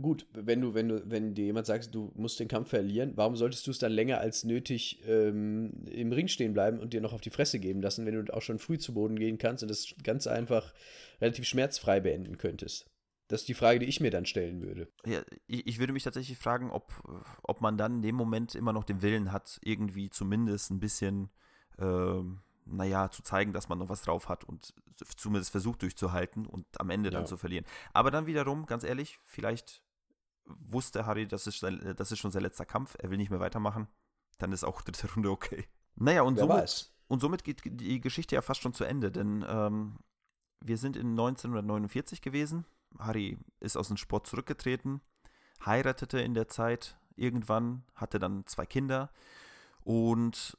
gut, 0.00 0.26
wenn 0.32 0.60
du, 0.60 0.74
wenn 0.74 0.88
du, 0.88 1.10
wenn 1.10 1.34
dir 1.34 1.44
jemand 1.44 1.66
sagt, 1.66 1.94
du 1.94 2.12
musst 2.14 2.40
den 2.40 2.48
Kampf 2.48 2.70
verlieren, 2.70 3.12
warum 3.16 3.36
solltest 3.36 3.66
du 3.66 3.70
es 3.70 3.78
dann 3.78 3.92
länger 3.92 4.18
als 4.18 4.44
nötig 4.44 5.02
ähm, 5.06 5.84
im 5.90 6.12
Ring 6.12 6.28
stehen 6.28 6.54
bleiben 6.54 6.78
und 6.78 6.92
dir 6.92 7.00
noch 7.00 7.12
auf 7.12 7.20
die 7.20 7.30
Fresse 7.30 7.58
geben 7.58 7.82
lassen, 7.82 8.06
wenn 8.06 8.24
du 8.24 8.34
auch 8.34 8.42
schon 8.42 8.58
früh 8.58 8.78
zu 8.78 8.94
Boden 8.94 9.18
gehen 9.18 9.38
kannst 9.38 9.62
und 9.62 9.68
das 9.68 9.94
ganz 10.02 10.26
einfach 10.26 10.72
relativ 11.20 11.44
schmerzfrei 11.44 12.00
beenden 12.00 12.38
könntest? 12.38 12.90
Das 13.28 13.40
ist 13.40 13.48
die 13.48 13.54
Frage, 13.54 13.78
die 13.78 13.86
ich 13.86 14.00
mir 14.00 14.10
dann 14.10 14.26
stellen 14.26 14.60
würde. 14.60 14.88
Ja, 15.06 15.22
ich, 15.46 15.66
ich 15.66 15.78
würde 15.78 15.94
mich 15.94 16.04
tatsächlich 16.04 16.38
fragen, 16.38 16.70
ob, 16.70 16.92
ob 17.42 17.60
man 17.60 17.78
dann 17.78 17.96
in 17.96 18.02
dem 18.02 18.14
Moment 18.14 18.54
immer 18.54 18.72
noch 18.72 18.84
den 18.84 19.00
Willen 19.00 19.32
hat, 19.32 19.58
irgendwie 19.62 20.10
zumindest 20.10 20.70
ein 20.70 20.80
bisschen, 20.80 21.30
ähm, 21.78 22.40
naja, 22.66 23.10
zu 23.10 23.22
zeigen, 23.22 23.52
dass 23.52 23.68
man 23.68 23.78
noch 23.78 23.88
was 23.88 24.02
drauf 24.02 24.28
hat 24.28 24.44
und 24.44 24.72
zumindest 25.16 25.50
versucht 25.50 25.82
durchzuhalten 25.82 26.46
und 26.46 26.66
am 26.80 26.90
Ende 26.90 27.10
dann 27.10 27.22
Ja. 27.22 27.26
zu 27.26 27.36
verlieren. 27.36 27.66
Aber 27.92 28.10
dann 28.10 28.26
wiederum, 28.26 28.66
ganz 28.66 28.84
ehrlich, 28.84 29.18
vielleicht 29.24 29.82
wusste 30.46 31.06
Harry, 31.06 31.26
das 31.26 31.46
ist, 31.46 31.60
sein, 31.60 31.94
das 31.96 32.12
ist 32.12 32.18
schon 32.18 32.30
sein 32.30 32.42
letzter 32.42 32.66
Kampf, 32.66 32.96
er 32.98 33.10
will 33.10 33.16
nicht 33.18 33.30
mehr 33.30 33.40
weitermachen, 33.40 33.88
dann 34.38 34.52
ist 34.52 34.64
auch 34.64 34.82
dritte 34.82 35.12
Runde 35.14 35.30
okay. 35.30 35.66
Naja, 35.96 36.22
und 36.22 36.36
Wer 36.36 36.42
somit, 36.42 36.56
weiß. 36.56 36.92
und 37.08 37.20
somit 37.20 37.44
geht 37.44 37.62
die 37.64 38.00
Geschichte 38.00 38.34
ja 38.34 38.42
fast 38.42 38.60
schon 38.60 38.74
zu 38.74 38.84
Ende, 38.84 39.10
denn 39.12 39.44
ähm, 39.48 39.98
wir 40.60 40.78
sind 40.78 40.96
in 40.96 41.10
1949 41.10 42.20
gewesen. 42.22 42.64
Harry 42.98 43.38
ist 43.60 43.76
aus 43.76 43.88
dem 43.88 43.96
Sport 43.96 44.26
zurückgetreten, 44.26 45.00
heiratete 45.64 46.20
in 46.20 46.34
der 46.34 46.48
Zeit 46.48 46.96
irgendwann, 47.16 47.84
hatte 47.94 48.18
dann 48.18 48.46
zwei 48.46 48.66
Kinder 48.66 49.10
und 49.82 50.56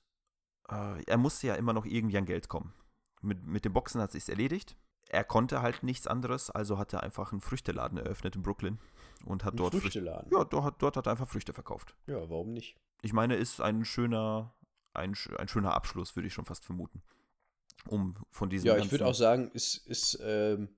äh, 0.69 1.03
er 1.05 1.17
musste 1.17 1.47
ja 1.47 1.55
immer 1.55 1.73
noch 1.73 1.85
irgendwie 1.85 2.17
an 2.17 2.25
Geld 2.25 2.47
kommen. 2.49 2.73
Mit, 3.21 3.45
mit 3.45 3.65
dem 3.65 3.73
Boxen 3.73 4.01
hat 4.01 4.11
sich's 4.11 4.29
erledigt. 4.29 4.75
Er 5.09 5.23
konnte 5.23 5.61
halt 5.61 5.83
nichts 5.83 6.07
anderes, 6.07 6.49
also 6.49 6.77
hat 6.77 6.93
er 6.93 7.03
einfach 7.03 7.31
einen 7.31 7.41
Früchteladen 7.41 7.97
eröffnet 7.97 8.35
in 8.35 8.41
Brooklyn 8.43 8.79
und 9.25 9.43
hat 9.43 9.53
Ein 9.53 9.57
dort 9.57 9.73
Früchte- 9.73 9.81
Früchteladen. 10.01 10.31
Ja, 10.31 10.43
dort, 10.43 10.81
dort 10.81 10.97
hat 10.97 11.07
er 11.07 11.11
einfach 11.11 11.27
Früchte 11.27 11.53
verkauft. 11.53 11.95
ja, 12.07 12.17
warum 12.29 12.51
nicht? 12.53 12.75
Ich 13.01 13.13
meine, 13.13 13.35
ist 13.35 13.61
ein 13.61 13.85
schöner, 13.85 14.55
ein, 14.93 15.15
ein 15.37 15.47
schöner 15.47 15.75
Abschluss, 15.75 16.15
würde 16.15 16.27
ich 16.27 16.33
schon 16.33 16.45
fast 16.45 16.65
vermuten. 16.65 17.03
Um 17.87 18.15
von 18.31 18.49
diesem 18.49 18.67
Ja, 18.67 18.77
ich 18.77 18.89
würde 18.91 19.05
auch 19.05 19.13
sagen, 19.13 19.51
ist, 19.51 19.77
ist 19.85 20.17
ähm, 20.23 20.69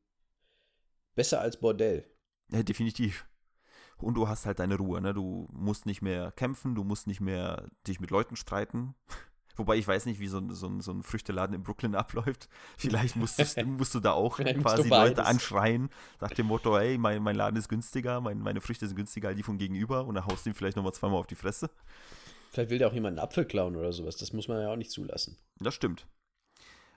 besser 1.15 1.39
als 1.39 1.57
Bordell. 1.57 2.09
Ja, 2.51 2.63
definitiv. 2.63 3.25
Und 3.97 4.15
du 4.15 4.27
hast 4.27 4.45
halt 4.45 4.59
deine 4.59 4.75
Ruhe, 4.75 4.99
ne? 4.99 5.13
Du 5.13 5.47
musst 5.53 5.85
nicht 5.85 6.01
mehr 6.01 6.31
kämpfen, 6.33 6.75
du 6.75 6.83
musst 6.83 7.07
nicht 7.07 7.21
mehr 7.21 7.69
dich 7.88 7.99
mit 8.01 8.11
Leuten 8.11 8.35
streiten. 8.35 8.93
Wobei 9.57 9.75
ich 9.77 9.87
weiß 9.87 10.05
nicht, 10.05 10.19
wie 10.19 10.27
so, 10.27 10.37
ein- 10.37 10.53
so, 10.53 10.67
ein- 10.67 10.81
so 10.81 10.91
ein 10.91 11.03
Früchteladen 11.03 11.55
in 11.55 11.63
Brooklyn 11.63 11.95
abläuft. 12.35 12.47
Vielleicht 12.77 13.15
musst, 13.15 13.39
du, 13.39 13.65
musst 13.65 13.93
du 13.95 13.99
da 13.99 14.11
auch 14.13 14.37
quasi 14.61 14.87
Leute 14.89 15.25
anschreien, 15.25 15.89
nach 16.21 16.31
dem 16.31 16.45
Motto, 16.47 16.77
hey, 16.77 16.97
mein, 16.97 17.21
mein 17.23 17.35
Laden 17.35 17.57
ist 17.57 17.67
günstiger, 17.67 18.21
mein, 18.21 18.39
meine 18.39 18.61
Früchte 18.61 18.87
sind 18.87 18.95
günstiger 18.95 19.29
als 19.29 19.37
die 19.37 19.43
von 19.43 19.57
gegenüber 19.57 20.05
und 20.05 20.15
dann 20.15 20.25
haust 20.25 20.45
du 20.45 20.51
ihm 20.51 20.55
vielleicht 20.55 20.77
nochmal 20.77 20.93
zweimal 20.93 21.19
auf 21.19 21.27
die 21.27 21.35
Fresse. 21.35 21.69
Vielleicht 22.51 22.69
will 22.69 22.77
der 22.77 22.87
auch 22.87 22.93
jemand 22.93 23.17
einen 23.17 23.25
Apfel 23.25 23.45
klauen 23.45 23.75
oder 23.75 23.91
sowas. 23.91 24.15
Das 24.17 24.31
muss 24.33 24.47
man 24.47 24.61
ja 24.61 24.71
auch 24.71 24.75
nicht 24.77 24.91
zulassen. 24.91 25.37
Das 25.59 25.73
stimmt. 25.73 26.07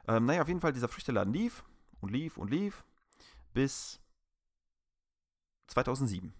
Ähm, 0.06 0.24
naja, 0.26 0.42
auf 0.42 0.48
jeden 0.48 0.60
Fall, 0.60 0.72
dieser 0.72 0.88
Früchteladen 0.88 1.32
lief 1.34 1.64
und 2.00 2.10
lief 2.12 2.36
und 2.38 2.50
lief 2.50 2.84
bis 3.52 4.00
2007. 5.68 6.32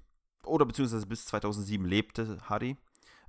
Oder 0.45 0.65
beziehungsweise 0.65 1.07
bis 1.07 1.25
2007 1.27 1.85
lebte 1.85 2.39
Harry, 2.49 2.77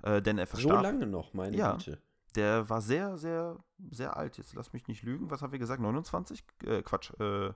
äh, 0.02 0.22
denn 0.22 0.38
er 0.38 0.46
So 0.46 0.52
verstarb. 0.56 0.82
lange 0.82 1.06
noch, 1.06 1.34
meine 1.34 1.56
Ja. 1.56 1.72
Güte. 1.72 1.98
Der 2.34 2.68
war 2.68 2.80
sehr, 2.80 3.18
sehr, 3.18 3.58
sehr 3.90 4.16
alt. 4.16 4.38
Jetzt 4.38 4.54
lass 4.54 4.72
mich 4.72 4.88
nicht 4.88 5.02
lügen. 5.02 5.30
Was 5.30 5.42
haben 5.42 5.52
wir 5.52 5.58
gesagt? 5.58 5.82
29? 5.82 6.42
Äh, 6.64 6.82
Quatsch. 6.82 7.12
Äh, 7.20 7.46
äh, 7.46 7.52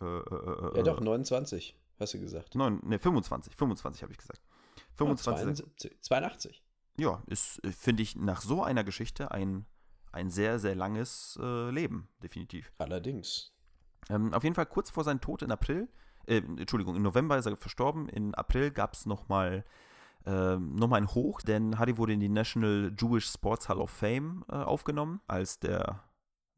äh, 0.00 0.04
äh, 0.04 0.76
Ja, 0.76 0.82
doch, 0.82 1.00
29, 1.00 1.76
hast 1.98 2.14
du 2.14 2.20
gesagt. 2.20 2.54
Neun, 2.54 2.80
ne, 2.84 2.98
25. 2.98 3.54
25 3.56 4.02
habe 4.02 4.12
ich 4.12 4.18
gesagt. 4.18 4.40
25. 4.96 5.44
72, 5.44 6.02
82. 6.02 6.64
Ja, 6.96 7.22
ist, 7.26 7.62
äh, 7.64 7.72
finde 7.72 8.02
ich, 8.02 8.16
nach 8.16 8.40
so 8.40 8.62
einer 8.62 8.84
Geschichte 8.84 9.30
ein, 9.30 9.66
ein 10.12 10.30
sehr, 10.30 10.58
sehr 10.58 10.74
langes 10.74 11.38
äh, 11.42 11.70
Leben, 11.70 12.08
definitiv. 12.22 12.72
Allerdings. 12.78 13.52
Ähm, 14.08 14.32
auf 14.32 14.44
jeden 14.44 14.54
Fall 14.54 14.66
kurz 14.66 14.90
vor 14.90 15.04
seinem 15.04 15.20
Tod 15.20 15.42
in 15.42 15.50
April, 15.52 15.88
äh, 16.26 16.36
Entschuldigung, 16.36 16.96
im 16.96 17.02
November 17.02 17.38
ist 17.38 17.46
er 17.46 17.56
verstorben. 17.56 18.08
In 18.08 18.34
April 18.34 18.70
gab 18.70 18.94
es 18.94 19.06
nochmal 19.06 19.64
ähm, 20.26 20.74
noch 20.74 20.88
mal 20.88 20.96
ein 20.96 21.14
Hoch, 21.14 21.40
denn 21.40 21.78
Harry 21.78 21.96
wurde 21.96 22.12
in 22.12 22.20
die 22.20 22.28
National 22.28 22.94
Jewish 22.98 23.28
Sports 23.28 23.68
Hall 23.68 23.78
of 23.78 23.90
Fame 23.90 24.44
äh, 24.48 24.56
aufgenommen 24.56 25.20
als 25.26 25.58
der, 25.58 26.02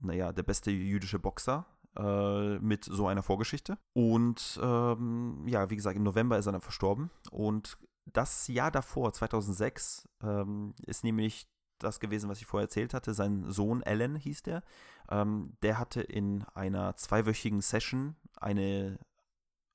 naja, 0.01 0.33
der 0.33 0.43
beste 0.43 0.71
jüdische 0.71 1.19
Boxer 1.19 1.67
äh, 1.97 2.59
mit 2.59 2.85
so 2.85 3.07
einer 3.07 3.23
Vorgeschichte. 3.23 3.79
Und 3.93 4.59
ähm, 4.63 5.45
ja, 5.47 5.71
wie 5.71 5.77
gesagt, 5.77 5.97
im 5.97 6.03
November 6.03 6.39
ist 6.39 6.47
er 6.47 6.53
dann 6.53 6.61
verstorben. 6.61 7.11
Und 7.31 7.79
das 8.07 8.49
Jahr 8.49 8.71
davor, 8.71 9.13
2006, 9.13 10.09
ähm, 10.23 10.75
ist 10.87 11.05
nämlich 11.05 11.47
das 11.79 12.01
gewesen, 12.01 12.31
was 12.31 12.41
ich 12.41 12.47
vorher 12.47 12.67
erzählt 12.67 12.95
hatte. 12.95 13.15
Sein 13.15 13.51
Sohn 13.51 13.83
Alan 13.83 14.17
hieß 14.17 14.43
der. 14.43 14.63
Ähm, 15.11 15.57
der 15.63 15.79
hatte 15.79 16.01
in 16.01 16.45
einer 16.55 16.97
zweiwöchigen 16.97 17.61
Session 17.61 18.17
eine, 18.41 18.99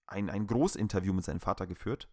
ein, 0.08 0.30
ein 0.30 0.48
Großinterview 0.48 1.14
mit 1.14 1.26
seinem 1.26 1.40
Vater 1.40 1.68
geführt, 1.68 2.10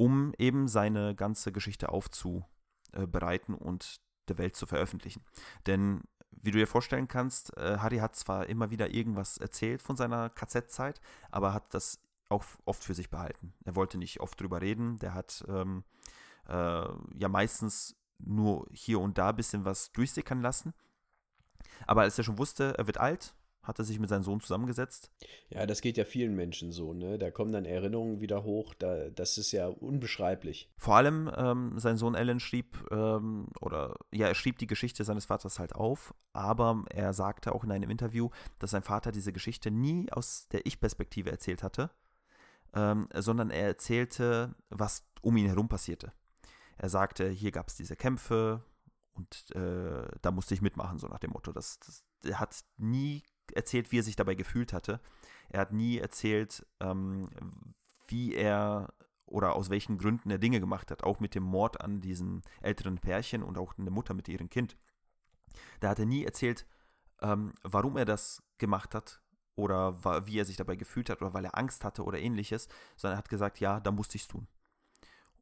um 0.00 0.32
eben 0.38 0.66
seine 0.66 1.14
ganze 1.14 1.52
Geschichte 1.52 1.90
aufzubereiten 1.90 3.54
und 3.54 4.00
der 4.28 4.38
Welt 4.38 4.56
zu 4.56 4.64
veröffentlichen. 4.64 5.22
Denn 5.66 6.00
wie 6.30 6.52
du 6.52 6.56
dir 6.56 6.66
vorstellen 6.66 7.06
kannst, 7.06 7.54
äh, 7.58 7.76
Harry 7.76 7.98
hat 7.98 8.16
zwar 8.16 8.46
immer 8.46 8.70
wieder 8.70 8.94
irgendwas 8.94 9.36
erzählt 9.36 9.82
von 9.82 9.96
seiner 9.96 10.30
KZ-Zeit, 10.30 11.02
aber 11.30 11.52
hat 11.52 11.74
das 11.74 11.98
auch 12.30 12.42
oft 12.64 12.82
für 12.82 12.94
sich 12.94 13.10
behalten. 13.10 13.52
Er 13.66 13.76
wollte 13.76 13.98
nicht 13.98 14.20
oft 14.20 14.40
drüber 14.40 14.62
reden. 14.62 14.98
Der 15.00 15.12
hat 15.12 15.44
ähm, 15.48 15.84
äh, 16.48 16.88
ja 17.18 17.28
meistens 17.28 17.94
nur 18.18 18.68
hier 18.72 19.00
und 19.00 19.18
da 19.18 19.28
ein 19.28 19.36
bisschen 19.36 19.66
was 19.66 19.92
durchsickern 19.92 20.40
lassen. 20.40 20.72
Aber 21.86 22.02
als 22.02 22.16
er 22.16 22.24
schon 22.24 22.38
wusste, 22.38 22.72
er 22.78 22.86
wird 22.86 22.96
alt, 22.96 23.34
hat 23.70 23.78
er 23.78 23.84
sich 23.84 24.00
mit 24.00 24.10
seinem 24.10 24.24
Sohn 24.24 24.40
zusammengesetzt. 24.40 25.12
Ja, 25.48 25.64
das 25.64 25.80
geht 25.80 25.96
ja 25.96 26.04
vielen 26.04 26.34
Menschen 26.34 26.72
so, 26.72 26.92
ne? 26.92 27.18
Da 27.18 27.30
kommen 27.30 27.52
dann 27.52 27.64
Erinnerungen 27.64 28.20
wieder 28.20 28.42
hoch, 28.42 28.74
da, 28.74 29.08
das 29.10 29.38
ist 29.38 29.52
ja 29.52 29.68
unbeschreiblich. 29.68 30.68
Vor 30.76 30.96
allem 30.96 31.30
ähm, 31.36 31.78
sein 31.78 31.96
Sohn 31.96 32.16
Alan 32.16 32.40
schrieb, 32.40 32.84
ähm, 32.90 33.46
oder 33.60 33.96
ja, 34.10 34.26
er 34.26 34.34
schrieb 34.34 34.58
die 34.58 34.66
Geschichte 34.66 35.04
seines 35.04 35.26
Vaters 35.26 35.60
halt 35.60 35.72
auf, 35.74 36.12
aber 36.32 36.84
er 36.90 37.12
sagte 37.12 37.54
auch 37.54 37.62
in 37.62 37.70
einem 37.70 37.90
Interview, 37.90 38.30
dass 38.58 38.72
sein 38.72 38.82
Vater 38.82 39.12
diese 39.12 39.32
Geschichte 39.32 39.70
nie 39.70 40.10
aus 40.10 40.48
der 40.48 40.66
Ich-Perspektive 40.66 41.30
erzählt 41.30 41.62
hatte, 41.62 41.90
ähm, 42.74 43.08
sondern 43.14 43.50
er 43.50 43.68
erzählte, 43.68 44.56
was 44.68 45.04
um 45.22 45.36
ihn 45.36 45.46
herum 45.46 45.68
passierte. 45.68 46.12
Er 46.76 46.88
sagte, 46.88 47.28
hier 47.28 47.52
gab 47.52 47.68
es 47.68 47.76
diese 47.76 47.94
Kämpfe 47.94 48.64
und 49.12 49.54
äh, 49.54 50.08
da 50.22 50.30
musste 50.32 50.54
ich 50.54 50.62
mitmachen, 50.62 50.98
so 50.98 51.06
nach 51.06 51.18
dem 51.18 51.30
Motto. 51.30 51.52
Das, 51.52 51.78
das, 51.78 52.02
er 52.24 52.40
hat 52.40 52.64
nie 52.78 53.22
erzählt, 53.56 53.92
wie 53.92 53.98
er 53.98 54.02
sich 54.02 54.16
dabei 54.16 54.34
gefühlt 54.34 54.72
hatte. 54.72 55.00
Er 55.48 55.60
hat 55.60 55.72
nie 55.72 55.98
erzählt, 55.98 56.66
ähm, 56.80 57.28
wie 58.08 58.34
er 58.34 58.92
oder 59.26 59.54
aus 59.54 59.70
welchen 59.70 59.96
Gründen 59.98 60.30
er 60.30 60.38
Dinge 60.38 60.60
gemacht 60.60 60.90
hat, 60.90 61.04
auch 61.04 61.20
mit 61.20 61.34
dem 61.34 61.44
Mord 61.44 61.80
an 61.80 62.00
diesen 62.00 62.42
älteren 62.60 62.98
Pärchen 62.98 63.42
und 63.42 63.58
auch 63.58 63.78
eine 63.78 63.90
Mutter 63.90 64.12
mit 64.12 64.28
ihrem 64.28 64.50
Kind. 64.50 64.76
Da 65.78 65.90
hat 65.90 65.98
er 66.00 66.06
nie 66.06 66.24
erzählt, 66.24 66.66
ähm, 67.22 67.52
warum 67.62 67.96
er 67.96 68.04
das 68.04 68.42
gemacht 68.58 68.94
hat 68.94 69.20
oder 69.54 70.26
wie 70.26 70.38
er 70.38 70.44
sich 70.44 70.56
dabei 70.56 70.76
gefühlt 70.76 71.10
hat 71.10 71.22
oder 71.22 71.32
weil 71.32 71.44
er 71.44 71.56
Angst 71.56 71.84
hatte 71.84 72.02
oder 72.02 72.18
ähnliches, 72.18 72.68
sondern 72.96 73.16
er 73.16 73.18
hat 73.18 73.28
gesagt, 73.28 73.60
ja, 73.60 73.78
da 73.80 73.90
musste 73.90 74.16
ich 74.16 74.22
es 74.22 74.28
tun. 74.28 74.48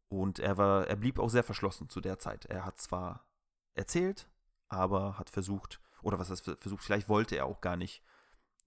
Und 0.09 0.39
er 0.39 0.57
war, 0.57 0.87
er 0.87 0.97
blieb 0.97 1.19
auch 1.19 1.29
sehr 1.29 1.45
verschlossen 1.45 1.89
zu 1.89 2.01
der 2.01 2.19
Zeit. 2.19 2.47
Er 2.47 2.65
hat 2.65 2.79
zwar 2.79 3.27
erzählt, 3.75 4.29
aber 4.69 5.19
hat 5.19 5.31
versucht, 5.31 5.81
oder 6.03 6.19
was 6.19 6.31
heißt 6.31 6.45
versucht, 6.61 6.83
vielleicht 6.83 7.09
wollte 7.09 7.37
er 7.37 7.47
auch 7.47 7.61
gar 7.61 7.77
nicht, 7.77 8.03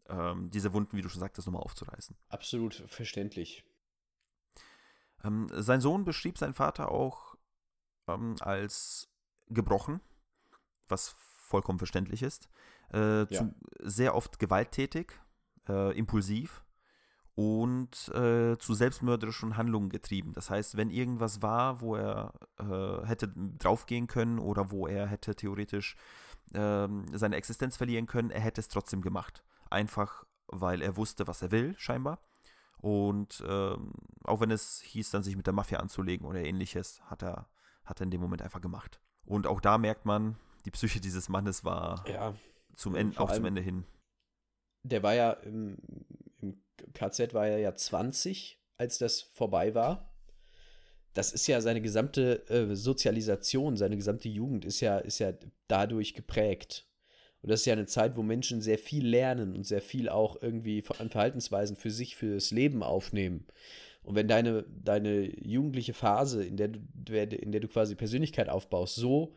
ähm, 0.10 0.50
diese 0.52 0.74
Wunden, 0.74 0.98
wie 0.98 1.02
du 1.02 1.10
schon 1.10 1.20
sagtest, 1.20 1.48
nochmal 1.48 1.64
aufzureißen. 1.64 2.16
Absolut 2.30 2.76
verständlich. 2.88 3.64
Ähm, 5.24 5.48
sein 5.52 5.82
Sohn 5.82 6.04
beschrieb 6.06 6.38
seinen 6.38 6.54
Vater 6.54 6.92
auch 6.92 7.36
ähm, 8.08 8.36
als 8.40 9.10
gebrochen, 9.48 10.02
was 10.88 11.16
vollkommen 11.38 11.80
verständlich 11.80 12.24
ist. 12.24 12.50
Äh, 12.94 13.32
ja. 13.34 13.50
sehr 13.80 14.16
oft 14.16 14.40
gewalttätig, 14.40 15.14
äh, 15.70 15.98
impulsiv 15.98 16.64
und 17.36 18.10
äh, 18.10 18.58
zu 18.58 18.74
selbstmörderischen 18.74 19.56
Handlungen 19.56 19.90
getrieben. 19.90 20.34
Das 20.34 20.50
heißt, 20.50 20.76
wenn 20.76 20.90
irgendwas 20.90 21.42
war, 21.42 21.82
wo 21.82 21.96
er 21.96 22.34
äh, 22.60 23.06
hätte 23.06 23.32
draufgehen 23.58 24.08
können 24.08 24.40
oder 24.40 24.72
wo 24.72 24.88
er 24.88 25.08
hätte 25.08 25.36
theoretisch 25.36 25.96
ähm, 26.54 27.06
seine 27.14 27.36
Existenz 27.36 27.78
verlieren 27.78 28.08
können, 28.08 28.32
er 28.32 28.42
hätte 28.42 28.62
es 28.62 28.68
trotzdem 28.68 29.02
gemacht. 29.02 29.44
Einfach, 29.70 30.26
weil 30.48 30.82
er 30.82 30.98
wusste, 30.98 31.28
was 31.28 31.42
er 31.42 31.52
will, 31.52 31.76
scheinbar. 31.78 32.20
Und 32.78 33.44
ähm, 33.48 33.94
auch 34.24 34.40
wenn 34.40 34.52
es 34.52 34.82
hieß, 34.82 35.12
dann 35.12 35.24
sich 35.24 35.36
mit 35.36 35.46
der 35.46 35.54
Mafia 35.54 35.80
anzulegen 35.80 36.26
oder 36.26 36.44
ähnliches, 36.44 37.02
hat 37.04 37.22
er, 37.22 37.48
hat 37.86 38.02
er 38.02 38.06
in 38.06 38.12
dem 38.12 38.22
Moment 38.22 38.42
einfach 38.42 38.62
gemacht. 38.62 39.00
Und 39.24 39.46
auch 39.46 39.62
da 39.62 39.78
merkt 39.78 40.06
man, 40.06 40.36
die 40.66 40.72
Psyche 40.72 41.00
dieses 41.00 41.30
Mannes 41.30 41.64
war 41.64 42.04
ja, 42.08 42.34
zum 42.76 42.96
Ende, 42.96 43.20
auch 43.20 43.32
zum 43.32 43.46
Ende 43.46 43.62
hin. 43.62 43.86
Der 44.84 45.04
war 45.04 45.14
ja 45.14 45.32
im, 45.32 45.78
im 46.40 46.64
KZ 46.94 47.34
war 47.34 47.48
er 47.48 47.60
ja 47.60 47.76
20, 47.76 48.60
als 48.78 48.98
das 48.98 49.22
vorbei 49.22 49.76
war. 49.76 50.11
Das 51.14 51.34
ist 51.34 51.48
ja 51.48 51.60
seine 51.62 51.82
gesamte 51.82 52.48
äh, 52.50 52.76
Sozialisation, 52.76 53.76
seine 53.76 53.98
gesamte 53.98 54.30
Jugend 54.30 54.66
ist 54.66 54.80
ja, 54.80 54.98
ist 54.98 55.20
ja 55.20 55.34
dadurch 55.68 56.14
geprägt. 56.14 56.88
Und 57.42 57.50
das 57.50 57.62
ist 57.62 57.66
ja 57.66 57.74
eine 57.74 57.88
Zeit, 57.88 58.16
wo 58.16 58.24
Menschen 58.24 58.62
sehr 58.62 58.78
viel 58.78 59.06
lernen 59.06 59.56
und 59.56 59.66
sehr 59.66 59.82
viel 59.82 60.10
auch 60.10 60.42
irgendwie 60.42 60.84
an 61.00 61.10
Verhaltensweisen 61.10 61.76
für 61.76 61.90
sich, 61.90 62.16
fürs 62.16 62.52
Leben 62.52 62.84
aufnehmen. 62.84 63.48
Und 64.04 64.16
wenn 64.16 64.28
deine, 64.28 64.66
deine 64.84 65.24
jugendliche 65.46 65.94
Phase, 65.94 66.44
in 66.44 66.58
der, 66.58 66.70
du, 66.70 67.18
in 67.18 67.52
der 67.52 67.62
du 67.62 67.68
quasi 67.68 67.96
Persönlichkeit 67.96 68.50
aufbaust, 68.50 68.96
so 68.96 69.36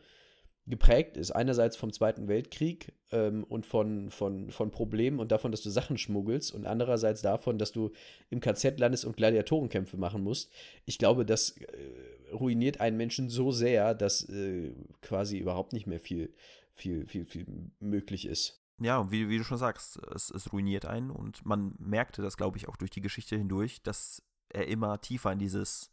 geprägt 0.67 1.15
ist, 1.17 1.31
einerseits 1.31 1.77
vom 1.77 1.93
Zweiten 1.93 2.27
Weltkrieg 2.27 2.93
ähm, 3.11 3.43
und 3.43 3.65
von, 3.65 4.09
von, 4.09 4.49
von 4.49 4.71
Problemen 4.71 5.19
und 5.19 5.31
davon, 5.31 5.51
dass 5.51 5.61
du 5.61 5.69
Sachen 5.69 5.97
schmuggelst 5.97 6.53
und 6.53 6.65
andererseits 6.65 7.21
davon, 7.21 7.59
dass 7.59 7.71
du 7.71 7.91
im 8.29 8.39
KZ 8.39 8.79
landest 8.79 9.05
und 9.05 9.15
Gladiatorenkämpfe 9.15 9.97
machen 9.97 10.23
musst. 10.23 10.51
Ich 10.85 10.97
glaube, 10.97 11.25
das 11.25 11.57
äh, 11.57 12.33
ruiniert 12.33 12.81
einen 12.81 12.97
Menschen 12.97 13.29
so 13.29 13.51
sehr, 13.51 13.93
dass 13.93 14.27
äh, 14.29 14.73
quasi 15.01 15.37
überhaupt 15.37 15.71
nicht 15.71 15.85
mehr 15.85 15.99
viel, 15.99 16.33
viel, 16.73 17.05
viel, 17.05 17.25
viel 17.25 17.45
möglich 17.79 18.25
ist. 18.25 18.63
Ja, 18.79 19.09
wie, 19.11 19.29
wie 19.29 19.37
du 19.37 19.43
schon 19.43 19.59
sagst, 19.59 19.99
es, 20.13 20.31
es 20.31 20.51
ruiniert 20.51 20.85
einen 20.85 21.11
und 21.11 21.45
man 21.45 21.75
merkte 21.77 22.23
das, 22.23 22.37
glaube 22.37 22.57
ich, 22.57 22.67
auch 22.67 22.75
durch 22.75 22.91
die 22.91 23.01
Geschichte 23.01 23.37
hindurch, 23.37 23.83
dass 23.83 24.23
er 24.49 24.67
immer 24.67 24.99
tiefer 24.99 25.31
in 25.31 25.39
dieses, 25.39 25.91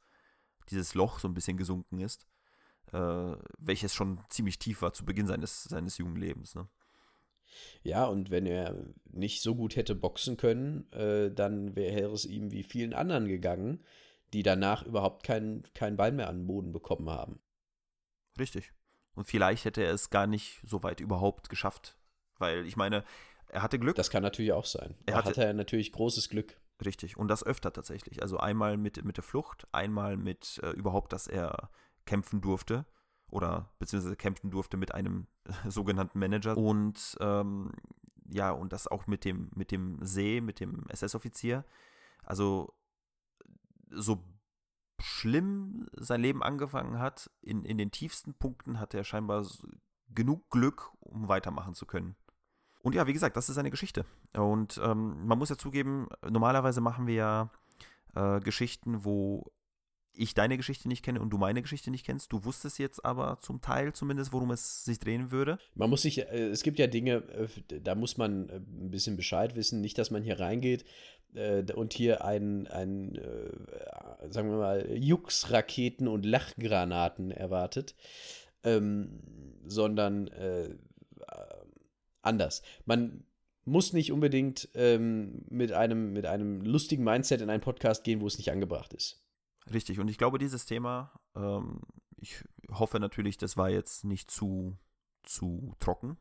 dieses 0.71 0.95
Loch 0.95 1.19
so 1.19 1.29
ein 1.29 1.35
bisschen 1.35 1.59
gesunken 1.59 2.01
ist 2.01 2.27
äh, 2.93 3.37
welches 3.59 3.95
schon 3.95 4.21
ziemlich 4.29 4.59
tief 4.59 4.83
war 4.83 4.93
zu 4.93 5.05
Beginn 5.05 5.27
seines, 5.27 5.65
seines 5.65 5.99
jungen 5.99 6.17
Lebens. 6.17 6.55
Ne? 6.55 6.69
Ja, 7.83 8.05
und 8.07 8.31
wenn 8.31 8.47
er 8.47 8.77
nicht 9.11 9.43
so 9.43 9.55
gut 9.55 9.77
hätte 9.77 9.95
boxen 9.95 10.37
können, 10.37 10.91
äh, 10.93 11.31
dann 11.31 11.77
wäre 11.77 12.11
es 12.13 12.25
ihm 12.25 12.51
wie 12.51 12.63
vielen 12.63 12.95
anderen 12.95 13.27
gegangen, 13.27 13.85
die 14.33 14.43
danach 14.43 14.85
überhaupt 14.85 15.25
keinen 15.25 15.65
kein 15.75 15.97
Ball 15.97 16.13
mehr 16.13 16.29
an 16.29 16.41
den 16.41 16.47
Boden 16.47 16.73
bekommen 16.73 17.11
haben. 17.11 17.41
Richtig. 18.39 18.73
Und 19.15 19.27
vielleicht 19.27 19.65
hätte 19.65 19.83
er 19.83 19.93
es 19.93 20.11
gar 20.11 20.27
nicht 20.27 20.61
so 20.65 20.83
weit 20.83 21.01
überhaupt 21.01 21.51
geschafft. 21.51 21.97
Weil 22.39 22.67
ich 22.67 22.77
meine, 22.77 23.05
er 23.49 23.63
hatte 23.63 23.79
Glück. 23.79 23.97
Das 23.97 24.11
kann 24.11 24.23
natürlich 24.23 24.53
auch 24.53 24.65
sein. 24.65 24.95
Er 25.05 25.17
hatte, 25.17 25.31
hatte 25.31 25.55
natürlich 25.55 25.93
großes 25.93 26.31
Glück. 26.31 26.59
Richtig. 26.85 27.17
Und 27.19 27.29
das 27.29 27.45
öfter 27.45 27.73
tatsächlich. 27.73 28.23
Also 28.23 28.39
einmal 28.39 28.77
mit, 28.79 29.05
mit 29.05 29.19
der 29.19 29.25
Flucht, 29.25 29.67
einmal 29.73 30.17
mit 30.17 30.61
äh, 30.63 30.71
überhaupt, 30.71 31.13
dass 31.13 31.27
er 31.27 31.71
kämpfen 32.05 32.41
durfte 32.41 32.87
oder 33.31 33.71
beziehungsweise 33.79 34.17
kämpfen 34.17 34.51
durfte 34.51 34.77
mit 34.77 34.95
einem 34.95 35.27
sogenannten 35.69 36.19
Manager 36.19 36.57
und 36.57 37.17
ähm, 37.21 37.73
ja, 38.29 38.51
und 38.51 38.73
das 38.73 38.87
auch 38.87 39.07
mit 39.07 39.25
dem, 39.25 39.51
mit 39.55 39.71
dem 39.71 39.99
See, 40.03 40.41
mit 40.41 40.61
dem 40.61 40.85
SS-Offizier. 40.89 41.65
Also 42.23 42.75
so 43.91 44.23
schlimm 45.01 45.89
sein 45.97 46.21
Leben 46.21 46.43
angefangen 46.43 46.99
hat, 46.99 47.31
in, 47.41 47.65
in 47.65 47.79
den 47.79 47.91
tiefsten 47.91 48.35
Punkten 48.35 48.79
hatte 48.79 48.97
er 48.97 49.05
scheinbar 49.05 49.45
genug 50.09 50.49
Glück, 50.51 50.93
um 51.01 51.29
weitermachen 51.29 51.75
zu 51.75 51.87
können. 51.87 52.17
Und 52.83 52.95
ja, 52.95 53.07
wie 53.07 53.13
gesagt, 53.13 53.37
das 53.37 53.49
ist 53.49 53.59
eine 53.59 53.71
Geschichte. 53.71 54.05
Und 54.35 54.81
ähm, 54.83 55.27
man 55.27 55.39
muss 55.39 55.51
ja 55.51 55.57
zugeben, 55.57 56.09
normalerweise 56.29 56.81
machen 56.81 57.07
wir 57.07 57.15
ja 57.15 57.51
äh, 58.15 58.41
Geschichten, 58.41 59.05
wo 59.05 59.53
ich 60.15 60.35
deine 60.35 60.57
Geschichte 60.57 60.89
nicht 60.89 61.05
kenne 61.05 61.21
und 61.21 61.31
du 61.31 61.39
meine 61.39 61.63
Geschichte 61.63 61.91
nicht 61.91 62.05
kennst. 62.05 62.33
Du 62.33 62.45
wusstest 62.45 62.79
jetzt 62.79 63.05
aber 63.05 63.39
zum 63.41 63.61
Teil 63.61 63.93
zumindest, 63.93 64.33
worum 64.33 64.51
es 64.51 64.85
sich 64.85 64.99
drehen 64.99 65.31
würde. 65.31 65.59
Man 65.75 65.91
muss 65.91 66.03
sich, 66.03 66.19
äh, 66.19 66.49
es 66.49 66.63
gibt 66.63 66.79
ja 66.79 66.87
Dinge, 66.87 67.23
äh, 67.33 67.81
da 67.81 67.95
muss 67.95 68.19
man 68.19 68.49
äh, 68.49 68.57
ein 68.57 68.91
bisschen 68.91 69.17
Bescheid 69.17 69.57
wissen. 69.57 69.81
Nicht, 69.81 69.99
dass 69.99 70.11
man 70.11 70.23
hier 70.23 70.41
reingeht 70.41 70.85
und 71.75 71.95
hier 71.95 72.27
ein, 72.27 72.67
ein 72.67 73.19
sagen 74.29 74.51
wir 74.51 74.59
mal, 74.59 74.87
Jux-Raketen 74.95 76.07
und 76.07 76.27
Lachgranaten 76.27 77.31
erwartet, 77.31 77.95
ähm, 78.65 79.19
sondern 79.65 80.29
anders. 82.21 82.63
Man 82.85 83.25
muss 83.65 83.95
nicht 83.95 84.13
unbedingt 84.13 84.69
ähm, 84.75 85.47
mit, 85.49 85.73
einem, 85.73 86.13
mit 86.13 86.27
einem 86.27 86.61
lustigen 86.61 87.05
Mindset 87.05 87.41
in 87.41 87.49
einen 87.49 87.63
Podcast 87.63 88.05
gehen, 88.05 88.21
wo 88.21 88.27
es 88.27 88.37
nicht 88.37 88.51
angebracht 88.51 88.93
ist. 88.93 89.22
Richtig, 89.71 90.01
und 90.01 90.09
ich 90.09 90.19
glaube, 90.19 90.39
dieses 90.39 90.67
Thema, 90.67 91.13
ähm, 91.35 91.81
ich 92.17 92.45
hoffe 92.71 92.99
natürlich, 93.01 93.37
das 93.37 93.57
war 93.57 93.71
jetzt 93.71 94.05
nicht 94.05 94.31
zu, 94.31 94.79
zu 95.23 95.75
trocken. 95.79 96.17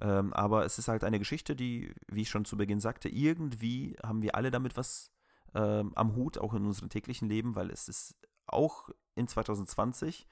Ähm, 0.00 0.32
aber 0.32 0.64
es 0.64 0.78
ist 0.78 0.88
halt 0.88 1.04
eine 1.04 1.18
Geschichte, 1.18 1.56
die, 1.56 1.94
wie 2.08 2.22
ich 2.22 2.28
schon 2.28 2.44
zu 2.44 2.56
Beginn 2.56 2.80
sagte, 2.80 3.08
irgendwie 3.08 3.96
haben 4.02 4.22
wir 4.22 4.34
alle 4.34 4.50
damit 4.50 4.76
was 4.76 5.10
ähm, 5.54 5.92
am 5.94 6.14
Hut, 6.14 6.38
auch 6.38 6.54
in 6.54 6.66
unserem 6.66 6.90
täglichen 6.90 7.28
Leben, 7.28 7.54
weil 7.54 7.70
es 7.70 7.88
ist 7.88 8.16
auch 8.46 8.90
in 9.14 9.26
2020 9.26 10.26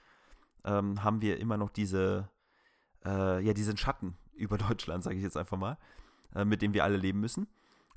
ähm, 0.64 1.02
haben 1.02 1.20
wir 1.20 1.38
immer 1.40 1.56
noch 1.56 1.70
diese, 1.70 2.28
äh, 3.04 3.44
ja, 3.44 3.52
diesen 3.54 3.76
Schatten 3.76 4.16
über 4.34 4.58
Deutschland, 4.58 5.02
sage 5.02 5.16
ich 5.16 5.22
jetzt 5.22 5.36
einfach 5.36 5.58
mal, 5.58 5.78
äh, 6.34 6.44
mit 6.44 6.62
dem 6.62 6.74
wir 6.74 6.84
alle 6.84 6.96
leben 6.96 7.20
müssen. 7.20 7.48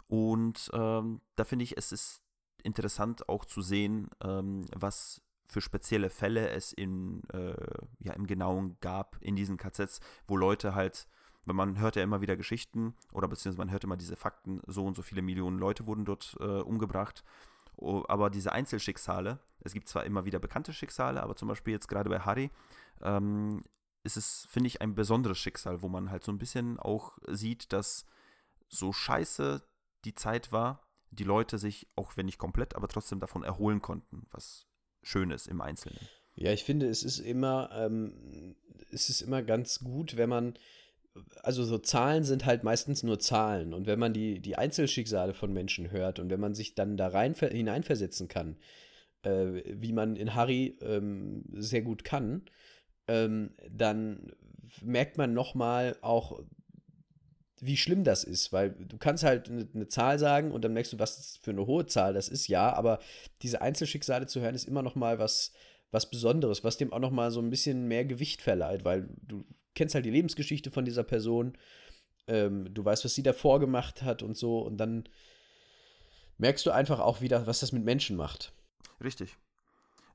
Und 0.07 0.69
ähm, 0.73 1.21
da 1.35 1.43
finde 1.43 1.63
ich, 1.63 1.77
es 1.77 1.91
ist 1.91 2.23
interessant 2.67 3.27
auch 3.29 3.45
zu 3.45 3.61
sehen, 3.61 4.09
ähm, 4.23 4.65
was 4.75 5.21
für 5.47 5.61
spezielle 5.61 6.09
Fälle 6.09 6.49
es 6.49 6.73
in, 6.73 7.23
äh, 7.29 7.55
ja, 7.99 8.13
im 8.13 8.27
Genauen 8.27 8.77
gab 8.81 9.17
in 9.21 9.35
diesen 9.35 9.57
KZs, 9.57 10.01
wo 10.27 10.35
Leute 10.35 10.75
halt, 10.75 11.07
wenn 11.45 11.55
man 11.55 11.79
hört 11.79 11.95
ja 11.95 12.03
immer 12.03 12.21
wieder 12.21 12.35
Geschichten 12.35 12.93
oder 13.13 13.27
beziehungsweise 13.29 13.65
man 13.65 13.71
hört 13.71 13.85
immer 13.85 13.97
diese 13.97 14.17
Fakten, 14.17 14.61
so 14.67 14.85
und 14.85 14.95
so 14.95 15.01
viele 15.01 15.21
Millionen 15.21 15.57
Leute 15.57 15.87
wurden 15.87 16.05
dort 16.05 16.35
äh, 16.41 16.43
umgebracht. 16.43 17.23
aber 17.79 18.29
diese 18.29 18.51
Einzelschicksale, 18.51 19.39
es 19.61 19.73
gibt 19.73 19.87
zwar 19.87 20.03
immer 20.03 20.25
wieder 20.25 20.39
bekannte 20.39 20.73
Schicksale, 20.73 21.23
aber 21.23 21.35
zum 21.35 21.47
Beispiel 21.47 21.73
jetzt 21.73 21.87
gerade 21.87 22.09
bei 22.09 22.19
Harry, 22.19 22.51
ähm, 23.01 23.63
ist 24.03 24.17
es, 24.17 24.47
finde 24.49 24.67
ich, 24.67 24.81
ein 24.81 24.95
besonderes 24.95 25.37
Schicksal, 25.37 25.81
wo 25.81 25.87
man 25.87 26.11
halt 26.11 26.23
so 26.23 26.31
ein 26.31 26.37
bisschen 26.37 26.79
auch 26.79 27.17
sieht, 27.27 27.71
dass 27.71 28.05
so 28.67 28.91
scheiße 28.91 29.61
die 30.05 30.15
Zeit 30.15 30.51
war, 30.51 30.86
die 31.11 31.23
Leute 31.23 31.57
sich, 31.57 31.87
auch 31.95 32.17
wenn 32.17 32.25
nicht 32.25 32.37
komplett, 32.37 32.75
aber 32.75 32.87
trotzdem 32.87 33.19
davon 33.19 33.43
erholen 33.43 33.81
konnten, 33.81 34.27
was 34.31 34.67
schön 35.01 35.31
ist 35.31 35.47
im 35.47 35.61
Einzelnen. 35.61 35.99
Ja, 36.35 36.51
ich 36.51 36.63
finde, 36.63 36.87
es 36.87 37.03
ist 37.03 37.19
immer, 37.19 37.69
ähm, 37.73 38.55
es 38.91 39.09
ist 39.09 39.21
immer 39.21 39.41
ganz 39.41 39.79
gut, 39.79 40.17
wenn 40.17 40.29
man, 40.29 40.53
also 41.41 41.63
so 41.63 41.79
Zahlen 41.79 42.23
sind 42.23 42.45
halt 42.45 42.63
meistens 42.63 43.03
nur 43.03 43.19
Zahlen. 43.19 43.73
Und 43.73 43.87
wenn 43.87 43.99
man 43.99 44.13
die, 44.13 44.39
die 44.39 44.55
Einzelschicksale 44.55 45.33
von 45.33 45.51
Menschen 45.51 45.89
hört 45.89 46.19
und 46.19 46.29
wenn 46.29 46.39
man 46.39 46.53
sich 46.53 46.75
dann 46.75 46.95
da 46.95 47.07
rein 47.07 47.33
hineinversetzen 47.33 48.27
kann, 48.27 48.57
äh, 49.23 49.63
wie 49.65 49.93
man 49.93 50.15
in 50.15 50.35
Harry 50.35 50.77
ähm, 50.81 51.43
sehr 51.53 51.81
gut 51.81 52.03
kann, 52.03 52.43
ähm, 53.07 53.55
dann 53.69 54.31
merkt 54.81 55.17
man 55.17 55.33
nochmal 55.33 55.97
auch, 56.01 56.39
wie 57.59 57.77
schlimm 57.77 58.03
das 58.03 58.23
ist, 58.23 58.53
weil 58.53 58.71
du 58.71 58.97
kannst 58.97 59.23
halt 59.23 59.49
eine, 59.49 59.67
eine, 59.73 59.87
Zahl 59.87 60.19
sagen 60.19 60.51
und 60.51 60.63
dann 60.63 60.73
merkst 60.73 60.93
du, 60.93 60.99
was 60.99 61.37
für 61.41 61.51
eine 61.51 61.65
hohe 61.65 61.85
Zahl 61.85 62.13
das 62.13 62.29
ist, 62.29 62.47
ja, 62.47 62.73
aber 62.73 62.99
diese 63.41 63.61
Einzelschicksale 63.61 64.27
zu 64.27 64.41
hören 64.41 64.55
ist 64.55 64.67
immer 64.67 64.83
noch 64.83 64.95
mal 64.95 65.19
was, 65.19 65.51
was 65.91 66.09
Besonderes, 66.09 66.63
was 66.63 66.77
dem 66.77 66.93
auch 66.93 66.99
noch 66.99 67.11
mal 67.11 67.31
so 67.31 67.39
ein 67.39 67.49
bisschen 67.49 67.87
mehr 67.87 68.05
Gewicht 68.05 68.41
verleiht, 68.41 68.85
weil 68.85 69.09
du 69.21 69.43
kennst 69.73 69.95
halt 69.95 70.05
die 70.05 70.11
Lebensgeschichte 70.11 70.71
von 70.71 70.85
dieser 70.85 71.03
Person, 71.03 71.57
ähm, 72.27 72.73
du 72.73 72.83
weißt, 72.83 73.05
was 73.05 73.15
sie 73.15 73.23
davor 73.23 73.59
gemacht 73.59 74.03
hat 74.03 74.21
und 74.23 74.37
so 74.37 74.59
und 74.59 74.77
dann 74.77 75.07
merkst 76.37 76.65
du 76.65 76.71
einfach 76.71 76.99
auch 76.99 77.21
wieder, 77.21 77.47
was 77.47 77.61
das 77.61 77.71
mit 77.71 77.83
Menschen 77.83 78.15
macht. 78.15 78.53
Richtig. 79.03 79.37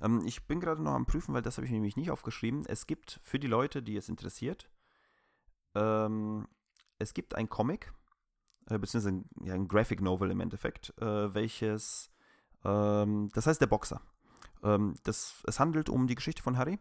Ähm, 0.00 0.22
ich 0.26 0.46
bin 0.46 0.60
gerade 0.60 0.82
noch 0.82 0.92
am 0.92 1.06
Prüfen, 1.06 1.34
weil 1.34 1.42
das 1.42 1.56
habe 1.56 1.66
ich 1.66 1.72
nämlich 1.72 1.96
nicht 1.96 2.10
aufgeschrieben. 2.10 2.64
Es 2.66 2.86
gibt 2.86 3.20
für 3.22 3.38
die 3.38 3.46
Leute, 3.46 3.82
die 3.82 3.96
es 3.96 4.08
interessiert, 4.08 4.68
ähm, 5.74 6.46
es 7.02 7.14
gibt 7.14 7.34
ein 7.34 7.48
Comic, 7.48 7.92
äh, 8.68 8.78
beziehungsweise 8.78 9.16
ein, 9.16 9.24
ja, 9.44 9.54
ein 9.54 9.68
Graphic 9.68 10.00
Novel 10.00 10.30
im 10.30 10.40
Endeffekt, 10.40 10.94
äh, 11.00 11.34
welches, 11.34 12.10
ähm, 12.64 13.28
das 13.34 13.46
heißt 13.46 13.60
der 13.60 13.66
Boxer. 13.66 14.00
Ähm, 14.62 14.94
das, 15.02 15.42
es 15.46 15.60
handelt 15.60 15.88
um 15.88 16.06
die 16.06 16.14
Geschichte 16.14 16.42
von 16.42 16.56
Harry. 16.56 16.78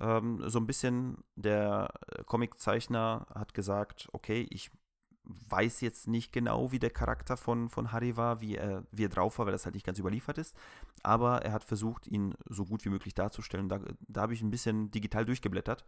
Ähm, 0.00 0.42
so 0.48 0.58
ein 0.58 0.66
bisschen 0.66 1.18
der 1.36 1.92
Comiczeichner 2.26 3.26
hat 3.32 3.54
gesagt, 3.54 4.08
okay, 4.12 4.46
ich 4.50 4.70
weiß 5.24 5.80
jetzt 5.80 6.06
nicht 6.06 6.32
genau, 6.32 6.70
wie 6.72 6.78
der 6.78 6.90
Charakter 6.90 7.36
von, 7.36 7.70
von 7.70 7.92
Harry 7.92 8.16
war, 8.16 8.40
wie 8.40 8.56
er, 8.56 8.84
wie 8.90 9.04
er 9.04 9.08
drauf 9.08 9.38
war, 9.38 9.46
weil 9.46 9.52
das 9.52 9.64
halt 9.64 9.74
nicht 9.74 9.86
ganz 9.86 9.98
überliefert 9.98 10.38
ist. 10.38 10.54
Aber 11.02 11.42
er 11.42 11.52
hat 11.52 11.64
versucht, 11.64 12.06
ihn 12.06 12.34
so 12.48 12.66
gut 12.66 12.84
wie 12.84 12.90
möglich 12.90 13.14
darzustellen. 13.14 13.68
Da, 13.68 13.80
da 14.06 14.22
habe 14.22 14.34
ich 14.34 14.42
ein 14.42 14.50
bisschen 14.50 14.90
digital 14.90 15.24
durchgeblättert. 15.24 15.84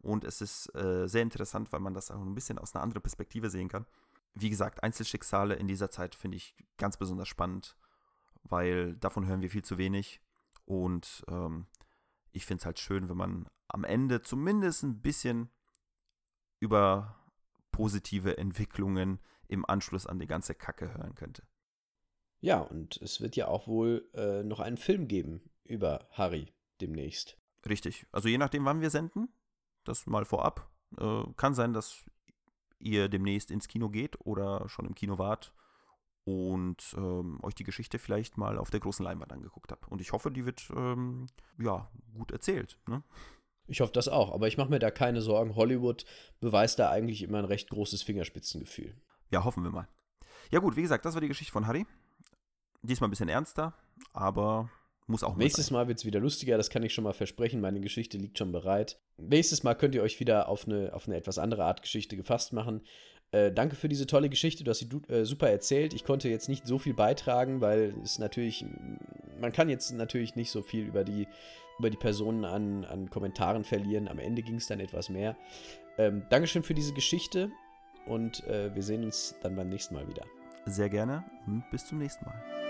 Und 0.00 0.24
es 0.24 0.40
ist 0.40 0.74
äh, 0.74 1.06
sehr 1.08 1.22
interessant, 1.22 1.72
weil 1.72 1.80
man 1.80 1.94
das 1.94 2.10
auch 2.10 2.20
ein 2.20 2.34
bisschen 2.34 2.58
aus 2.58 2.74
einer 2.74 2.82
anderen 2.82 3.02
Perspektive 3.02 3.50
sehen 3.50 3.68
kann. 3.68 3.86
Wie 4.34 4.50
gesagt, 4.50 4.82
Einzelschicksale 4.82 5.54
in 5.54 5.66
dieser 5.66 5.90
Zeit 5.90 6.14
finde 6.14 6.36
ich 6.36 6.54
ganz 6.76 6.96
besonders 6.96 7.28
spannend, 7.28 7.76
weil 8.44 8.94
davon 8.96 9.26
hören 9.26 9.40
wir 9.40 9.50
viel 9.50 9.64
zu 9.64 9.78
wenig. 9.78 10.20
Und 10.64 11.24
ähm, 11.28 11.66
ich 12.32 12.46
finde 12.46 12.60
es 12.60 12.66
halt 12.66 12.78
schön, 12.78 13.08
wenn 13.08 13.16
man 13.16 13.48
am 13.68 13.84
Ende 13.84 14.22
zumindest 14.22 14.84
ein 14.84 15.00
bisschen 15.00 15.50
über 16.60 17.16
positive 17.72 18.38
Entwicklungen 18.38 19.18
im 19.48 19.64
Anschluss 19.64 20.06
an 20.06 20.18
die 20.18 20.26
ganze 20.26 20.54
Kacke 20.54 20.94
hören 20.94 21.14
könnte. 21.14 21.42
Ja, 22.40 22.60
und 22.60 22.96
es 22.98 23.20
wird 23.20 23.34
ja 23.36 23.48
auch 23.48 23.66
wohl 23.66 24.08
äh, 24.14 24.42
noch 24.44 24.60
einen 24.60 24.76
Film 24.76 25.08
geben 25.08 25.50
über 25.64 26.08
Harry 26.12 26.52
demnächst. 26.80 27.36
Richtig. 27.68 28.06
Also 28.12 28.28
je 28.28 28.38
nachdem, 28.38 28.64
wann 28.64 28.80
wir 28.80 28.90
senden, 28.90 29.28
das 29.88 30.06
mal 30.06 30.24
vorab. 30.24 30.70
Äh, 30.98 31.24
kann 31.36 31.54
sein, 31.54 31.72
dass 31.72 32.04
ihr 32.78 33.08
demnächst 33.08 33.50
ins 33.50 33.68
Kino 33.68 33.88
geht 33.88 34.24
oder 34.24 34.68
schon 34.68 34.86
im 34.86 34.94
Kino 34.94 35.18
wart 35.18 35.52
und 36.24 36.94
ähm, 36.96 37.38
euch 37.42 37.54
die 37.54 37.64
Geschichte 37.64 37.98
vielleicht 37.98 38.36
mal 38.36 38.58
auf 38.58 38.70
der 38.70 38.80
großen 38.80 39.04
Leinwand 39.04 39.32
angeguckt 39.32 39.72
habt. 39.72 39.88
Und 39.88 40.00
ich 40.00 40.12
hoffe, 40.12 40.30
die 40.30 40.44
wird 40.44 40.68
ähm, 40.76 41.26
ja 41.58 41.90
gut 42.14 42.30
erzählt. 42.30 42.78
Ne? 42.86 43.02
Ich 43.66 43.80
hoffe 43.80 43.92
das 43.92 44.08
auch, 44.08 44.32
aber 44.32 44.46
ich 44.46 44.58
mache 44.58 44.70
mir 44.70 44.78
da 44.78 44.90
keine 44.90 45.22
Sorgen. 45.22 45.56
Hollywood 45.56 46.04
beweist 46.40 46.78
da 46.78 46.90
eigentlich 46.90 47.22
immer 47.22 47.38
ein 47.38 47.44
recht 47.44 47.70
großes 47.70 48.02
Fingerspitzengefühl. 48.02 48.94
Ja, 49.30 49.44
hoffen 49.44 49.64
wir 49.64 49.70
mal. 49.70 49.88
Ja 50.50 50.60
gut, 50.60 50.76
wie 50.76 50.82
gesagt, 50.82 51.04
das 51.04 51.14
war 51.14 51.20
die 51.20 51.28
Geschichte 51.28 51.52
von 51.52 51.66
Harry. 51.66 51.86
Diesmal 52.82 53.08
ein 53.08 53.10
bisschen 53.10 53.28
ernster, 53.28 53.74
aber 54.12 54.70
muss 55.08 55.24
auch 55.24 55.36
Nächstes 55.36 55.70
Mal 55.70 55.88
wird 55.88 55.98
es 55.98 56.04
wieder 56.04 56.20
lustiger, 56.20 56.56
das 56.56 56.70
kann 56.70 56.82
ich 56.82 56.94
schon 56.94 57.04
mal 57.04 57.12
versprechen. 57.12 57.60
Meine 57.60 57.80
Geschichte 57.80 58.18
liegt 58.18 58.38
schon 58.38 58.52
bereit. 58.52 59.00
Nächstes 59.16 59.62
Mal 59.62 59.74
könnt 59.74 59.94
ihr 59.94 60.02
euch 60.02 60.20
wieder 60.20 60.48
auf 60.48 60.66
eine, 60.66 60.92
auf 60.94 61.06
eine 61.06 61.16
etwas 61.16 61.38
andere 61.38 61.64
Art 61.64 61.82
Geschichte 61.82 62.16
gefasst 62.16 62.52
machen. 62.52 62.82
Äh, 63.30 63.52
danke 63.52 63.76
für 63.76 63.88
diese 63.88 64.06
tolle 64.06 64.30
Geschichte, 64.30 64.64
du 64.64 64.70
hast 64.70 64.78
sie 64.78 64.88
äh, 65.12 65.24
super 65.24 65.50
erzählt. 65.50 65.92
Ich 65.92 66.04
konnte 66.04 66.28
jetzt 66.28 66.48
nicht 66.48 66.66
so 66.66 66.78
viel 66.78 66.94
beitragen, 66.94 67.60
weil 67.60 67.94
es 68.02 68.18
natürlich, 68.18 68.64
man 69.40 69.52
kann 69.52 69.68
jetzt 69.68 69.90
natürlich 69.92 70.36
nicht 70.36 70.50
so 70.50 70.62
viel 70.62 70.86
über 70.86 71.04
die 71.04 71.26
über 71.78 71.90
die 71.90 71.96
Personen 71.96 72.44
an, 72.44 72.84
an 72.84 73.08
Kommentaren 73.08 73.64
verlieren. 73.64 74.08
Am 74.08 74.18
Ende 74.18 74.42
ging 74.42 74.56
es 74.56 74.66
dann 74.66 74.80
etwas 74.80 75.08
mehr. 75.08 75.36
Ähm, 75.96 76.24
Dankeschön 76.28 76.62
für 76.62 76.74
diese 76.74 76.92
Geschichte 76.92 77.50
und 78.06 78.44
äh, 78.46 78.74
wir 78.74 78.82
sehen 78.82 79.04
uns 79.04 79.34
dann 79.42 79.56
beim 79.56 79.68
nächsten 79.68 79.94
Mal 79.94 80.08
wieder. 80.08 80.24
Sehr 80.66 80.88
gerne 80.88 81.24
und 81.46 81.64
bis 81.70 81.86
zum 81.86 81.98
nächsten 81.98 82.24
Mal. 82.24 82.67